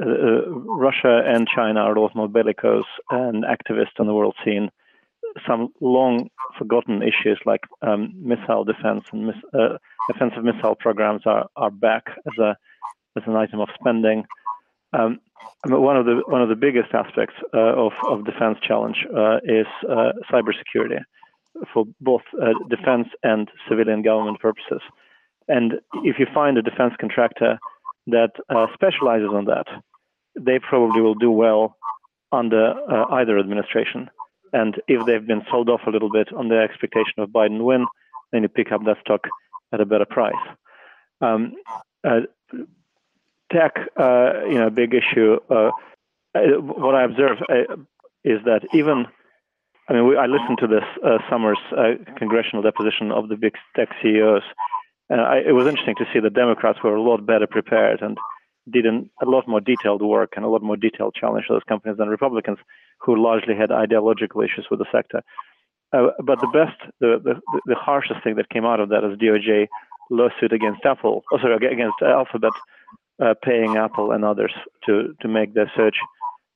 uh, 0.00 0.48
Russia 0.50 1.22
and 1.26 1.46
China 1.48 1.80
are 1.80 1.94
lot 1.94 2.14
more 2.14 2.28
bellicose 2.28 2.84
and 3.10 3.44
activists 3.44 3.98
on 3.98 4.06
the 4.06 4.14
world 4.14 4.34
scene. 4.44 4.70
Some 5.46 5.68
long 5.80 6.30
forgotten 6.58 7.02
issues 7.02 7.40
like 7.44 7.62
um, 7.82 8.12
missile 8.16 8.64
defense 8.64 9.04
and 9.12 9.26
mis- 9.28 9.44
uh, 9.52 9.78
offensive 10.10 10.44
missile 10.44 10.74
programs 10.74 11.22
are, 11.26 11.46
are 11.56 11.70
back 11.70 12.04
as 12.26 12.38
a 12.38 12.56
as 13.16 13.22
an 13.26 13.36
item 13.36 13.60
of 13.60 13.68
spending. 13.78 14.24
Um, 14.92 15.20
one 15.66 15.96
of 15.96 16.06
the 16.06 16.22
one 16.26 16.42
of 16.42 16.48
the 16.48 16.56
biggest 16.56 16.92
aspects 16.92 17.34
uh, 17.52 17.58
of 17.58 17.92
of 18.06 18.24
defense 18.24 18.58
challenge 18.62 19.06
uh, 19.16 19.38
is 19.44 19.66
uh, 19.88 20.12
cybersecurity 20.30 21.00
for 21.72 21.84
both 22.00 22.22
defense 22.68 23.08
and 23.22 23.48
civilian 23.68 24.02
government 24.02 24.40
purposes. 24.40 24.82
And 25.46 25.74
if 26.02 26.18
you 26.18 26.26
find 26.34 26.58
a 26.58 26.62
defense 26.62 26.94
contractor 26.98 27.58
that 28.06 28.32
uh, 28.48 28.66
specializes 28.74 29.30
on 29.32 29.46
that, 29.46 29.66
they 30.38 30.58
probably 30.58 31.00
will 31.00 31.14
do 31.14 31.30
well 31.30 31.76
under 32.32 32.74
uh, 32.90 33.06
either 33.14 33.38
administration. 33.38 34.10
And 34.52 34.80
if 34.88 35.04
they've 35.06 35.26
been 35.26 35.44
sold 35.50 35.68
off 35.68 35.80
a 35.86 35.90
little 35.90 36.10
bit 36.10 36.32
on 36.32 36.48
the 36.48 36.58
expectation 36.58 37.14
of 37.18 37.30
Biden 37.30 37.64
win, 37.64 37.86
then 38.32 38.42
you 38.42 38.48
pick 38.48 38.72
up 38.72 38.84
that 38.84 38.98
stock 39.00 39.22
at 39.72 39.80
a 39.80 39.86
better 39.86 40.04
price. 40.04 40.34
Um, 41.20 41.54
tech, 43.52 43.76
uh, 43.96 44.44
you 44.48 44.58
know, 44.58 44.70
big 44.70 44.94
issue. 44.94 45.38
Uh, 45.48 45.70
what 46.34 46.94
I 46.94 47.04
observe 47.04 47.38
uh, 47.48 47.76
is 48.24 48.40
that 48.44 48.62
even, 48.72 49.06
I 49.88 49.92
mean, 49.92 50.08
we, 50.08 50.16
I 50.16 50.26
listened 50.26 50.58
to 50.60 50.66
this 50.66 50.84
uh, 51.04 51.18
summer's 51.30 51.58
uh, 51.76 51.94
congressional 52.16 52.62
deposition 52.62 53.12
of 53.12 53.28
the 53.28 53.36
big 53.36 53.54
tech 53.76 53.88
CEOs, 54.02 54.42
and 55.10 55.20
I, 55.20 55.38
it 55.38 55.52
was 55.52 55.66
interesting 55.66 55.96
to 55.98 56.06
see 56.12 56.20
the 56.20 56.30
Democrats 56.30 56.78
were 56.82 56.94
a 56.94 57.02
lot 57.02 57.26
better 57.26 57.46
prepared 57.46 58.00
and 58.02 58.16
did 58.70 58.86
an, 58.86 59.10
a 59.22 59.26
lot 59.26 59.46
more 59.46 59.60
detailed 59.60 60.02
work 60.02 60.32
and 60.36 60.44
a 60.44 60.48
lot 60.48 60.62
more 60.62 60.76
detailed 60.76 61.14
challenge 61.14 61.46
to 61.46 61.54
those 61.54 61.68
companies 61.68 61.98
than 61.98 62.08
Republicans, 62.08 62.58
who 63.00 63.22
largely 63.22 63.54
had 63.54 63.70
ideological 63.70 64.40
issues 64.40 64.66
with 64.70 64.78
the 64.78 64.86
sector. 64.90 65.22
Uh, 65.92 66.08
but 66.24 66.40
the 66.40 66.48
best, 66.48 66.90
the, 67.00 67.20
the, 67.22 67.60
the 67.66 67.74
harshest 67.74 68.22
thing 68.24 68.36
that 68.36 68.48
came 68.48 68.64
out 68.64 68.80
of 68.80 68.88
that 68.88 69.04
is 69.04 69.18
DOJ 69.18 69.68
lawsuit 70.10 70.52
against 70.52 70.84
Apple, 70.84 71.22
oh, 71.32 71.38
sorry, 71.38 71.54
against 71.66 72.00
Alphabet 72.02 72.52
uh, 73.22 73.34
paying 73.44 73.76
Apple 73.76 74.10
and 74.10 74.24
others 74.24 74.52
to, 74.86 75.14
to 75.20 75.28
make 75.28 75.54
their 75.54 75.70
search 75.76 75.96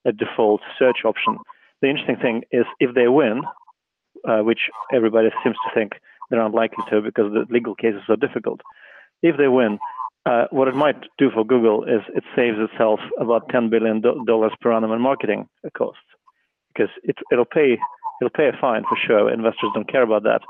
a 0.06 0.12
default 0.12 0.60
search 0.78 1.04
option. 1.04 1.38
The 1.82 1.88
interesting 1.88 2.16
thing 2.16 2.42
is 2.50 2.64
if 2.80 2.94
they 2.94 3.08
win, 3.08 3.42
uh, 4.26 4.40
which 4.40 4.70
everybody 4.92 5.28
seems 5.44 5.56
to 5.56 5.74
think 5.74 5.92
they're 6.30 6.44
unlikely 6.44 6.84
to 6.90 7.00
because 7.00 7.32
the 7.32 7.46
legal 7.52 7.74
cases 7.74 8.02
are 8.08 8.16
difficult. 8.16 8.60
If 9.22 9.36
they 9.36 9.48
win, 9.48 9.78
uh, 10.26 10.44
what 10.50 10.68
it 10.68 10.74
might 10.74 11.00
do 11.18 11.30
for 11.30 11.44
Google 11.44 11.84
is 11.84 12.02
it 12.14 12.24
saves 12.36 12.58
itself 12.58 13.00
about 13.18 13.48
$10 13.48 13.70
billion 13.70 14.02
per 14.60 14.72
annum 14.72 14.92
in 14.92 15.00
marketing 15.00 15.48
costs 15.76 16.02
because 16.72 16.90
it, 17.02 17.16
it'll 17.32 17.44
pay 17.44 17.78
it'll 18.20 18.30
pay 18.30 18.48
a 18.48 18.60
fine 18.60 18.82
for 18.88 18.98
sure. 19.06 19.32
Investors 19.32 19.70
don't 19.74 19.90
care 19.90 20.02
about 20.02 20.24
that, 20.24 20.40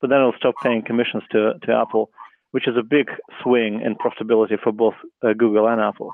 but 0.00 0.10
then 0.10 0.18
it'll 0.18 0.32
stop 0.38 0.54
paying 0.62 0.82
commissions 0.82 1.22
to 1.32 1.54
to 1.62 1.72
Apple 1.72 2.10
which 2.50 2.66
is 2.66 2.76
a 2.78 2.82
big 2.82 3.08
swing 3.42 3.80
in 3.84 3.94
profitability 3.94 4.58
for 4.62 4.72
both 4.72 4.94
uh, 5.22 5.32
Google 5.36 5.68
and 5.68 5.80
Apple. 5.80 6.12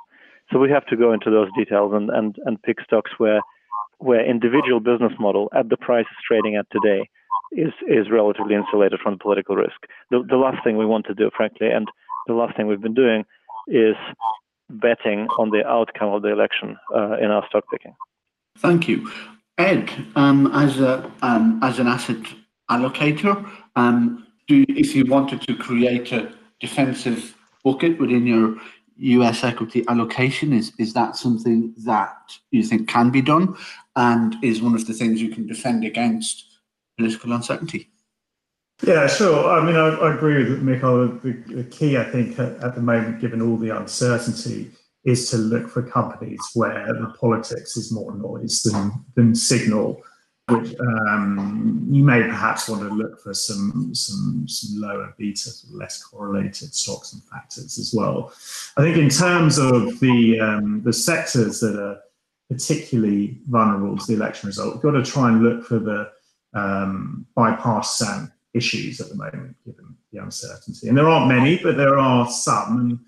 So 0.52 0.58
we 0.58 0.70
have 0.70 0.86
to 0.86 0.96
go 0.96 1.12
into 1.12 1.30
those 1.30 1.48
details 1.56 1.92
and, 1.94 2.10
and, 2.10 2.36
and 2.44 2.62
pick 2.62 2.78
stocks 2.84 3.12
where 3.18 3.40
where 3.98 4.28
individual 4.28 4.80
business 4.80 5.12
model 5.20 5.48
at 5.54 5.68
the 5.68 5.76
price 5.76 6.04
it's 6.10 6.26
trading 6.28 6.56
at 6.56 6.66
today 6.70 7.08
is 7.56 7.72
is 7.88 8.10
relatively 8.10 8.54
insulated 8.54 9.00
from 9.00 9.14
the 9.14 9.18
political 9.18 9.56
risk. 9.56 9.86
The, 10.10 10.24
the 10.28 10.36
last 10.36 10.62
thing 10.64 10.76
we 10.76 10.86
want 10.86 11.06
to 11.06 11.14
do, 11.14 11.30
frankly, 11.36 11.70
and 11.70 11.88
the 12.26 12.34
last 12.34 12.56
thing 12.56 12.66
we've 12.66 12.80
been 12.80 12.94
doing 12.94 13.24
is 13.66 13.96
betting 14.70 15.28
on 15.38 15.50
the 15.50 15.66
outcome 15.66 16.12
of 16.12 16.22
the 16.22 16.28
election 16.28 16.76
uh, 16.94 17.16
in 17.18 17.30
our 17.30 17.46
stock 17.48 17.64
picking. 17.70 17.94
Thank 18.58 18.88
you. 18.88 19.10
Ed, 19.58 19.90
um, 20.16 20.50
as 20.54 20.80
a 20.80 21.10
um, 21.22 21.60
as 21.62 21.78
an 21.78 21.86
asset 21.86 22.22
allocator, 22.70 23.48
um, 23.76 24.26
do 24.48 24.64
if 24.68 24.94
you 24.94 25.04
wanted 25.06 25.42
to 25.42 25.56
create 25.56 26.12
a 26.12 26.32
defensive 26.60 27.36
bucket 27.62 27.98
within 28.00 28.26
your 28.26 28.56
US 28.96 29.44
equity 29.44 29.84
allocation, 29.88 30.52
is 30.52 30.72
is 30.78 30.92
that 30.94 31.16
something 31.16 31.74
that 31.84 32.16
you 32.50 32.64
think 32.64 32.88
can 32.88 33.10
be 33.10 33.22
done, 33.22 33.56
and 33.94 34.36
is 34.42 34.60
one 34.60 34.74
of 34.74 34.86
the 34.86 34.94
things 34.94 35.22
you 35.22 35.30
can 35.30 35.46
defend 35.46 35.84
against 35.84 36.53
political 36.96 37.32
uncertainty? 37.32 37.90
Yeah, 38.82 39.06
sure. 39.06 39.50
I 39.50 39.64
mean, 39.64 39.76
I, 39.76 39.88
I 39.88 40.14
agree 40.14 40.50
with 40.50 40.62
Michael. 40.62 41.08
The, 41.08 41.32
the, 41.46 41.64
key, 41.64 41.96
I 41.96 42.04
think, 42.04 42.38
at, 42.38 42.56
at 42.62 42.74
the 42.74 42.80
moment, 42.80 43.20
given 43.20 43.40
all 43.40 43.56
the 43.56 43.70
uncertainty, 43.70 44.70
is 45.04 45.30
to 45.30 45.36
look 45.36 45.68
for 45.68 45.82
companies 45.82 46.40
where 46.54 46.86
the 46.86 47.14
politics 47.18 47.76
is 47.76 47.92
more 47.92 48.14
noise 48.16 48.62
than, 48.62 48.92
than 49.14 49.34
signal. 49.34 50.02
Which 50.48 50.74
um, 50.78 51.86
you 51.90 52.04
may 52.04 52.22
perhaps 52.22 52.68
want 52.68 52.82
to 52.82 52.94
look 52.94 53.18
for 53.22 53.32
some 53.32 53.94
some 53.94 54.44
some 54.46 54.78
lower 54.78 55.14
beta, 55.16 55.50
less 55.72 56.02
correlated 56.02 56.74
stocks 56.74 57.14
and 57.14 57.22
factors 57.24 57.78
as 57.78 57.94
well. 57.94 58.30
I 58.76 58.82
think 58.82 58.98
in 58.98 59.08
terms 59.08 59.56
of 59.56 59.98
the 60.00 60.38
um, 60.40 60.82
the 60.82 60.92
sectors 60.92 61.60
that 61.60 61.80
are 61.80 61.98
particularly 62.50 63.38
vulnerable 63.48 63.96
to 63.96 64.06
the 64.06 64.12
election 64.12 64.48
result, 64.48 64.74
we've 64.74 64.82
got 64.82 64.90
to 64.90 65.02
try 65.02 65.30
and 65.30 65.42
look 65.42 65.64
for 65.64 65.78
the 65.78 66.10
um, 66.54 67.26
bipartisan 67.34 68.32
issues 68.54 69.00
at 69.00 69.08
the 69.08 69.16
moment, 69.16 69.56
given 69.64 69.94
the 70.12 70.22
uncertainty. 70.22 70.88
And 70.88 70.96
there 70.96 71.08
aren't 71.08 71.28
many, 71.28 71.58
but 71.58 71.76
there 71.76 71.98
are 71.98 72.30
some, 72.30 72.80
and 72.80 72.98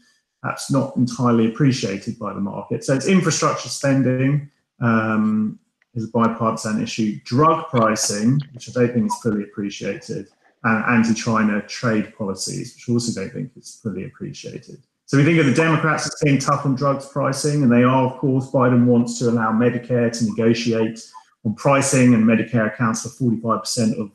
perhaps 0.42 0.70
not 0.70 0.96
entirely 0.96 1.46
appreciated 1.46 2.18
by 2.18 2.32
the 2.32 2.40
market. 2.40 2.84
So 2.84 2.94
it's 2.94 3.06
infrastructure 3.06 3.68
spending 3.68 4.50
um, 4.80 5.58
is 5.94 6.04
a 6.04 6.08
bipartisan 6.08 6.82
issue, 6.82 7.18
drug 7.24 7.68
pricing, 7.68 8.40
which 8.52 8.68
I 8.68 8.72
don't 8.72 8.92
think 8.92 9.06
is 9.06 9.16
fully 9.22 9.44
appreciated, 9.44 10.28
and 10.64 10.84
anti-China 10.84 11.62
trade 11.62 12.12
policies, 12.16 12.74
which 12.74 12.88
I 12.88 12.92
also 12.92 13.20
don't 13.20 13.32
think 13.32 13.52
is 13.56 13.80
fully 13.82 14.04
appreciated. 14.04 14.82
So 15.06 15.16
we 15.16 15.24
think 15.24 15.38
of 15.38 15.46
the 15.46 15.54
Democrats 15.54 16.06
as 16.06 16.20
being 16.22 16.38
tough 16.38 16.66
on 16.66 16.74
drugs 16.74 17.06
pricing, 17.06 17.62
and 17.62 17.70
they 17.70 17.84
are, 17.84 18.06
of 18.06 18.18
course, 18.18 18.50
Biden 18.50 18.86
wants 18.86 19.20
to 19.20 19.30
allow 19.30 19.52
Medicare 19.52 20.10
to 20.18 20.24
negotiate 20.24 21.08
on 21.46 21.54
pricing, 21.54 22.12
and 22.12 22.24
Medicare 22.24 22.66
accounts 22.66 23.02
for 23.02 23.24
45% 23.24 23.98
of 23.98 24.10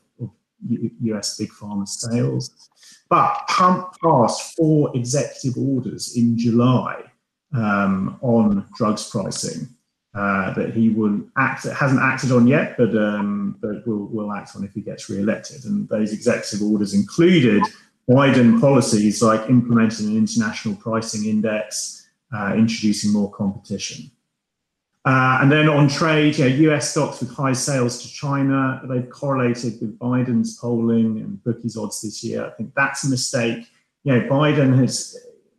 US 1.00 1.36
big 1.36 1.50
pharma 1.50 1.88
sales. 1.88 2.70
But 3.08 3.46
Trump 3.48 3.94
passed 4.02 4.54
four 4.56 4.94
executive 4.94 5.58
orders 5.58 6.16
in 6.16 6.38
July 6.38 7.02
um, 7.54 8.18
on 8.22 8.66
drugs 8.76 9.08
pricing 9.10 9.68
uh, 10.14 10.52
that 10.54 10.74
he 10.74 10.90
will 10.90 11.20
act 11.36 11.64
hasn't 11.64 12.00
acted 12.00 12.32
on 12.32 12.46
yet, 12.46 12.76
but 12.76 12.94
um, 12.96 13.56
but 13.60 13.86
will 13.86 14.06
will 14.06 14.32
act 14.32 14.54
on 14.56 14.64
if 14.64 14.72
he 14.72 14.80
gets 14.80 15.08
re-elected. 15.08 15.64
And 15.64 15.88
those 15.88 16.12
executive 16.12 16.62
orders 16.62 16.94
included 16.94 17.62
Biden 18.08 18.60
policies 18.60 19.22
like 19.22 19.48
implementing 19.48 20.08
an 20.08 20.16
international 20.16 20.74
pricing 20.76 21.28
index, 21.28 22.08
uh, 22.34 22.54
introducing 22.56 23.12
more 23.12 23.30
competition. 23.30 24.10
Uh, 25.04 25.38
and 25.42 25.50
then 25.50 25.68
on 25.68 25.88
trade, 25.88 26.38
yeah, 26.38 26.46
US 26.46 26.92
stocks 26.92 27.20
with 27.20 27.30
high 27.34 27.52
sales 27.52 28.00
to 28.02 28.08
China, 28.08 28.80
they've 28.88 29.10
correlated 29.10 29.80
with 29.80 29.98
Biden's 29.98 30.58
polling 30.58 31.18
and 31.18 31.42
bookies 31.42 31.76
odds 31.76 32.02
this 32.02 32.22
year. 32.22 32.46
I 32.46 32.50
think 32.50 32.72
that's 32.76 33.04
a 33.04 33.10
mistake. 33.10 33.66
You 34.04 34.14
know, 34.14 34.28
Biden 34.28 34.76
has, 34.78 35.16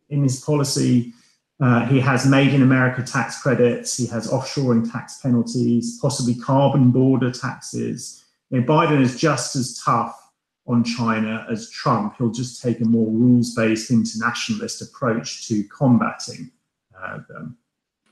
in 0.10 0.24
his 0.24 0.40
policy, 0.40 1.14
uh, 1.60 1.86
he 1.86 2.00
has 2.00 2.26
made 2.26 2.54
in 2.54 2.62
America 2.62 3.04
tax 3.04 3.42
credits, 3.42 3.98
he 3.98 4.06
has 4.08 4.30
offshoring 4.32 4.90
tax 4.90 5.20
penalties, 5.20 6.00
possibly 6.02 6.36
carbon 6.36 6.92
border 6.92 7.32
taxes. 7.32 8.24
You 8.50 8.62
know, 8.62 8.66
Biden 8.66 9.02
is 9.02 9.18
just 9.18 9.56
as 9.58 9.80
tough 9.84 10.20
on 10.68 10.84
China 10.84 11.46
as 11.52 11.70
Trump. 11.70 12.16
He'll 12.18 12.32
just 12.32 12.62
take 12.62 12.80
a 12.80 12.86
more 12.86 13.12
rules 13.12 13.54
based 13.54 13.92
internationalist 13.92 14.82
approach 14.82 15.48
to 15.50 15.64
combating 15.66 16.52
uh, 16.98 17.20
them. 17.28 17.58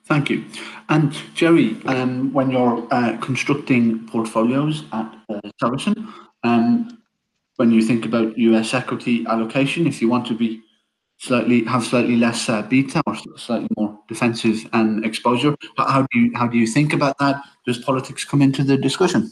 Thank 0.05 0.29
you. 0.29 0.43
And 0.89 1.15
Jerry, 1.35 1.77
um, 1.85 2.33
when 2.33 2.51
you're 2.51 2.87
uh, 2.91 3.17
constructing 3.17 4.05
portfolios 4.07 4.83
at 4.91 5.15
uh, 5.29 5.39
Saracen, 5.59 6.11
um, 6.43 7.01
when 7.57 7.71
you 7.71 7.81
think 7.81 8.05
about 8.05 8.37
US 8.37 8.73
equity 8.73 9.25
allocation, 9.27 9.87
if 9.87 10.01
you 10.01 10.09
want 10.09 10.25
to 10.27 10.33
be 10.33 10.61
slightly 11.17 11.63
have 11.65 11.83
slightly 11.83 12.15
less 12.15 12.49
uh, 12.49 12.63
beta 12.63 13.01
or 13.05 13.15
slightly 13.37 13.67
more 13.77 13.99
defensive 14.07 14.67
and 14.73 15.05
exposure, 15.05 15.55
how 15.77 16.01
do 16.11 16.19
you 16.19 16.31
how 16.35 16.47
do 16.47 16.57
you 16.57 16.65
think 16.65 16.93
about 16.93 17.17
that? 17.19 17.35
Does 17.67 17.77
politics 17.77 18.25
come 18.25 18.41
into 18.41 18.63
the 18.63 18.77
discussion? 18.77 19.31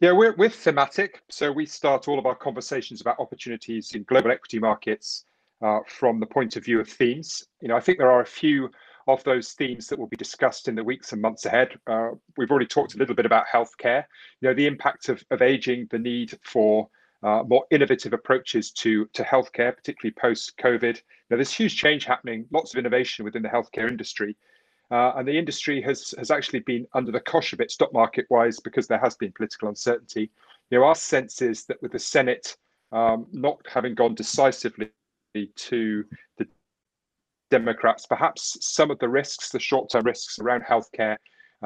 Yeah, 0.00 0.12
we're, 0.12 0.50
thematic. 0.50 1.22
So 1.30 1.50
we 1.50 1.64
start 1.64 2.06
all 2.06 2.18
of 2.18 2.26
our 2.26 2.34
conversations 2.34 3.00
about 3.00 3.18
opportunities 3.18 3.94
in 3.94 4.02
global 4.02 4.30
equity 4.30 4.58
markets 4.58 5.24
uh, 5.62 5.78
from 5.86 6.20
the 6.20 6.26
point 6.26 6.56
of 6.56 6.64
view 6.64 6.80
of 6.80 6.88
themes. 6.88 7.46
You 7.62 7.68
know, 7.68 7.76
I 7.76 7.80
think 7.80 7.98
there 7.98 8.10
are 8.10 8.20
a 8.20 8.26
few 8.26 8.70
of 9.06 9.22
those 9.24 9.52
themes 9.52 9.86
that 9.86 9.98
will 9.98 10.06
be 10.06 10.16
discussed 10.16 10.68
in 10.68 10.74
the 10.74 10.84
weeks 10.84 11.12
and 11.12 11.22
months 11.22 11.46
ahead. 11.46 11.78
Uh, 11.86 12.10
we've 12.36 12.50
already 12.50 12.66
talked 12.66 12.94
a 12.94 12.98
little 12.98 13.14
bit 13.14 13.26
about 13.26 13.46
healthcare, 13.46 14.04
you 14.40 14.48
know, 14.48 14.54
the 14.54 14.66
impact 14.66 15.08
of, 15.08 15.22
of 15.30 15.42
aging, 15.42 15.86
the 15.90 15.98
need 15.98 16.38
for 16.42 16.88
uh, 17.22 17.42
more 17.46 17.64
innovative 17.70 18.12
approaches 18.12 18.70
to, 18.70 19.06
to 19.12 19.22
healthcare, 19.22 19.74
particularly 19.74 20.14
post-COVID. 20.20 21.00
Now, 21.30 21.36
there's 21.36 21.52
huge 21.52 21.76
change 21.76 22.04
happening, 22.04 22.46
lots 22.52 22.74
of 22.74 22.78
innovation 22.78 23.24
within 23.24 23.42
the 23.42 23.48
healthcare 23.48 23.88
industry. 23.88 24.36
Uh, 24.90 25.12
and 25.16 25.26
the 25.26 25.36
industry 25.36 25.80
has, 25.82 26.14
has 26.18 26.30
actually 26.30 26.60
been 26.60 26.86
under 26.94 27.10
the 27.10 27.20
cosh 27.20 27.52
a 27.52 27.56
bit 27.56 27.70
stock 27.70 27.92
market 27.92 28.26
wise 28.30 28.60
because 28.60 28.86
there 28.86 28.98
has 28.98 29.16
been 29.16 29.32
political 29.32 29.68
uncertainty. 29.68 30.30
You 30.70 30.78
know, 30.78 30.84
our 30.84 30.94
sense 30.94 31.42
is 31.42 31.64
that 31.64 31.80
with 31.82 31.92
the 31.92 31.98
Senate 31.98 32.56
um, 32.92 33.26
not 33.32 33.58
having 33.72 33.94
gone 33.94 34.14
decisively 34.14 34.90
to 35.56 36.04
the 36.38 36.46
Democrats, 37.50 38.06
perhaps 38.06 38.56
some 38.60 38.90
of 38.90 38.98
the 38.98 39.08
risks, 39.08 39.50
the 39.50 39.60
short 39.60 39.90
term 39.90 40.04
risks 40.04 40.38
around 40.38 40.62
healthcare, 40.62 41.16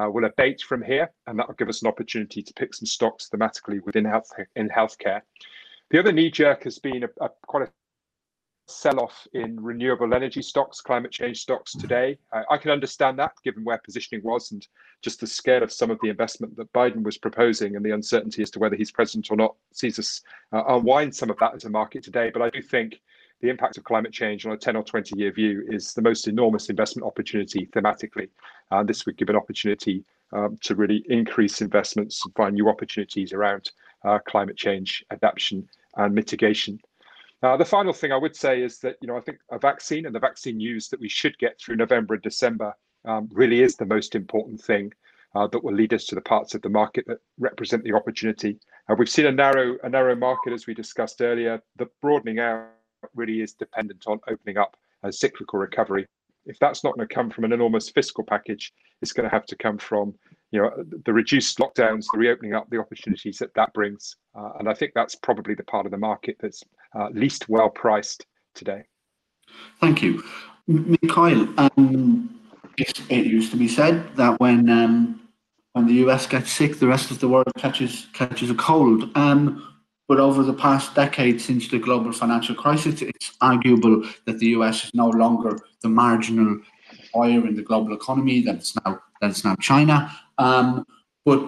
uh, 0.01 0.09
will 0.09 0.25
abate 0.25 0.61
from 0.61 0.81
here, 0.81 1.11
and 1.27 1.37
that 1.37 1.47
will 1.47 1.55
give 1.55 1.69
us 1.69 1.81
an 1.81 1.87
opportunity 1.87 2.41
to 2.41 2.53
pick 2.53 2.73
some 2.73 2.85
stocks 2.85 3.29
thematically 3.33 3.79
within 3.85 4.05
health 4.05 4.29
in 4.55 4.69
healthcare. 4.69 5.21
The 5.89 5.99
other 5.99 6.11
knee 6.11 6.31
jerk 6.31 6.63
has 6.63 6.79
been 6.79 7.03
a, 7.03 7.09
a 7.25 7.29
quite 7.47 7.67
a 7.67 7.71
sell-off 8.67 9.27
in 9.33 9.59
renewable 9.59 10.13
energy 10.13 10.41
stocks, 10.41 10.79
climate 10.79 11.11
change 11.11 11.41
stocks 11.41 11.73
today. 11.73 12.17
I, 12.31 12.43
I 12.51 12.57
can 12.57 12.71
understand 12.71 13.19
that, 13.19 13.33
given 13.43 13.63
where 13.63 13.81
positioning 13.83 14.23
was 14.23 14.51
and 14.51 14.65
just 15.01 15.19
the 15.19 15.27
scale 15.27 15.63
of 15.63 15.73
some 15.73 15.91
of 15.91 15.99
the 16.01 16.09
investment 16.09 16.55
that 16.55 16.71
Biden 16.71 17.03
was 17.03 17.17
proposing 17.17 17.75
and 17.75 17.83
the 17.83 17.91
uncertainty 17.91 18.41
as 18.41 18.51
to 18.51 18.59
whether 18.59 18.75
he's 18.75 18.91
president 18.91 19.29
or 19.29 19.35
not 19.35 19.55
sees 19.73 19.99
us 19.99 20.21
uh, 20.53 20.63
unwind 20.69 21.13
some 21.13 21.29
of 21.29 21.37
that 21.39 21.55
as 21.55 21.65
a 21.65 21.69
market 21.69 22.03
today. 22.03 22.31
But 22.31 22.43
I 22.43 22.49
do 22.49 22.61
think 22.61 23.01
the 23.41 23.49
impact 23.49 23.77
of 23.77 23.83
climate 23.83 24.13
change 24.13 24.45
on 24.45 24.51
a 24.51 24.57
10 24.57 24.75
or 24.75 24.83
20 24.83 25.17
year 25.17 25.31
view 25.31 25.65
is 25.69 25.93
the 25.93 26.01
most 26.01 26.27
enormous 26.27 26.69
investment 26.69 27.05
opportunity 27.05 27.67
thematically. 27.67 28.29
And 28.69 28.87
this 28.87 29.05
would 29.05 29.17
give 29.17 29.29
an 29.29 29.35
opportunity 29.35 30.03
um, 30.33 30.57
to 30.61 30.75
really 30.75 31.03
increase 31.09 31.61
investments 31.61 32.21
and 32.23 32.33
find 32.35 32.53
new 32.53 32.69
opportunities 32.69 33.33
around 33.33 33.71
uh, 34.05 34.19
climate 34.19 34.57
change 34.57 35.03
adaptation 35.11 35.67
and 35.97 36.15
mitigation. 36.15 36.79
Uh, 37.43 37.57
the 37.57 37.65
final 37.65 37.91
thing 37.91 38.11
I 38.11 38.17
would 38.17 38.35
say 38.35 38.61
is 38.61 38.79
that 38.79 38.97
you 39.01 39.07
know 39.07 39.17
I 39.17 39.21
think 39.21 39.39
a 39.51 39.57
vaccine 39.57 40.05
and 40.05 40.13
the 40.13 40.19
vaccine 40.19 40.57
news 40.57 40.89
that 40.89 40.99
we 40.99 41.09
should 41.09 41.37
get 41.39 41.59
through 41.59 41.75
November 41.75 42.13
and 42.13 42.23
December 42.23 42.73
um, 43.03 43.29
really 43.33 43.61
is 43.61 43.75
the 43.75 43.85
most 43.85 44.13
important 44.13 44.61
thing 44.61 44.93
uh, 45.33 45.47
that 45.47 45.63
will 45.63 45.73
lead 45.73 45.93
us 45.93 46.05
to 46.05 46.15
the 46.15 46.21
parts 46.21 46.53
of 46.53 46.61
the 46.61 46.69
market 46.69 47.05
that 47.07 47.17
represent 47.39 47.83
the 47.83 47.93
opportunity. 47.93 48.59
Uh, 48.87 48.95
we've 48.97 49.09
seen 49.09 49.25
a 49.25 49.31
narrow 49.31 49.75
a 49.83 49.89
narrow 49.89 50.15
market 50.15 50.53
as 50.53 50.67
we 50.67 50.75
discussed 50.75 51.21
earlier. 51.21 51.61
The 51.77 51.87
broadening 51.99 52.39
out 52.39 52.67
really 53.15 53.41
is 53.41 53.53
dependent 53.53 54.05
on 54.07 54.19
opening 54.29 54.57
up 54.57 54.75
a 55.03 55.11
cyclical 55.11 55.59
recovery. 55.59 56.07
If 56.45 56.57
that's 56.59 56.83
not 56.83 56.95
going 56.95 57.07
to 57.07 57.13
come 57.13 57.29
from 57.29 57.43
an 57.43 57.53
enormous 57.53 57.89
fiscal 57.89 58.23
package, 58.23 58.73
it's 59.01 59.13
going 59.13 59.29
to 59.29 59.33
have 59.33 59.45
to 59.47 59.55
come 59.55 59.77
from 59.77 60.13
you 60.51 60.61
know 60.61 60.71
the 61.05 61.13
reduced 61.13 61.57
lockdowns, 61.59 62.05
the 62.11 62.19
reopening 62.19 62.53
up, 62.53 62.69
the 62.69 62.79
opportunities 62.79 63.37
that 63.37 63.53
that 63.55 63.73
brings. 63.73 64.15
Uh, 64.37 64.51
and 64.59 64.69
I 64.69 64.73
think 64.73 64.91
that's 64.93 65.15
probably 65.15 65.55
the 65.55 65.63
part 65.63 65.85
of 65.85 65.91
the 65.91 65.97
market 65.97 66.37
that's 66.39 66.63
uh, 66.95 67.09
least 67.09 67.47
well 67.47 67.69
priced 67.69 68.25
today. 68.53 68.83
Thank 69.79 70.01
you, 70.01 70.23
Mikhail. 70.67 71.47
Um, 71.57 72.39
it 72.77 73.25
used 73.25 73.51
to 73.51 73.57
be 73.57 73.67
said 73.67 74.15
that 74.15 74.39
when 74.39 74.69
um, 74.69 75.21
when 75.73 75.87
the 75.87 75.93
US 76.05 76.27
gets 76.27 76.51
sick, 76.51 76.79
the 76.79 76.87
rest 76.87 77.11
of 77.11 77.19
the 77.19 77.29
world 77.29 77.47
catches 77.57 78.07
catches 78.13 78.49
a 78.49 78.55
cold. 78.55 79.09
Um, 79.15 79.67
but 80.11 80.19
over 80.19 80.43
the 80.43 80.53
past 80.53 80.93
decade 80.93 81.39
since 81.39 81.69
the 81.69 81.79
global 81.79 82.11
financial 82.11 82.53
crisis, 82.53 83.01
it's 83.01 83.31
arguable 83.39 84.03
that 84.25 84.39
the 84.39 84.47
US 84.57 84.83
is 84.83 84.93
no 84.93 85.07
longer 85.07 85.57
the 85.83 85.87
marginal 85.87 86.59
player 87.13 87.47
in 87.47 87.55
the 87.55 87.61
global 87.61 87.93
economy, 87.93 88.41
that 88.41 88.55
it's 88.55 88.75
now 88.83 88.99
that 89.21 89.29
it's 89.29 89.45
now 89.45 89.55
China. 89.61 90.11
Um, 90.37 90.85
but 91.23 91.39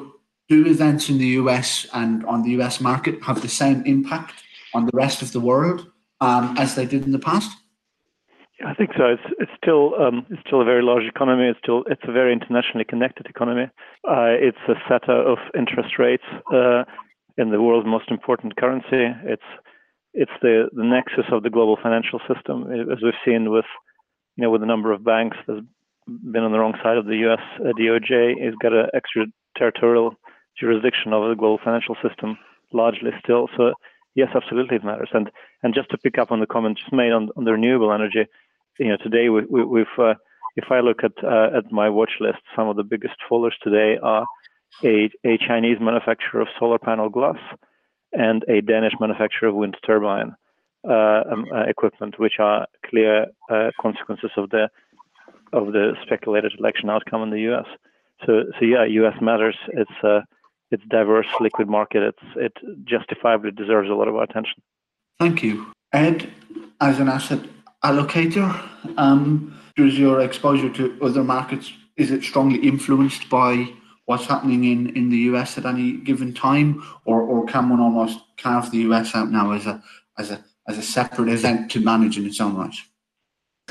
do 0.48 0.66
events 0.66 1.10
in 1.10 1.18
the 1.18 1.32
US 1.42 1.88
and 1.92 2.26
on 2.26 2.44
the 2.44 2.52
US 2.52 2.80
market 2.80 3.22
have 3.24 3.42
the 3.42 3.50
same 3.50 3.84
impact 3.86 4.36
on 4.74 4.86
the 4.86 4.96
rest 5.04 5.22
of 5.22 5.34
the 5.34 5.42
world 5.42 5.92
um, 6.22 6.56
as 6.58 6.76
they 6.76 6.86
did 6.86 7.04
in 7.04 7.12
the 7.12 7.20
past? 7.20 7.52
I 8.66 8.74
think 8.74 8.92
so. 8.96 9.06
It's 9.08 9.28
it's 9.40 9.52
still 9.62 9.96
um, 10.00 10.26
it's 10.30 10.42
still 10.48 10.62
a 10.62 10.66
very 10.66 10.84
large 10.84 11.04
economy. 11.04 11.50
It's 11.50 11.60
still 11.60 11.84
it's 11.88 12.08
a 12.08 12.14
very 12.14 12.32
internationally 12.32 12.86
connected 12.86 13.26
economy. 13.26 13.68
Uh, 14.08 14.32
it's 14.48 14.64
a 14.70 14.76
setter 14.88 15.18
of 15.32 15.38
interest 15.54 16.00
rates 16.00 16.24
uh, 16.54 16.84
in 17.38 17.50
the 17.52 17.62
world's 17.62 17.88
most 17.88 18.10
important 18.10 18.56
currency. 18.56 19.14
It's 19.26 19.50
it's 20.14 20.32
the, 20.42 20.70
the 20.74 20.84
nexus 20.84 21.26
of 21.32 21.42
the 21.42 21.50
global 21.50 21.78
financial 21.82 22.20
system, 22.32 22.72
as 22.72 23.02
we've 23.02 23.14
seen 23.26 23.50
with 23.52 23.66
you 24.36 24.44
know 24.44 24.52
with 24.52 24.64
a 24.64 24.68
number 24.68 24.92
of 24.92 25.04
banks 25.04 25.38
that's 25.48 25.62
been 26.08 26.44
on 26.44 26.52
the 26.52 26.60
wrong 26.60 26.76
side 26.84 26.98
of 26.98 27.06
the 27.06 27.18
U.S. 27.28 27.42
Uh, 27.60 27.74
DOJ. 27.80 28.36
It's 28.38 28.58
got 28.58 28.74
an 28.74 28.88
extraterritorial 28.94 30.16
jurisdiction 30.60 31.14
over 31.14 31.30
the 31.30 31.36
global 31.36 31.60
financial 31.64 31.96
system, 32.08 32.38
largely 32.72 33.12
still. 33.24 33.50
So 33.58 33.74
yes, 34.16 34.30
absolutely 34.36 34.78
it 34.78 34.84
matters. 34.84 35.10
And 35.14 35.32
and 35.64 35.74
just 35.74 35.90
to 35.90 35.98
pick 35.98 36.18
up 36.18 36.32
on 36.32 36.40
the 36.40 36.46
comment 36.46 36.78
just 36.78 36.94
made 36.94 37.12
on, 37.12 37.30
on 37.36 37.46
the 37.46 37.54
renewable 37.54 37.92
energy, 37.92 38.28
you 38.80 38.90
know, 38.90 38.98
today 38.98 39.30
we, 39.30 39.42
we, 39.46 39.80
have 39.80 40.06
uh, 40.06 40.14
if 40.56 40.66
I 40.72 40.82
look 40.82 41.04
at 41.04 41.24
uh, 41.24 41.58
at 41.58 41.72
my 41.72 41.90
watch 41.90 42.18
list, 42.20 42.40
some 42.56 42.68
of 42.68 42.76
the 42.76 42.84
biggest 42.84 43.16
fallers 43.30 43.58
today 43.64 43.98
are 44.02 44.26
a, 44.84 45.10
a 45.26 45.38
Chinese 45.38 45.78
manufacturer 45.80 46.42
of 46.42 46.48
solar 46.60 46.80
panel 46.80 47.10
glass 47.10 47.38
and 48.12 48.44
a 48.48 48.62
Danish 48.62 48.94
manufacturer 49.00 49.50
of 49.50 49.56
wind 49.56 49.76
turbine 49.86 50.36
uh, 50.88 51.24
um, 51.32 51.46
uh, 51.54 51.64
equipment, 51.64 52.20
which 52.20 52.40
are 52.40 52.68
clear 52.86 53.28
uh, 53.50 53.72
consequences 53.80 54.32
of 54.38 54.50
the 54.50 54.70
of 55.54 55.68
the 55.68 55.94
speculated 56.04 56.52
election 56.60 56.90
outcome 56.90 57.22
in 57.22 57.30
the 57.30 57.42
U.S. 57.42 57.66
So, 58.26 58.44
so 58.60 58.66
yeah, 58.66 58.86
U.S. 58.86 59.16
matters. 59.22 59.56
It's 59.70 59.92
a 60.04 60.08
uh, 60.08 60.22
it's 60.72 60.84
diverse, 60.90 61.28
liquid 61.40 61.70
market. 61.70 62.02
It's 62.04 62.36
it 62.36 62.86
justifiably 62.86 63.52
deserves 63.52 63.90
a 63.90 63.94
lot 63.94 64.08
of 64.08 64.16
our 64.16 64.24
attention. 64.24 64.62
Thank 65.20 65.44
you, 65.44 65.72
Ed. 65.92 66.30
As 66.82 67.00
an 67.00 67.08
asset 67.08 67.40
allocator, 67.84 68.50
um, 68.98 69.58
does 69.76 69.98
your 69.98 70.22
exposure 70.22 70.70
to 70.70 70.98
other 71.02 71.24
markets 71.24 71.72
is 71.96 72.12
it 72.12 72.24
strongly 72.24 72.60
influenced 72.68 73.30
by 73.30 73.72
what's 74.06 74.26
happening 74.26 74.64
in, 74.66 74.96
in 74.96 75.10
the 75.10 75.18
US 75.30 75.58
at 75.58 75.66
any 75.66 75.94
given 75.94 76.34
time, 76.34 76.84
or, 77.06 77.22
or 77.22 77.46
can 77.46 77.70
one 77.70 77.80
almost 77.80 78.20
carve 78.38 78.72
the 78.72 78.80
US 78.80 79.16
out 79.16 79.32
now 79.32 79.52
as 79.52 79.66
a 79.66 79.82
as 80.18 80.32
a 80.32 80.44
as 80.68 80.78
a 80.78 80.82
separate 80.82 81.30
event 81.30 81.72
to 81.72 81.80
manage 81.80 82.18
in 82.18 82.26
its 82.26 82.40
own 82.40 82.56
right? 82.56 82.76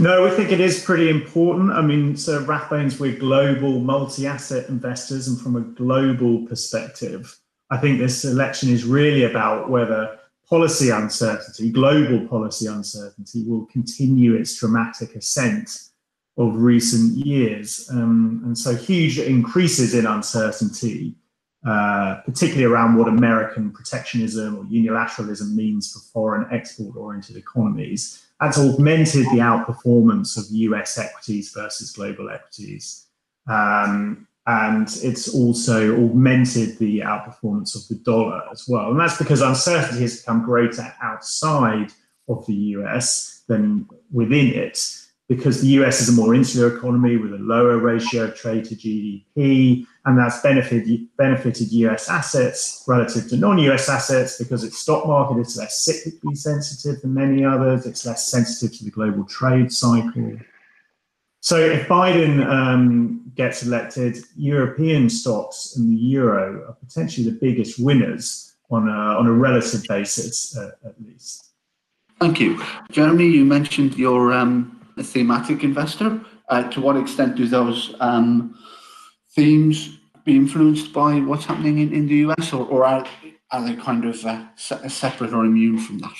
No, 0.00 0.24
we 0.24 0.30
think 0.30 0.50
it 0.50 0.60
is 0.60 0.82
pretty 0.82 1.10
important. 1.10 1.70
I 1.70 1.82
mean, 1.82 2.16
so 2.16 2.42
Rathbones, 2.44 2.98
we're 2.98 3.18
global 3.18 3.78
multi-asset 3.80 4.68
investors, 4.70 5.28
and 5.28 5.38
from 5.38 5.56
a 5.56 5.60
global 5.60 6.46
perspective, 6.46 7.38
I 7.70 7.76
think 7.76 7.98
this 7.98 8.24
election 8.24 8.70
is 8.70 8.84
really 8.84 9.24
about 9.24 9.68
whether 9.68 10.18
policy 10.48 10.88
uncertainty, 10.88 11.70
global 11.70 12.26
policy 12.26 12.66
uncertainty, 12.66 13.44
will 13.46 13.66
continue 13.66 14.34
its 14.34 14.58
dramatic 14.58 15.14
ascent 15.14 15.70
of 16.38 16.56
recent 16.56 17.14
years. 17.26 17.88
Um, 17.92 18.42
and 18.44 18.56
so 18.56 18.74
huge 18.74 19.18
increases 19.18 19.94
in 19.94 20.06
uncertainty, 20.06 21.14
uh, 21.66 22.20
particularly 22.24 22.64
around 22.64 22.96
what 22.96 23.08
American 23.08 23.70
protectionism 23.70 24.56
or 24.56 24.64
unilateralism 24.64 25.54
means 25.54 25.92
for 25.92 26.00
foreign 26.12 26.46
export 26.52 26.96
oriented 26.96 27.36
economies. 27.36 28.24
That's 28.40 28.58
augmented 28.58 29.26
the 29.26 29.38
outperformance 29.38 30.38
of 30.38 30.44
US 30.50 30.98
equities 30.98 31.52
versus 31.52 31.92
global 31.92 32.30
equities. 32.30 33.06
Um, 33.46 34.26
and 34.46 34.88
it's 35.02 35.32
also 35.32 35.94
augmented 36.04 36.76
the 36.78 37.00
outperformance 37.00 37.76
of 37.76 37.86
the 37.88 38.02
dollar 38.02 38.42
as 38.50 38.66
well. 38.66 38.90
And 38.90 38.98
that's 38.98 39.18
because 39.18 39.40
uncertainty 39.40 40.00
has 40.00 40.20
become 40.20 40.44
greater 40.44 40.92
outside 41.00 41.92
of 42.28 42.44
the 42.46 42.54
US 42.54 43.44
than 43.46 43.86
within 44.10 44.46
it 44.48 44.78
because 45.36 45.62
the 45.62 45.68
US 45.80 46.02
is 46.02 46.10
a 46.10 46.12
more 46.12 46.34
insular 46.34 46.76
economy 46.76 47.16
with 47.16 47.32
a 47.32 47.38
lower 47.38 47.78
ratio 47.78 48.24
of 48.24 48.34
trade 48.34 48.66
to 48.66 48.74
GDP, 48.74 49.86
and 50.04 50.18
that's 50.18 50.42
benefited, 50.42 51.08
benefited 51.16 51.72
US 51.72 52.10
assets 52.10 52.84
relative 52.86 53.28
to 53.30 53.36
non 53.36 53.58
US 53.58 53.88
assets 53.88 54.36
because 54.36 54.62
its 54.62 54.78
stock 54.78 55.06
market 55.06 55.40
is 55.40 55.56
less 55.56 55.88
cyclically 55.88 56.36
sensitive 56.36 57.00
than 57.00 57.14
many 57.14 57.44
others, 57.44 57.86
it's 57.86 58.04
less 58.04 58.28
sensitive 58.28 58.76
to 58.76 58.84
the 58.84 58.90
global 58.90 59.24
trade 59.24 59.72
cycle. 59.72 60.38
So 61.40 61.56
if 61.58 61.88
Biden 61.88 62.46
um, 62.46 63.32
gets 63.34 63.62
elected, 63.62 64.18
European 64.36 65.08
stocks 65.08 65.76
and 65.76 65.90
the 65.90 66.00
euro 66.00 66.68
are 66.68 66.74
potentially 66.74 67.28
the 67.28 67.38
biggest 67.38 67.80
winners 67.80 68.54
on 68.70 68.88
a, 68.88 69.18
on 69.18 69.26
a 69.26 69.32
relative 69.32 69.82
basis, 69.88 70.56
uh, 70.56 70.72
at 70.84 70.94
least. 71.02 71.48
Thank 72.20 72.38
you. 72.38 72.62
Jeremy, 72.90 73.26
you 73.26 73.44
mentioned 73.44 73.96
your 73.96 74.32
um, 74.32 74.81
a 74.98 75.02
thematic 75.02 75.64
investor. 75.64 76.20
Uh, 76.48 76.68
to 76.70 76.80
what 76.80 76.96
extent 76.96 77.36
do 77.36 77.46
those 77.46 77.94
um, 78.00 78.58
themes 79.34 79.98
be 80.24 80.36
influenced 80.36 80.92
by 80.92 81.18
what's 81.20 81.44
happening 81.44 81.78
in, 81.78 81.92
in 81.92 82.06
the 82.06 82.16
US, 82.26 82.52
or, 82.52 82.66
or 82.66 82.84
are, 82.84 83.06
are 83.50 83.64
they 83.64 83.74
kind 83.74 84.04
of 84.04 84.24
uh, 84.24 84.46
separate 84.56 85.32
or 85.32 85.44
immune 85.44 85.78
from 85.78 85.98
that? 85.98 86.14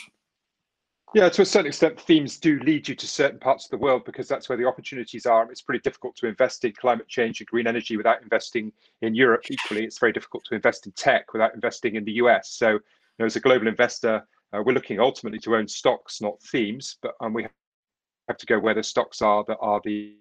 Yeah, 1.15 1.29
to 1.29 1.43
a 1.43 1.45
certain 1.45 1.67
extent, 1.67 2.01
themes 2.01 2.39
do 2.39 2.59
lead 2.61 2.89
you 2.89 2.95
to 2.95 3.07
certain 3.07 3.39
parts 3.39 3.67
of 3.67 3.71
the 3.71 3.77
world 3.77 4.07
because 4.07 4.29
that's 4.29 4.49
where 4.49 4.57
the 4.57 4.65
opportunities 4.65 5.27
are. 5.27 5.51
It's 5.51 5.61
pretty 5.61 5.83
difficult 5.83 6.17
to 6.17 6.27
invest 6.27 6.65
in 6.65 6.73
climate 6.73 7.07
change 7.07 7.41
and 7.41 7.47
green 7.47 7.67
energy 7.67 7.99
without 7.99 8.23
investing 8.23 8.73
in 9.03 9.15
Europe. 9.15 9.43
Equally, 9.51 9.85
it's 9.85 9.99
very 9.99 10.13
difficult 10.13 10.45
to 10.47 10.55
invest 10.55 10.87
in 10.87 10.93
tech 10.93 11.35
without 11.35 11.55
investing 11.55 11.97
in 11.97 12.05
the 12.05 12.13
US. 12.13 12.55
So, 12.55 12.71
you 12.71 12.81
know, 13.19 13.27
as 13.27 13.37
a 13.37 13.41
global 13.41 13.69
investor, 13.69 14.27
uh, 14.55 14.63
we're 14.65 14.73
looking 14.73 15.01
ultimately 15.01 15.39
to 15.41 15.55
own 15.57 15.69
stocks, 15.69 16.23
not 16.23 16.41
themes, 16.45 16.97
but 17.03 17.13
um, 17.21 17.35
we 17.35 17.47
have 18.29 18.39
to 18.39 18.47
go 18.47 18.59
where 18.59 18.75
the 18.75 18.83
stocks 18.83 19.23
are 19.23 19.45
that 19.49 19.59
are 19.61 19.81
the 19.85 20.15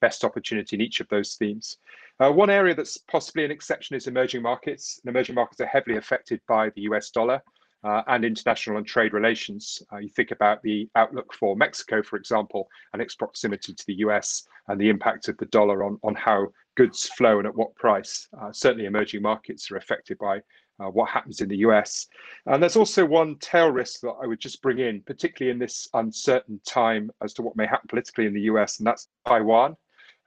best 0.00 0.24
opportunity 0.24 0.76
in 0.76 0.80
each 0.80 1.00
of 1.00 1.08
those 1.08 1.34
themes. 1.34 1.78
Uh, 2.20 2.30
one 2.30 2.50
area 2.50 2.74
that's 2.74 2.98
possibly 2.98 3.44
an 3.44 3.50
exception 3.50 3.96
is 3.96 4.06
emerging 4.06 4.42
markets. 4.42 5.00
And 5.02 5.14
emerging 5.14 5.34
markets 5.34 5.60
are 5.60 5.66
heavily 5.66 5.96
affected 5.96 6.40
by 6.48 6.70
the 6.70 6.82
US 6.82 7.10
dollar 7.10 7.40
uh, 7.84 8.02
and 8.06 8.24
international 8.24 8.78
and 8.78 8.86
trade 8.86 9.12
relations. 9.12 9.82
Uh, 9.92 9.98
you 9.98 10.08
think 10.08 10.30
about 10.30 10.62
the 10.62 10.88
outlook 10.96 11.32
for 11.34 11.56
Mexico, 11.56 12.02
for 12.02 12.16
example, 12.16 12.68
and 12.92 13.02
its 13.02 13.14
proximity 13.14 13.74
to 13.74 13.84
the 13.86 13.94
US 13.94 14.46
and 14.68 14.80
the 14.80 14.88
impact 14.88 15.28
of 15.28 15.36
the 15.38 15.46
dollar 15.46 15.84
on, 15.84 15.98
on 16.02 16.14
how 16.14 16.48
goods 16.76 17.08
flow 17.10 17.38
and 17.38 17.46
at 17.46 17.54
what 17.54 17.74
price. 17.74 18.28
Uh, 18.40 18.52
certainly, 18.52 18.86
emerging 18.86 19.22
markets 19.22 19.70
are 19.70 19.76
affected 19.76 20.16
by 20.18 20.40
uh, 20.80 20.88
what 20.88 21.08
happens 21.10 21.40
in 21.40 21.48
the 21.48 21.58
US. 21.58 22.08
And 22.46 22.62
there's 22.62 22.76
also 22.76 23.04
one 23.04 23.36
tail 23.36 23.70
risk 23.70 24.00
that 24.00 24.14
I 24.22 24.26
would 24.26 24.40
just 24.40 24.62
bring 24.62 24.78
in, 24.78 25.02
particularly 25.02 25.52
in 25.52 25.58
this 25.58 25.88
uncertain 25.94 26.60
time 26.66 27.10
as 27.22 27.32
to 27.34 27.42
what 27.42 27.56
may 27.56 27.66
happen 27.66 27.88
politically 27.88 28.26
in 28.26 28.34
the 28.34 28.42
US, 28.42 28.78
and 28.78 28.86
that's 28.86 29.08
Taiwan. 29.26 29.76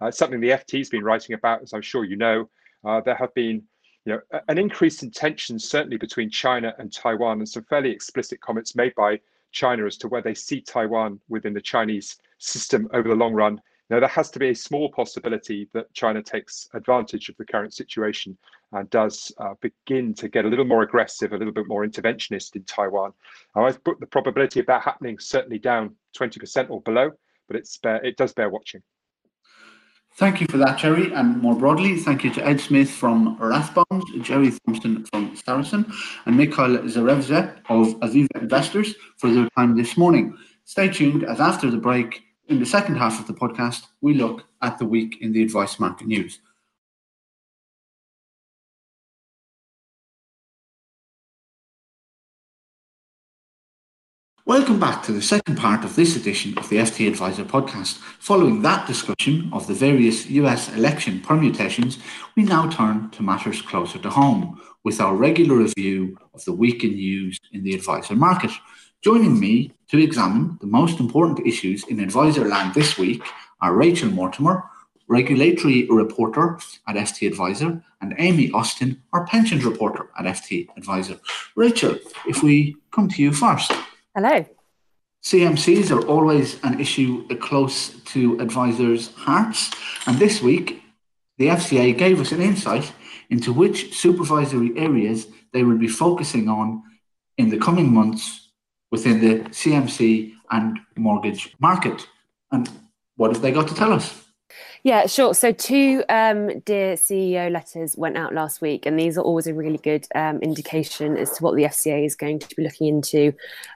Uh, 0.02 0.12
something 0.12 0.42
the 0.42 0.50
FT 0.50 0.80
has 0.80 0.90
been 0.90 1.04
writing 1.04 1.36
about, 1.36 1.62
as 1.62 1.74
I'm 1.74 1.82
sure 1.82 2.04
you 2.04 2.18
know. 2.18 2.50
Uh, 2.84 3.02
there 3.02 3.16
have 3.16 3.34
been 3.34 3.64
you 4.06 4.14
know, 4.14 4.40
an 4.48 4.58
increase 4.58 5.02
in 5.02 5.10
tensions, 5.10 5.68
certainly 5.68 5.98
between 5.98 6.30
China 6.30 6.76
and 6.78 6.94
Taiwan, 6.94 7.40
and 7.40 7.50
some 7.50 7.64
fairly 7.64 7.90
explicit 7.90 8.40
comments 8.40 8.76
made 8.76 8.94
by 8.96 9.20
China 9.52 9.86
as 9.86 9.98
to 9.98 10.08
where 10.08 10.22
they 10.22 10.34
see 10.34 10.62
Taiwan 10.62 11.20
within 11.30 11.54
the 11.54 11.62
Chinese 11.62 12.18
system 12.38 12.88
over 12.94 13.08
the 13.08 13.16
long 13.16 13.34
run. 13.34 13.60
Now, 13.90 14.00
there 14.00 14.10
has 14.10 14.32
to 14.32 14.40
be 14.40 14.50
a 14.50 14.56
small 14.56 14.90
possibility 14.90 15.70
that 15.74 15.94
China 15.94 16.24
takes 16.24 16.68
advantage 16.74 17.30
of 17.30 17.38
the 17.38 17.46
current 17.46 17.74
situation 17.74 18.38
and 18.72 18.90
does 18.90 19.32
uh, 19.38 19.54
begin 19.62 20.14
to 20.16 20.28
get 20.28 20.46
a 20.46 20.48
little 20.48 20.66
more 20.66 20.82
aggressive, 20.82 21.34
a 21.34 21.38
little 21.38 21.54
bit 21.54 21.68
more 21.68 21.86
interventionist 21.86 22.56
in 22.56 22.64
Taiwan. 22.64 23.14
I've 23.56 23.84
put 23.84 24.00
the 24.00 24.08
probability 24.08 24.60
of 24.60 24.66
that 24.66 24.82
happening 24.82 25.20
certainly 25.20 25.60
down 25.60 25.96
20% 26.18 26.70
or 26.72 26.82
below, 26.82 27.12
but 27.48 27.58
it's 27.58 27.80
it 27.84 28.18
does 28.18 28.34
bear 28.34 28.50
watching. 28.50 28.82
Thank 30.18 30.40
you 30.40 30.48
for 30.48 30.58
that, 30.58 30.78
Jerry. 30.78 31.12
And 31.14 31.42
more 31.42 31.56
broadly, 31.56 31.98
thank 31.98 32.24
you 32.24 32.34
to 32.36 32.48
Ed 32.48 32.62
Smith 32.62 32.90
from 32.90 33.38
Rathbones, 33.38 34.24
Jerry 34.24 34.52
Thompson 34.66 35.06
from 35.08 35.36
Sarasin, 35.36 35.94
and 36.26 36.38
Mikhail 36.38 36.78
Zverev 36.78 37.60
of 37.70 38.00
Aviva 38.00 38.42
Investors 38.42 38.96
for 39.18 39.30
their 39.30 39.50
time 39.58 39.76
this 39.76 39.98
morning. 39.98 40.38
Stay 40.64 40.88
tuned 40.88 41.26
as 41.26 41.42
after 41.42 41.70
the 41.70 41.78
break, 41.78 42.24
in 42.48 42.60
the 42.60 42.66
second 42.66 42.98
half 42.98 43.20
of 43.20 43.28
the 43.28 43.34
podcast, 43.34 43.88
we 44.02 44.14
look 44.14 44.46
at 44.62 44.78
the 44.78 44.86
week 44.86 45.18
in 45.22 45.32
the 45.34 45.42
advice 45.42 45.80
market 45.80 46.08
news. 46.08 46.40
Welcome 54.48 54.80
back 54.80 55.02
to 55.04 55.12
the 55.12 55.24
second 55.24 55.58
part 55.58 55.84
of 55.84 55.96
this 55.96 56.16
edition 56.16 56.56
of 56.60 56.70
the 56.70 56.76
FT 56.76 57.08
Adviser 57.08 57.46
podcast. 57.46 57.98
Following 58.20 58.62
that 58.62 58.86
discussion 58.86 59.50
of 59.52 59.66
the 59.66 59.74
various 59.74 60.30
US 60.30 60.72
election 60.76 61.20
permutations, 61.20 61.98
we 62.36 62.44
now 62.44 62.70
turn 62.70 63.10
to 63.10 63.24
matters 63.24 63.64
closer 63.64 63.98
to 63.98 64.10
home 64.12 64.62
with 64.84 65.02
our 65.02 65.16
regular 65.16 65.56
review 65.56 66.16
of 66.36 66.46
the 66.46 66.54
week 66.54 66.84
in 66.84 66.92
news 66.92 67.40
in 67.54 67.64
the 67.64 67.74
advisor 67.74 68.16
market. 68.16 68.52
Joining 69.06 69.40
me 69.40 69.72
to 69.90 70.02
examine 70.02 70.58
the 70.62 70.66
most 70.66 71.00
important 71.00 71.46
issues 71.46 71.84
in 71.84 72.00
advisor 72.00 72.44
land 72.48 72.74
this 72.74 72.98
week 72.98 73.22
are 73.62 73.76
Rachel 73.76 74.10
Mortimer, 74.10 74.64
regulatory 75.08 75.86
reporter 75.92 76.58
at 76.88 76.96
FT 76.96 77.28
Adviser, 77.28 77.84
and 78.02 78.16
Amy 78.18 78.50
Austin, 78.50 79.04
our 79.14 79.28
pensions 79.28 79.64
reporter 79.64 80.10
at 80.18 80.26
FT 80.26 80.70
Adviser. 80.76 81.20
Rachel, 81.56 82.00
if 82.28 82.42
we 82.42 82.78
come 82.90 83.08
to 83.10 83.22
you 83.22 83.32
first. 83.32 83.72
Hello. 84.16 84.44
CMCs 85.22 85.96
are 85.96 86.08
always 86.08 86.60
an 86.64 86.80
issue 86.80 87.28
close 87.38 87.90
to 88.06 88.40
advisors' 88.40 89.14
hearts, 89.14 89.70
and 90.08 90.18
this 90.18 90.42
week 90.42 90.82
the 91.38 91.50
FCA 91.50 91.96
gave 91.96 92.20
us 92.20 92.32
an 92.32 92.42
insight 92.42 92.92
into 93.30 93.54
which 93.54 93.96
supervisory 93.96 94.76
areas 94.76 95.28
they 95.54 95.62
will 95.62 95.78
be 95.78 95.88
focusing 95.88 96.50
on 96.50 96.82
in 97.38 97.50
the 97.50 97.60
coming 97.60 97.94
months 97.94 98.45
within 98.96 99.20
the 99.20 99.50
CMC 99.50 100.34
and 100.52 100.80
mortgage 100.96 101.54
market. 101.60 102.08
And 102.52 102.70
what 103.18 103.32
have 103.34 103.42
they 103.42 103.52
got 103.52 103.68
to 103.68 103.76
tell 103.76 103.92
us? 103.92 104.22
Yeah, 104.84 105.08
sure. 105.08 105.34
So, 105.34 105.52
two 105.52 106.04
um, 106.10 106.60
Dear 106.60 106.94
CEO 106.94 107.52
letters 107.52 107.96
went 107.98 108.18
out 108.18 108.36
last 108.36 108.62
week, 108.62 108.86
and 108.86 109.00
these 109.00 109.18
are 109.18 109.22
always 109.22 109.48
a 109.48 109.54
really 109.54 109.80
good 109.80 110.06
um, 110.14 110.40
indication 110.44 111.18
as 111.18 111.32
to 111.32 111.44
what 111.44 111.56
the 111.56 111.64
FCA 111.64 112.06
is 112.06 112.16
going 112.16 112.38
to 112.38 112.56
be 112.56 112.64
looking 112.64 112.88
into 112.88 113.34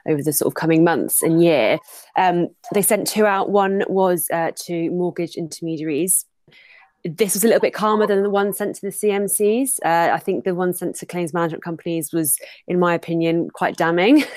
over 0.08 0.22
the 0.22 0.32
sort 0.32 0.46
of 0.46 0.54
coming 0.54 0.84
months 0.84 1.20
and 1.20 1.42
year. 1.42 1.78
Um, 2.16 2.48
they 2.72 2.82
sent 2.82 3.08
two 3.08 3.26
out. 3.26 3.50
One 3.50 3.82
was 3.88 4.28
uh, 4.32 4.52
to 4.66 4.90
mortgage 4.90 5.34
intermediaries. 5.34 6.26
This 7.04 7.34
was 7.34 7.44
a 7.44 7.46
little 7.46 7.60
bit 7.60 7.74
calmer 7.74 8.06
than 8.06 8.22
the 8.22 8.30
one 8.30 8.52
sent 8.52 8.76
to 8.76 8.82
the 8.82 8.88
CMCs. 8.88 9.78
Uh, 9.84 10.12
I 10.12 10.18
think 10.18 10.44
the 10.44 10.54
one 10.54 10.74
sent 10.74 10.96
to 10.96 11.06
claims 11.06 11.32
management 11.32 11.64
companies 11.64 12.12
was, 12.12 12.38
in 12.68 12.78
my 12.78 12.94
opinion, 12.94 13.48
quite 13.50 13.76
damning. 13.76 14.24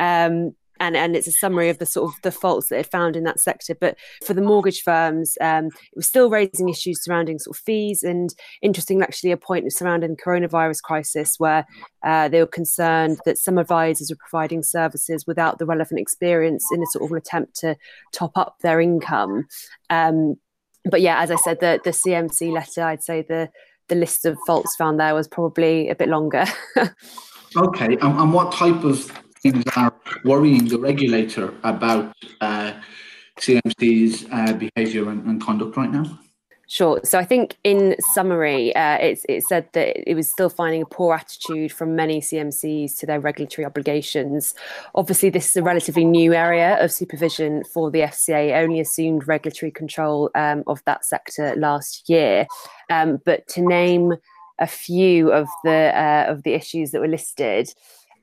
Um, 0.00 0.54
and 0.80 0.96
and 0.96 1.16
it's 1.16 1.26
a 1.26 1.32
summary 1.32 1.68
of 1.68 1.78
the 1.78 1.86
sort 1.86 2.12
of 2.12 2.22
the 2.22 2.30
faults 2.30 2.68
that 2.68 2.78
it 2.78 2.90
found 2.90 3.16
in 3.16 3.24
that 3.24 3.40
sector. 3.40 3.74
But 3.74 3.96
for 4.24 4.34
the 4.34 4.42
mortgage 4.42 4.82
firms, 4.82 5.36
um, 5.40 5.66
it 5.66 5.96
was 5.96 6.06
still 6.06 6.30
raising 6.30 6.68
issues 6.68 7.02
surrounding 7.02 7.38
sort 7.38 7.56
of 7.56 7.62
fees 7.62 8.02
and 8.02 8.34
interesting, 8.62 9.02
actually, 9.02 9.32
a 9.32 9.36
point 9.36 9.72
surrounding 9.72 10.10
the 10.10 10.22
coronavirus 10.22 10.82
crisis 10.82 11.36
where 11.38 11.66
uh, 12.04 12.28
they 12.28 12.40
were 12.40 12.46
concerned 12.46 13.20
that 13.24 13.38
some 13.38 13.58
advisors 13.58 14.10
were 14.10 14.28
providing 14.28 14.62
services 14.62 15.24
without 15.26 15.58
the 15.58 15.66
relevant 15.66 16.00
experience 16.00 16.64
in 16.72 16.82
a 16.82 16.86
sort 16.86 17.10
of 17.10 17.16
attempt 17.16 17.56
to 17.56 17.76
top 18.12 18.36
up 18.36 18.56
their 18.62 18.80
income. 18.80 19.46
Um, 19.90 20.36
but 20.84 21.00
yeah, 21.00 21.20
as 21.20 21.30
I 21.30 21.36
said, 21.36 21.60
the 21.60 21.80
the 21.82 21.90
CMC 21.90 22.52
letter, 22.52 22.82
I'd 22.82 23.02
say 23.02 23.22
the 23.22 23.50
the 23.88 23.94
list 23.94 24.24
of 24.24 24.38
faults 24.46 24.76
found 24.76 25.00
there 25.00 25.14
was 25.14 25.28
probably 25.28 25.88
a 25.88 25.94
bit 25.94 26.08
longer. 26.08 26.44
okay, 27.56 27.96
and, 28.00 28.20
and 28.20 28.32
what 28.32 28.52
type 28.52 28.84
of 28.84 29.00
things 29.42 29.64
are 29.76 29.94
worrying 30.24 30.66
the 30.66 30.78
regulator 30.78 31.54
about 31.62 32.12
uh, 32.40 32.72
CMC's 33.38 34.26
uh, 34.30 34.52
behaviour 34.52 35.08
and, 35.08 35.24
and, 35.26 35.40
conduct 35.40 35.76
right 35.76 35.90
now? 35.90 36.18
Sure. 36.70 37.00
So 37.02 37.18
I 37.18 37.24
think 37.24 37.56
in 37.64 37.96
summary, 38.12 38.76
uh, 38.76 38.98
it's, 38.98 39.24
it 39.26 39.42
said 39.44 39.66
that 39.72 39.96
it 40.08 40.14
was 40.14 40.30
still 40.30 40.50
finding 40.50 40.82
a 40.82 40.86
poor 40.86 41.14
attitude 41.14 41.72
from 41.72 41.96
many 41.96 42.20
CMCs 42.20 42.98
to 42.98 43.06
their 43.06 43.20
regulatory 43.20 43.64
obligations. 43.64 44.54
Obviously, 44.94 45.30
this 45.30 45.48
is 45.48 45.56
a 45.56 45.62
relatively 45.62 46.04
new 46.04 46.34
area 46.34 46.76
of 46.84 46.92
supervision 46.92 47.64
for 47.64 47.90
the 47.90 48.00
FCA. 48.00 48.62
only 48.62 48.80
assumed 48.80 49.26
regulatory 49.26 49.72
control 49.72 50.30
um, 50.34 50.62
of 50.66 50.84
that 50.84 51.06
sector 51.06 51.54
last 51.56 52.06
year. 52.06 52.46
Um, 52.90 53.18
but 53.24 53.48
to 53.48 53.62
name 53.62 54.16
a 54.58 54.66
few 54.66 55.32
of 55.32 55.48
the 55.64 55.92
uh, 55.94 56.26
of 56.28 56.42
the 56.42 56.52
issues 56.52 56.90
that 56.90 57.00
were 57.00 57.08
listed, 57.08 57.72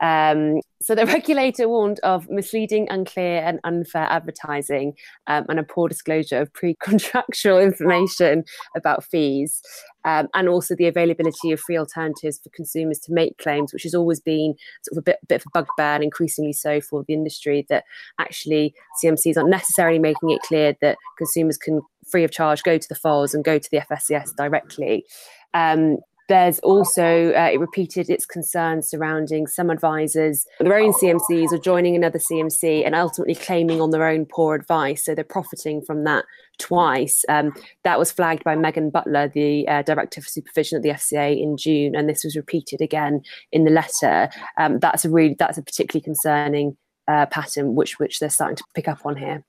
um, 0.02 0.62
so 0.82 0.96
the 0.96 1.06
regulator 1.06 1.68
warned 1.68 2.00
of 2.04 2.30
misleading, 2.30 2.88
unclear, 2.89 3.41
and 3.43 3.60
unfair 3.64 4.08
advertising 4.10 4.93
um, 5.28 5.46
and 5.50 5.60
a 5.60 5.64
poor 5.64 5.88
disclosure 5.88 6.41
of 6.41 6.54
pre-contractual 6.54 7.60
information 7.60 8.43
about 8.76 9.04
fees, 9.04 9.62
um, 10.04 10.28
and 10.34 10.50
also 10.50 10.76
the 10.76 10.88
availability 10.88 11.52
of 11.52 11.60
free 11.60 11.78
alternatives 11.78 12.39
for 12.43 12.50
consumers 12.50 13.00
to 13.00 13.14
make 13.14 13.38
claims, 13.38 13.74
which 13.74 13.84
has 13.84 13.96
always 13.96 14.20
been 14.20 14.56
sort 14.84 14.98
of 14.98 15.02
a 15.02 15.04
bit, 15.04 15.18
bit 15.28 15.41
of 15.41 15.46
a 15.48 15.62
bugbear, 15.62 15.96
and 15.96 16.04
increasingly 16.04 16.54
so 16.54 16.82
for 16.82 17.04
the 17.08 17.14
industry. 17.14 17.66
That 17.70 17.86
actually 18.20 18.74
CMCs 19.04 19.38
aren't 19.38 19.50
necessarily 19.50 20.00
making 20.00 20.30
it 20.30 20.41
clear 20.41 20.76
that 20.82 20.98
consumers 21.18 21.58
can 21.58 21.82
free 22.10 22.24
of 22.24 22.32
charge 22.32 22.64
go 22.64 22.78
to 22.78 22.88
the 22.88 22.96
FOS 22.96 23.34
and 23.34 23.43
go 23.43 23.58
to 23.58 23.70
the 23.72 23.80
FSCS 23.80 24.36
directly. 24.38 25.06
Um, 25.54 25.98
there's 26.28 26.59
also, 26.59 27.34
uh, 27.34 27.49
it 27.53 27.59
repeated 27.59 28.09
its 28.09 28.26
concerns 28.26 28.89
surrounding 28.89 29.47
some 29.47 29.69
advisors, 29.69 30.45
their 30.59 30.78
own 30.78 30.91
CMCs, 30.93 31.51
or 31.51 31.57
joining 31.57 31.95
another 31.95 32.19
CMC 32.19 32.86
and 32.86 32.95
ultimately 32.95 33.36
claiming 33.36 33.82
on 33.82 33.91
their 33.91 34.07
own 34.07 34.26
poor 34.26 34.55
advice. 34.55 35.03
So 35.03 35.13
they're 35.13 35.23
profiting 35.23 35.82
from 35.82 36.03
that 36.05 36.26
twice. 36.57 37.23
Um, 37.30 37.53
that 37.84 37.99
was 37.99 38.11
flagged 38.11 38.43
by 38.43 38.55
Megan 38.55 38.89
Butler, 38.89 39.28
the 39.28 39.67
uh, 39.67 39.82
Director 39.84 40.21
for 40.21 40.30
Supervision 40.30 40.78
at 40.78 40.84
the 40.84 40.89
FCA 40.89 41.39
in 41.39 41.57
June, 41.57 41.95
and 41.95 42.09
this 42.09 42.23
was 42.23 42.36
repeated 42.36 42.82
again 42.82 43.21
in 43.51 43.63
the 43.63 43.71
letter. 43.71 44.30
Um, 44.57 44.80
that's 44.80 45.05
a 45.05 45.09
really, 45.09 45.36
that's 45.38 45.57
a 45.57 45.63
particularly 45.63 46.03
concerning 46.03 46.78
uh, 47.07 47.28
pattern, 47.28 47.76
which 47.76 47.99
which 47.99 48.19
they're 48.19 48.30
starting 48.30 48.57
to 48.57 48.63
pick 48.73 48.88
up 48.88 49.05
on 49.05 49.15
here. 49.15 49.43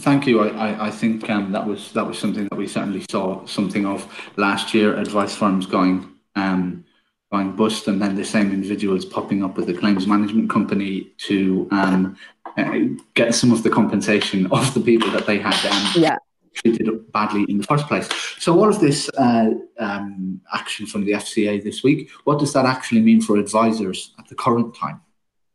Thank 0.00 0.26
you. 0.26 0.40
I, 0.40 0.86
I 0.86 0.90
think 0.90 1.28
um, 1.28 1.50
that 1.52 1.66
was 1.66 1.92
that 1.92 2.06
was 2.06 2.18
something 2.18 2.46
that 2.48 2.56
we 2.56 2.68
certainly 2.68 3.04
saw 3.10 3.44
something 3.46 3.84
of 3.84 4.06
last 4.36 4.72
year. 4.72 4.96
Advice 4.96 5.34
firms 5.34 5.66
going 5.66 6.08
um, 6.36 6.84
going 7.32 7.56
bust, 7.56 7.88
and 7.88 8.00
then 8.00 8.14
the 8.14 8.24
same 8.24 8.52
individuals 8.52 9.04
popping 9.04 9.42
up 9.42 9.56
with 9.56 9.68
a 9.68 9.74
claims 9.74 10.06
management 10.06 10.48
company 10.50 11.12
to 11.18 11.68
um, 11.72 12.16
uh, 12.56 12.78
get 13.14 13.34
some 13.34 13.52
of 13.52 13.62
the 13.62 13.70
compensation 13.70 14.46
of 14.52 14.72
the 14.74 14.80
people 14.80 15.10
that 15.10 15.26
they 15.26 15.38
had 15.38 15.54
um, 15.66 15.92
yeah. 15.96 16.16
treated 16.54 16.88
badly 17.12 17.44
in 17.48 17.58
the 17.58 17.64
first 17.64 17.86
place. 17.88 18.08
So 18.38 18.58
all 18.58 18.68
of 18.68 18.80
this 18.80 19.08
uh, 19.18 19.50
um, 19.78 20.40
action 20.52 20.86
from 20.86 21.04
the 21.04 21.12
FCA 21.12 21.62
this 21.62 21.82
week, 21.82 22.10
what 22.24 22.38
does 22.38 22.52
that 22.52 22.66
actually 22.66 23.00
mean 23.00 23.20
for 23.20 23.36
advisors 23.36 24.14
at 24.18 24.28
the 24.28 24.36
current 24.36 24.74
time? 24.76 25.00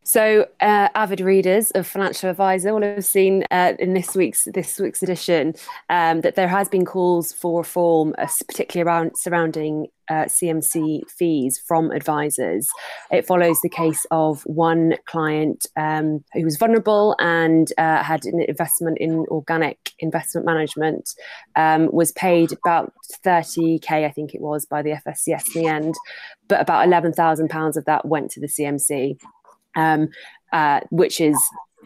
So, 0.05 0.47
uh, 0.59 0.89
avid 0.95 1.21
readers 1.21 1.71
of 1.71 1.87
Financial 1.87 2.29
Adviser 2.29 2.73
will 2.73 2.81
have 2.81 3.05
seen 3.05 3.45
uh, 3.51 3.73
in 3.79 3.93
this 3.93 4.15
week's 4.15 4.45
this 4.53 4.77
week's 4.77 5.01
edition 5.01 5.53
um, 5.89 6.21
that 6.21 6.35
there 6.35 6.49
has 6.49 6.67
been 6.67 6.83
calls 6.83 7.31
for 7.31 7.61
reform, 7.61 8.13
uh, 8.17 8.27
particularly 8.45 8.85
around 8.85 9.17
surrounding 9.17 9.87
uh, 10.09 10.25
CMC 10.25 11.09
fees 11.09 11.57
from 11.57 11.89
advisors. 11.91 12.69
It 13.11 13.25
follows 13.25 13.61
the 13.61 13.69
case 13.69 14.05
of 14.11 14.41
one 14.43 14.95
client 15.05 15.65
um, 15.77 16.21
who 16.33 16.43
was 16.43 16.57
vulnerable 16.57 17.15
and 17.19 17.71
uh, 17.77 18.03
had 18.03 18.25
an 18.25 18.41
investment 18.41 18.97
in 18.97 19.25
organic 19.29 19.93
investment 19.99 20.45
management, 20.45 21.11
um, 21.55 21.89
was 21.93 22.11
paid 22.11 22.51
about 22.51 22.93
30k, 23.25 24.05
I 24.05 24.11
think 24.11 24.35
it 24.35 24.41
was, 24.41 24.65
by 24.65 24.81
the 24.81 24.99
FSCS 25.07 25.55
in 25.55 25.61
the 25.61 25.69
end, 25.69 25.95
but 26.49 26.59
about 26.59 26.85
£11,000 26.85 27.77
of 27.77 27.85
that 27.85 28.05
went 28.05 28.31
to 28.31 28.41
the 28.41 28.47
CMC 28.47 29.17
um, 29.75 30.09
uh, 30.51 30.81
which 30.89 31.19
is 31.19 31.37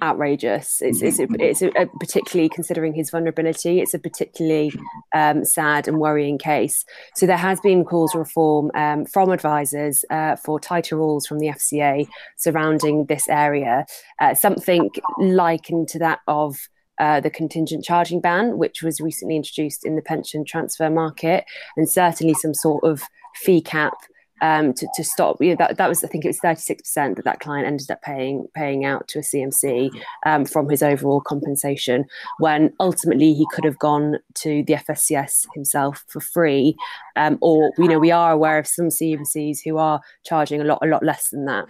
outrageous. 0.01 0.81
It's 0.81 1.01
it's, 1.01 1.19
a, 1.19 1.27
it's 1.39 1.61
a, 1.61 1.69
a 1.69 1.87
particularly 1.99 2.49
considering 2.49 2.93
his 2.93 3.09
vulnerability. 3.09 3.79
It's 3.81 3.93
a 3.93 3.99
particularly 3.99 4.71
um, 5.13 5.45
sad 5.45 5.87
and 5.87 5.99
worrying 5.99 6.37
case. 6.37 6.85
So 7.15 7.25
there 7.25 7.37
has 7.37 7.59
been 7.59 7.83
calls 7.83 8.11
for 8.11 8.19
reform 8.19 8.71
um, 8.75 9.05
from 9.05 9.31
advisors 9.31 10.03
uh, 10.09 10.35
for 10.35 10.59
tighter 10.59 10.97
rules 10.97 11.25
from 11.25 11.39
the 11.39 11.47
FCA 11.47 12.07
surrounding 12.37 13.05
this 13.05 13.27
area. 13.29 13.85
Uh, 14.19 14.33
something 14.33 14.89
likened 15.19 15.87
to 15.89 15.99
that 15.99 16.19
of. 16.27 16.57
Uh, 16.99 17.19
the 17.19 17.29
contingent 17.29 17.85
charging 17.85 18.19
ban, 18.19 18.57
which 18.57 18.81
was 18.81 18.99
recently 18.99 19.35
introduced 19.35 19.85
in 19.85 19.95
the 19.95 20.01
pension 20.01 20.43
transfer 20.43 20.89
market, 20.89 21.45
and 21.75 21.87
certainly 21.87 22.33
some 22.33 22.55
sort 22.55 22.83
of 22.83 23.03
fee 23.35 23.61
cap 23.61 23.93
um, 24.41 24.73
to, 24.73 24.87
to 24.95 25.03
stop. 25.03 25.37
You 25.41 25.49
know, 25.49 25.55
that, 25.59 25.77
that 25.77 25.89
was, 25.89 26.03
I 26.03 26.07
think 26.07 26.25
it 26.25 26.29
was 26.29 26.39
36% 26.39 27.15
that 27.15 27.25
that 27.25 27.39
client 27.39 27.67
ended 27.67 27.89
up 27.91 28.01
paying 28.01 28.47
paying 28.55 28.85
out 28.85 29.07
to 29.09 29.19
a 29.19 29.21
CMC 29.21 29.89
um, 30.25 30.45
from 30.45 30.69
his 30.69 30.83
overall 30.83 31.21
compensation, 31.21 32.05
when 32.39 32.73
ultimately 32.79 33.33
he 33.33 33.45
could 33.51 33.65
have 33.65 33.79
gone 33.79 34.17
to 34.35 34.63
the 34.63 34.73
FSCS 34.73 35.47
himself 35.53 36.03
for 36.07 36.19
free. 36.19 36.75
Um, 37.15 37.37
or, 37.41 37.71
you 37.77 37.87
know, 37.87 37.99
we 37.99 38.11
are 38.11 38.31
aware 38.31 38.59
of 38.59 38.67
some 38.67 38.87
CMCs 38.87 39.59
who 39.63 39.77
are 39.77 40.01
charging 40.25 40.61
a 40.61 40.63
lot, 40.63 40.79
a 40.81 40.87
lot 40.87 41.03
less 41.03 41.29
than 41.29 41.45
that. 41.45 41.65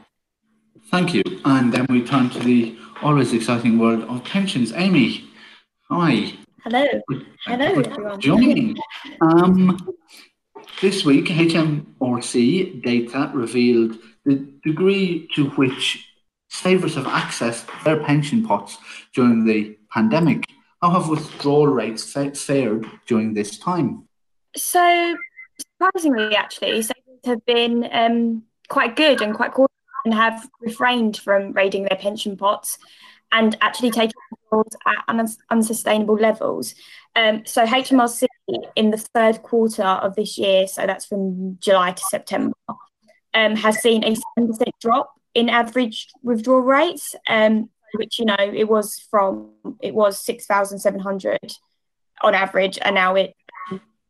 Thank 0.90 1.14
you. 1.14 1.24
And 1.46 1.74
then 1.74 1.86
we 1.90 2.04
turn 2.04 2.30
to 2.30 2.40
the 2.40 2.78
always 3.02 3.34
exciting 3.34 3.78
world 3.78 4.04
of 4.04 4.24
pensions. 4.24 4.72
Amy, 4.74 5.30
hi. 5.90 6.34
Hello. 6.64 6.86
Hello, 7.46 7.66
everyone. 7.66 8.20
Joining. 8.20 8.78
Um, 9.22 9.78
this 10.82 11.04
week, 11.06 11.26
HMRC 11.26 12.84
data 12.84 13.32
revealed 13.34 13.98
the 14.26 14.36
degree 14.64 15.28
to 15.36 15.50
which 15.52 16.08
savers 16.50 16.96
have 16.96 17.06
accessed 17.06 17.68
their 17.84 18.04
pension 18.04 18.46
pots 18.46 18.78
during 19.14 19.46
the 19.46 19.78
pandemic. 19.92 20.46
How 20.82 20.92
have 20.92 21.10
withdrawal 21.10 21.68
rates 21.68 22.14
fared 22.14 22.86
during 23.08 23.34
this 23.34 23.58
time? 23.58 24.08
So, 24.56 25.18
surprisingly, 25.60 26.36
actually, 26.36 26.82
savers 26.82 27.26
have 27.26 27.46
been 27.46 27.90
um, 27.92 28.44
quite 28.70 28.96
good 28.96 29.22
and 29.22 29.34
quite 29.34 29.54
cautious 29.54 29.74
and 30.06 30.14
have 30.14 30.48
refrained 30.62 31.18
from 31.18 31.52
raiding 31.52 31.84
their 31.84 31.98
pension 31.98 32.38
pots 32.38 32.78
and 33.32 33.58
actually 33.62 33.92
taking 33.92 34.14
withdrawals 34.32 34.76
at 34.86 35.36
unsustainable 35.50 36.16
levels. 36.16 36.76
Um, 37.16 37.46
so 37.46 37.66
HMRC 37.66 38.26
in 38.76 38.92
the 38.92 38.98
third 38.98 39.44
quarter 39.44 39.84
of 39.84 40.16
this 40.16 40.38
year, 40.38 40.68
so 40.68 40.86
that's 40.86 41.06
from 41.06 41.58
July 41.60 41.92
to 41.92 42.04
September, 42.10 42.56
um, 43.34 43.56
has 43.56 43.82
seen 43.82 44.04
a 44.04 44.16
7% 44.40 44.64
drop 44.82 45.14
in 45.34 45.50
average 45.50 46.08
withdrawal 46.24 46.62
rates. 46.62 47.16
Um, 47.28 47.70
which 47.94 48.20
you 48.20 48.26
know 48.26 48.36
it 48.40 48.68
was 48.68 49.00
from 49.10 49.52
it 49.82 49.94
was 49.94 50.24
six 50.24 50.46
thousand 50.46 50.80
seven 50.80 51.00
hundred 51.00 51.40
on 52.22 52.34
average, 52.34 52.78
and 52.82 52.96
now 52.96 53.16
it 53.16 53.34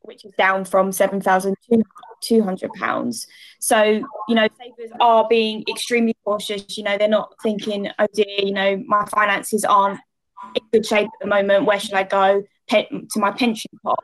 which 0.02 0.26
is 0.26 0.32
down 0.38 0.66
from 0.66 0.92
seven 0.92 1.22
thousand 1.22 1.56
two 2.22 2.44
hundred 2.44 2.72
pounds. 2.74 3.28
So 3.60 3.84
you 3.84 4.36
know 4.36 4.48
savers 4.60 4.92
are 5.00 5.28
being 5.28 5.64
extremely 5.70 6.16
cautious. 6.26 6.78
You 6.78 6.84
know 6.84 6.98
they're 6.98 7.08
not 7.08 7.36
thinking, 7.42 7.90
oh 8.00 8.08
dear, 8.14 8.26
you 8.40 8.54
know 8.54 8.84
my 8.88 9.06
finances 9.06 9.64
aren't 9.64 10.00
in 10.56 10.64
good 10.72 10.86
shape 10.86 11.08
at 11.08 11.20
the 11.22 11.28
moment. 11.28 11.66
Where 11.66 11.80
should 11.80 11.94
I 11.94 12.04
go? 12.04 12.44
to 12.70 13.00
my 13.16 13.32
pension 13.32 13.72
pot 13.82 14.04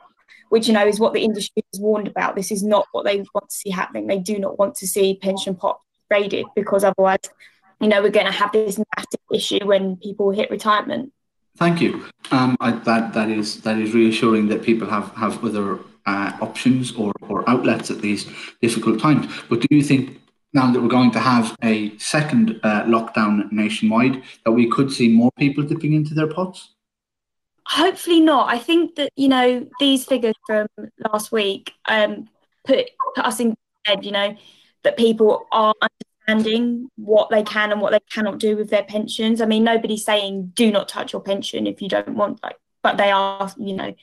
which 0.54 0.68
you 0.68 0.74
know 0.74 0.88
is 0.88 1.00
what 1.00 1.14
the 1.14 1.24
industry 1.24 1.64
has 1.74 1.82
warned 1.82 2.08
about. 2.08 2.36
This 2.36 2.52
is 2.52 2.64
not 2.64 2.86
what 2.92 3.06
they 3.06 3.18
want 3.34 3.50
to 3.50 3.56
see 3.56 3.72
happening. 3.72 4.08
They 4.08 4.20
do 4.20 4.38
not 4.38 4.58
want 4.60 4.76
to 4.76 4.88
see 4.88 5.20
pension 5.22 5.56
pot 5.56 5.80
raided 6.10 6.46
because 6.56 6.84
otherwise 6.84 7.26
you 7.84 7.90
know, 7.90 8.02
we're 8.02 8.10
going 8.10 8.26
to 8.26 8.32
have 8.32 8.52
this 8.54 8.80
massive 8.96 9.20
issue 9.32 9.66
when 9.66 9.98
people 9.98 10.32
hit 10.32 10.50
retirement. 10.50 11.12
Thank 11.58 11.82
you. 11.82 12.06
Um, 12.32 12.56
I, 12.62 12.72
that 12.72 13.14
that 13.14 13.30
is 13.30 13.62
that 13.62 13.78
is 13.78 13.94
reassuring 13.94 14.48
that 14.48 14.64
people 14.64 14.88
have 14.90 15.12
have 15.16 15.44
other 15.44 15.80
uh, 16.06 16.32
options 16.42 16.94
or, 16.96 17.12
or 17.28 17.48
outlets 17.48 17.92
at 17.92 18.02
these 18.02 18.26
difficult 18.62 19.00
times. 19.00 19.28
But 19.50 19.60
do 19.60 19.68
you 19.70 19.84
think 19.84 20.20
now 20.54 20.72
that 20.72 20.82
we're 20.82 20.88
going 20.88 21.12
to 21.12 21.20
have 21.20 21.56
a 21.62 21.96
second 21.98 22.60
uh, 22.64 22.84
lockdown 22.86 23.52
nationwide 23.52 24.24
that 24.46 24.52
we 24.52 24.70
could 24.70 24.92
see 24.92 25.10
more 25.10 25.32
people 25.38 25.64
dipping 25.64 25.94
into 25.94 26.14
their 26.14 26.28
pots? 26.28 26.73
Hopefully 27.68 28.20
not. 28.20 28.50
I 28.50 28.58
think 28.60 28.96
that 28.96 29.12
you 29.16 29.28
know 29.30 29.68
these 29.80 30.06
figures 30.06 30.36
from 30.46 30.68
last 31.12 31.32
week 31.32 31.74
um, 31.86 32.28
put 32.66 32.90
put 33.16 33.26
us 33.26 33.40
in 33.40 33.56
head. 33.86 34.06
You 34.06 34.12
know 34.12 34.36
that 34.84 34.98
people 34.98 35.46
are 35.52 35.74
understanding 36.28 36.90
what 36.96 37.30
they 37.30 37.44
can 37.44 37.72
and 37.72 37.82
what 37.82 37.92
they 37.92 38.00
cannot 38.12 38.40
do 38.40 38.58
with 38.58 38.70
their 38.70 38.84
pensions. 38.84 39.42
I 39.42 39.46
mean, 39.46 39.64
nobody's 39.64 40.06
saying 40.06 40.52
do 40.56 40.72
not 40.72 40.90
touch 40.90 41.14
your 41.14 41.22
pension 41.22 41.68
if 41.68 41.82
you 41.82 41.90
don't 41.90 42.16
want, 42.16 42.42
like, 42.44 42.58
but 42.82 42.98
they 42.98 43.12
are, 43.12 43.52
you 43.58 43.74
know, 43.74 43.94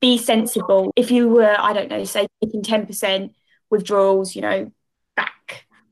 be 0.00 0.18
sensible. 0.18 0.92
If 0.96 1.10
you 1.10 1.28
were, 1.28 1.56
I 1.58 1.72
don't 1.72 1.90
know, 1.90 2.04
say 2.04 2.28
taking 2.42 2.62
10% 2.62 3.32
withdrawals, 3.70 4.34
you 4.34 4.42
know, 4.42 4.72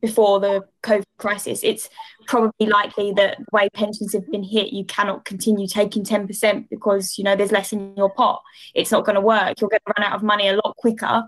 before 0.07 0.41
the 0.41 0.65
COVID 0.83 1.05
crisis, 1.19 1.61
it's 1.63 1.89
probably 2.27 2.67
likely 2.67 3.13
that 3.13 3.39
the 3.39 3.45
way 3.53 3.69
pensions 3.75 4.13
have 4.13 4.31
been 4.31 4.43
hit, 4.43 4.73
you 4.73 4.85
cannot 4.85 5.25
continue 5.25 5.67
taking 5.67 6.05
10% 6.05 6.69
because, 6.69 7.19
you 7.19 7.25
know, 7.25 7.37
there's 7.37 7.53
less 7.53 7.73
in 7.73 7.97
your 7.97 8.11
pot. 8.11 8.43
It's 8.75 8.91
not 8.91 9.05
going 9.05 9.17
to 9.17 9.21
work. 9.21 9.61
You're 9.61 9.71
going 9.71 9.81
to 9.87 9.95
run 9.97 10.07
out 10.07 10.17
of 10.17 10.23
money 10.23 10.49
a 10.49 10.55
lot 10.55 10.77
quicker 10.77 11.25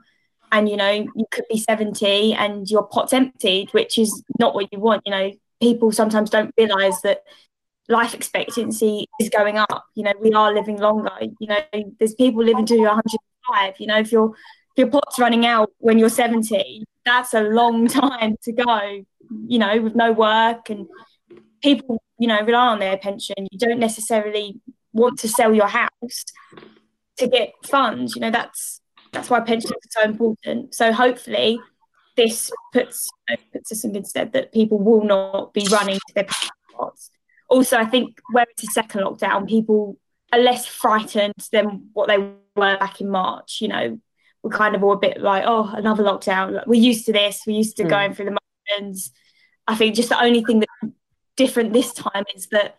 and 0.53 0.68
you 0.68 0.76
know 0.76 0.91
you 0.91 1.26
could 1.31 1.45
be 1.51 1.59
70 1.59 2.33
and 2.35 2.70
your 2.70 2.87
pot's 2.87 3.12
emptied 3.12 3.68
which 3.72 3.99
is 3.99 4.22
not 4.39 4.55
what 4.55 4.72
you 4.72 4.81
want 4.81 5.03
you 5.05 5.11
know 5.11 5.31
people 5.61 5.93
sometimes 5.93 6.31
don't 6.31 6.55
realize 6.57 7.01
that 7.03 7.22
life 7.89 8.14
expectancy 8.14 9.07
is 9.20 9.29
going 9.29 9.57
up 9.57 9.85
you 9.95 10.03
know 10.03 10.12
we 10.20 10.33
are 10.33 10.53
living 10.53 10.79
longer 10.79 11.11
you 11.41 11.49
know 11.49 11.59
there's 11.99 12.14
people 12.14 12.45
living 12.45 12.66
to 12.66 12.79
105 12.79 13.74
you 13.79 13.87
know 13.87 13.99
if 13.99 14.12
your 14.12 14.31
if 14.31 14.37
your 14.79 14.89
pot's 14.89 15.18
running 15.18 15.45
out 15.47 15.70
when 15.79 15.99
you're 15.99 16.09
70 16.09 16.85
that's 17.05 17.35
a 17.35 17.43
long 17.43 17.89
time 17.89 18.37
to 18.43 18.53
go 18.53 19.05
you 19.47 19.59
know 19.59 19.81
with 19.81 19.95
no 19.95 20.12
work 20.12 20.70
and 20.70 20.87
people 21.62 22.03
you 22.18 22.29
know 22.29 22.41
rely 22.43 22.68
on 22.68 22.79
their 22.79 22.97
pension 22.97 23.35
you 23.51 23.59
don't 23.59 23.81
necessarily 23.81 24.61
want 24.93 25.18
to 25.18 25.29
sell 25.29 25.55
your 25.55 25.68
house 25.68 26.24
to 27.16 27.26
get 27.26 27.53
funds 27.64 28.14
you 28.14 28.20
know 28.20 28.31
that's 28.31 28.81
that's 29.12 29.31
why 29.31 29.41
pensions 29.41 29.72
are 29.72 30.03
so 30.03 30.03
important. 30.03 30.74
So 30.74 30.93
hopefully, 30.93 31.59
this 32.16 32.51
puts 32.72 33.09
you 33.29 33.37
know, 33.37 33.43
puts 33.53 33.72
us 33.72 33.85
in 33.85 33.93
good 33.93 34.07
stead 34.07 34.33
that 34.33 34.53
people 34.53 34.79
will 34.79 35.05
not 35.05 35.53
be 35.53 35.66
running 35.70 35.97
to 35.97 36.14
their 36.14 36.26
pots. 36.76 37.11
Also, 37.49 37.76
I 37.76 37.87
think 37.87 38.18
where 38.33 38.47
it's 38.51 38.64
a 38.64 38.72
second 38.72 39.03
lockdown, 39.03 39.49
people 39.49 39.97
are 40.33 40.39
less 40.39 40.66
frightened 40.66 41.35
than 41.53 41.89
what 41.95 42.09
they 42.09 42.18
were 42.18 42.35
back 42.55 43.01
in 43.01 43.09
March. 43.09 43.59
You 43.61 43.68
know, 43.68 44.01
we're 44.43 44.51
kind 44.51 44.74
of 44.74 44.84
all 44.84 44.93
a 44.93 44.99
bit 44.99 45.20
like, 45.20 45.45
oh, 45.47 45.72
another 45.74 46.05
lockdown. 46.05 46.64
We're 46.66 46.80
used 46.80 47.07
to 47.07 47.12
this. 47.12 47.43
We're 47.47 47.57
used 47.57 47.76
to 47.78 47.84
mm. 47.84 47.91
going 47.91 48.14
through 48.14 48.26
the 48.26 48.39
motions. 48.70 49.12
I 49.66 49.74
think 49.74 49.95
just 49.95 50.09
the 50.09 50.22
only 50.22 50.43
thing 50.45 50.61
that's 50.61 50.95
different 51.36 51.72
this 51.72 51.93
time 51.93 52.24
is 52.34 52.47
that 52.49 52.78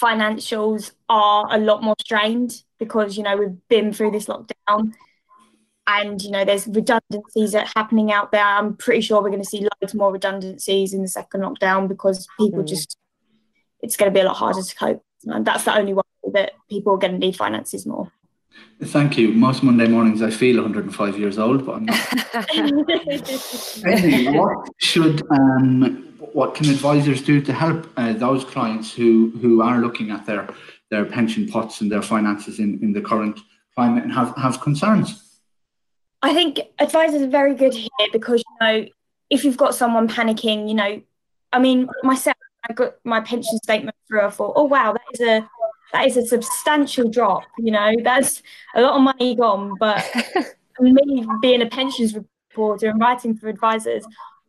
financials 0.00 0.92
are 1.08 1.46
a 1.50 1.58
lot 1.58 1.82
more 1.82 1.94
strained 2.00 2.62
because 2.78 3.16
you 3.16 3.22
know 3.22 3.36
we've 3.36 3.68
been 3.68 3.92
through 3.92 4.10
this 4.10 4.26
lockdown 4.26 4.92
and 5.86 6.20
you 6.20 6.30
know 6.30 6.44
there's 6.44 6.66
redundancies 6.66 7.52
that 7.52 7.66
are 7.66 7.72
happening 7.74 8.12
out 8.12 8.30
there 8.30 8.44
i'm 8.44 8.76
pretty 8.76 9.00
sure 9.00 9.22
we're 9.22 9.30
going 9.30 9.42
to 9.42 9.48
see 9.48 9.66
loads 9.80 9.94
more 9.94 10.12
redundancies 10.12 10.92
in 10.92 11.02
the 11.02 11.08
second 11.08 11.40
lockdown 11.40 11.88
because 11.88 12.28
people 12.38 12.62
mm. 12.62 12.68
just 12.68 12.98
it's 13.80 13.96
going 13.96 14.10
to 14.10 14.14
be 14.14 14.20
a 14.20 14.24
lot 14.24 14.36
harder 14.36 14.62
to 14.62 14.74
cope 14.74 15.02
and 15.24 15.46
that's 15.46 15.64
the 15.64 15.74
only 15.74 15.94
way 15.94 16.02
that 16.32 16.52
people 16.68 16.94
are 16.94 16.98
going 16.98 17.12
to 17.12 17.18
need 17.18 17.36
finances 17.36 17.86
more 17.86 18.12
Thank 18.84 19.16
you. 19.16 19.32
Most 19.32 19.62
Monday 19.62 19.88
mornings 19.88 20.20
I 20.20 20.30
feel 20.30 20.56
105 20.56 21.18
years 21.18 21.38
old, 21.38 21.64
but 21.64 21.76
I'm 21.76 21.86
not. 21.86 22.54
anyway, 23.86 24.36
what 24.36 24.68
should 24.78 25.22
um, 25.30 26.14
what 26.32 26.54
can 26.54 26.68
advisors 26.68 27.22
do 27.22 27.40
to 27.40 27.52
help 27.54 27.88
uh, 27.96 28.12
those 28.12 28.44
clients 28.44 28.92
who 28.92 29.30
who 29.40 29.62
are 29.62 29.78
looking 29.78 30.10
at 30.10 30.26
their 30.26 30.48
their 30.90 31.06
pension 31.06 31.48
pots 31.48 31.80
and 31.80 31.90
their 31.90 32.02
finances 32.02 32.58
in, 32.58 32.78
in 32.82 32.92
the 32.92 33.00
current 33.00 33.40
climate 33.74 34.04
and 34.04 34.12
have, 34.12 34.36
have 34.36 34.60
concerns? 34.60 35.40
I 36.22 36.34
think 36.34 36.60
advisors 36.78 37.22
are 37.22 37.28
very 37.28 37.54
good 37.54 37.74
here 37.74 38.08
because 38.12 38.40
you 38.40 38.66
know 38.66 38.86
if 39.30 39.44
you've 39.44 39.56
got 39.56 39.74
someone 39.74 40.06
panicking, 40.06 40.68
you 40.68 40.74
know, 40.74 41.00
I 41.50 41.58
mean 41.58 41.88
myself, 42.02 42.36
I 42.68 42.74
got 42.74 42.96
my 43.04 43.20
pension 43.20 43.58
statement 43.62 43.96
through. 44.06 44.20
I 44.20 44.30
thought, 44.30 44.52
oh 44.54 44.64
wow, 44.64 44.92
that 44.92 45.02
is 45.14 45.20
a 45.20 45.48
that 45.92 46.06
is 46.06 46.16
a 46.16 46.26
substantial 46.26 47.08
drop. 47.08 47.44
You 47.58 47.72
know, 47.72 47.92
that's 48.02 48.42
a 48.74 48.82
lot 48.82 48.94
of 48.94 49.02
money 49.02 49.34
gone. 49.34 49.74
But 49.78 50.04
me 50.80 51.26
being 51.40 51.62
a 51.62 51.66
pensions 51.66 52.14
reporter 52.14 52.88
and 52.88 53.00
writing 53.00 53.36
for 53.36 53.48
advisors, 53.48 54.04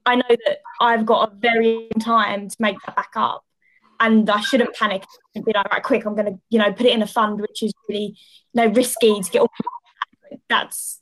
I 0.06 0.16
know 0.16 0.24
that 0.30 0.60
I've 0.80 1.06
got 1.06 1.32
a 1.32 1.36
very 1.36 1.90
time 2.00 2.50
to 2.50 2.56
make 2.60 2.78
that 2.86 2.96
back 2.96 3.12
up. 3.16 3.44
And 4.00 4.30
I 4.30 4.42
shouldn't 4.42 4.76
panic 4.76 5.04
and 5.34 5.44
be 5.44 5.54
like, 5.54 5.72
right, 5.72 5.82
quick, 5.82 6.06
I'm 6.06 6.16
going 6.16 6.34
to, 6.34 6.40
you 6.50 6.60
know, 6.60 6.72
put 6.72 6.86
it 6.86 6.94
in 6.94 7.02
a 7.02 7.08
fund 7.08 7.42
which 7.42 7.64
is 7.64 7.74
really, 7.90 8.16
you 8.54 8.62
know, 8.62 8.68
risky 8.68 9.20
to 9.20 9.32
get 9.32 9.42
all. 9.42 9.52
That's 10.50 11.02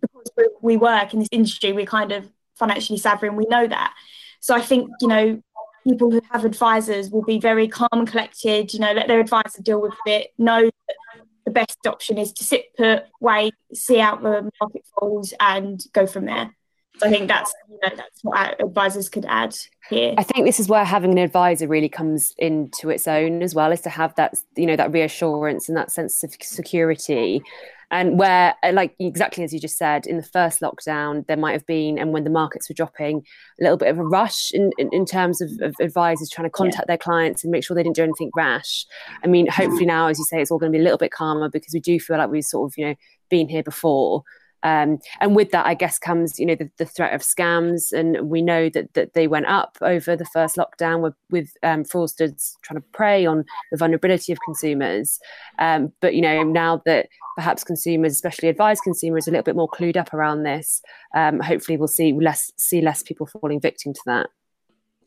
because 0.00 0.50
we 0.60 0.76
work 0.76 1.14
in 1.14 1.20
this 1.20 1.28
industry, 1.32 1.72
we're 1.72 1.86
kind 1.86 2.12
of 2.12 2.28
financially 2.54 2.98
savvy 2.98 3.28
and 3.28 3.36
we 3.36 3.46
know 3.46 3.66
that. 3.66 3.94
So 4.40 4.54
I 4.54 4.60
think, 4.60 4.90
you 5.00 5.08
know, 5.08 5.42
people 5.84 6.10
who 6.10 6.20
have 6.30 6.44
advisors 6.44 7.10
will 7.10 7.22
be 7.22 7.38
very 7.38 7.68
calm 7.68 7.88
and 7.92 8.08
collected, 8.08 8.72
you 8.72 8.80
know, 8.80 8.92
let 8.92 9.08
their 9.08 9.20
advisor 9.20 9.62
deal 9.62 9.80
with 9.80 9.94
it, 10.06 10.32
know 10.38 10.62
that 10.62 10.96
the 11.44 11.50
best 11.50 11.78
option 11.86 12.18
is 12.18 12.32
to 12.32 12.44
sit 12.44 12.74
put, 12.76 13.04
wait, 13.20 13.54
see 13.72 14.00
out 14.00 14.22
the 14.22 14.50
market 14.60 14.82
falls 14.98 15.34
and 15.40 15.84
go 15.92 16.06
from 16.06 16.24
there. 16.24 16.54
So 16.98 17.08
I 17.08 17.10
think 17.10 17.26
that's 17.26 17.52
you 17.68 17.78
know 17.82 17.96
that's 17.96 18.22
what 18.22 18.62
advisors 18.62 19.08
could 19.08 19.24
add 19.24 19.56
here. 19.90 20.14
I 20.16 20.22
think 20.22 20.46
this 20.46 20.60
is 20.60 20.68
where 20.68 20.84
having 20.84 21.10
an 21.10 21.18
advisor 21.18 21.66
really 21.66 21.88
comes 21.88 22.34
into 22.38 22.88
its 22.88 23.08
own 23.08 23.42
as 23.42 23.52
well, 23.52 23.72
is 23.72 23.80
to 23.80 23.90
have 23.90 24.14
that 24.14 24.36
you 24.56 24.64
know 24.64 24.76
that 24.76 24.92
reassurance 24.92 25.68
and 25.68 25.76
that 25.76 25.90
sense 25.90 26.22
of 26.22 26.36
security 26.40 27.42
and 27.90 28.18
where 28.18 28.54
uh, 28.62 28.72
like 28.72 28.94
exactly 28.98 29.44
as 29.44 29.52
you 29.52 29.60
just 29.60 29.76
said 29.76 30.06
in 30.06 30.16
the 30.16 30.22
first 30.22 30.60
lockdown 30.60 31.26
there 31.26 31.36
might 31.36 31.52
have 31.52 31.66
been 31.66 31.98
and 31.98 32.12
when 32.12 32.24
the 32.24 32.30
markets 32.30 32.68
were 32.68 32.74
dropping 32.74 33.22
a 33.60 33.62
little 33.62 33.76
bit 33.76 33.88
of 33.88 33.98
a 33.98 34.04
rush 34.04 34.50
in, 34.52 34.70
in, 34.78 34.88
in 34.92 35.04
terms 35.04 35.40
of, 35.40 35.50
of, 35.60 35.74
advisors 35.80 36.30
trying 36.30 36.46
to 36.46 36.50
contact 36.50 36.84
yeah. 36.84 36.92
their 36.92 36.98
clients 36.98 37.44
and 37.44 37.50
make 37.50 37.64
sure 37.64 37.74
they 37.74 37.82
didn't 37.82 37.96
do 37.96 38.02
anything 38.02 38.30
rash 38.34 38.86
i 39.22 39.26
mean 39.26 39.46
hopefully 39.46 39.86
now 39.86 40.06
as 40.08 40.18
you 40.18 40.24
say 40.24 40.40
it's 40.40 40.50
all 40.50 40.58
going 40.58 40.70
to 40.70 40.76
be 40.76 40.80
a 40.80 40.84
little 40.84 40.98
bit 40.98 41.12
calmer 41.12 41.48
because 41.48 41.72
we 41.74 41.80
do 41.80 41.98
feel 42.00 42.18
like 42.18 42.30
we've 42.30 42.44
sort 42.44 42.70
of 42.70 42.74
you 42.76 42.86
know 42.86 42.94
been 43.30 43.48
here 43.48 43.62
before 43.62 44.22
um, 44.64 44.98
and 45.20 45.36
with 45.36 45.50
that, 45.50 45.66
I 45.66 45.74
guess 45.74 45.98
comes 45.98 46.40
you 46.40 46.46
know 46.46 46.54
the, 46.54 46.70
the, 46.78 46.86
threat 46.86 47.12
of 47.12 47.20
scams, 47.20 47.92
and 47.92 48.30
we 48.30 48.40
know 48.40 48.70
that 48.70 48.94
that 48.94 49.12
they 49.12 49.28
went 49.28 49.46
up 49.46 49.76
over 49.82 50.16
the 50.16 50.24
first 50.24 50.56
lockdown 50.56 51.02
with 51.02 51.14
with 51.30 51.52
um, 51.62 51.84
fraudsters 51.84 52.54
trying 52.62 52.80
to 52.80 52.86
prey 52.92 53.26
on 53.26 53.44
the 53.70 53.76
vulnerability 53.76 54.32
of 54.32 54.38
consumers. 54.44 55.20
Um, 55.58 55.92
but 56.00 56.14
you 56.14 56.22
know 56.22 56.42
now 56.42 56.82
that 56.86 57.08
perhaps 57.36 57.62
consumers, 57.62 58.12
especially 58.12 58.48
advised 58.48 58.82
consumers, 58.82 59.28
are 59.28 59.30
a 59.30 59.32
little 59.32 59.44
bit 59.44 59.56
more 59.56 59.68
clued 59.68 59.98
up 59.98 60.14
around 60.14 60.44
this, 60.44 60.80
um, 61.14 61.40
hopefully 61.40 61.76
we'll 61.76 61.86
see 61.86 62.14
less 62.14 62.50
see 62.56 62.80
less 62.80 63.02
people 63.02 63.26
falling 63.26 63.60
victim 63.60 63.92
to 63.92 64.00
that. 64.06 64.30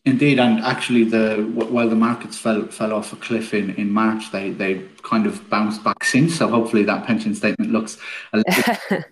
Indeed, 0.07 0.39
and 0.39 0.59
actually, 0.63 1.03
the 1.03 1.37
while 1.53 1.89
the 1.89 1.95
markets 1.95 2.37
fell 2.37 2.67
fell 2.67 2.93
off 2.93 3.11
a 3.11 3.17
cliff 3.17 3.53
in, 3.53 3.71
in 3.71 3.91
March, 3.91 4.31
they 4.31 4.51
they 4.51 4.83
kind 5.01 5.25
of 5.25 5.49
bounced 5.49 5.83
back 5.83 5.96
since. 6.07 6.37
So 6.37 6.47
hopefully, 6.47 6.83
that 6.83 7.05
pension 7.05 7.35
statement 7.35 7.71
looks 7.71 7.97
a 8.33 8.37
little, 8.37 8.53
bit, 8.53 8.79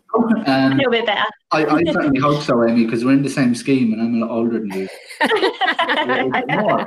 um, 0.47 0.71
a 0.71 0.75
little 0.75 0.91
bit 0.91 1.05
better. 1.05 1.25
I, 1.51 1.65
I 1.65 1.83
certainly 1.83 2.19
hope 2.19 2.41
so, 2.41 2.67
Amy, 2.67 2.85
because 2.85 3.05
we're 3.05 3.13
in 3.13 3.21
the 3.23 3.29
same 3.29 3.55
scheme, 3.55 3.93
and 3.93 4.01
I'm 4.01 4.15
a 4.15 4.19
lot 4.25 4.31
older 4.31 4.59
than 4.59 4.71
you. 4.71 4.89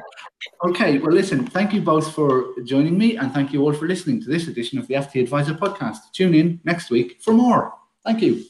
okay, 0.67 0.99
well, 0.99 1.13
listen. 1.13 1.47
Thank 1.47 1.73
you 1.73 1.81
both 1.81 2.13
for 2.15 2.47
joining 2.65 2.99
me, 2.99 3.17
and 3.17 3.33
thank 3.33 3.53
you 3.53 3.63
all 3.63 3.73
for 3.73 3.87
listening 3.87 4.21
to 4.23 4.29
this 4.29 4.49
edition 4.49 4.79
of 4.79 4.89
the 4.89 4.95
FT 4.95 5.23
Adviser 5.23 5.55
podcast. 5.55 5.99
Tune 6.13 6.35
in 6.35 6.61
next 6.65 6.91
week 6.91 7.19
for 7.21 7.33
more. 7.33 7.75
Thank 8.05 8.23
you. 8.23 8.45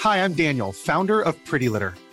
Hi, 0.00 0.22
I'm 0.22 0.34
Daniel, 0.34 0.72
founder 0.72 1.22
of 1.22 1.42
Pretty 1.46 1.70
Litter. 1.70 1.94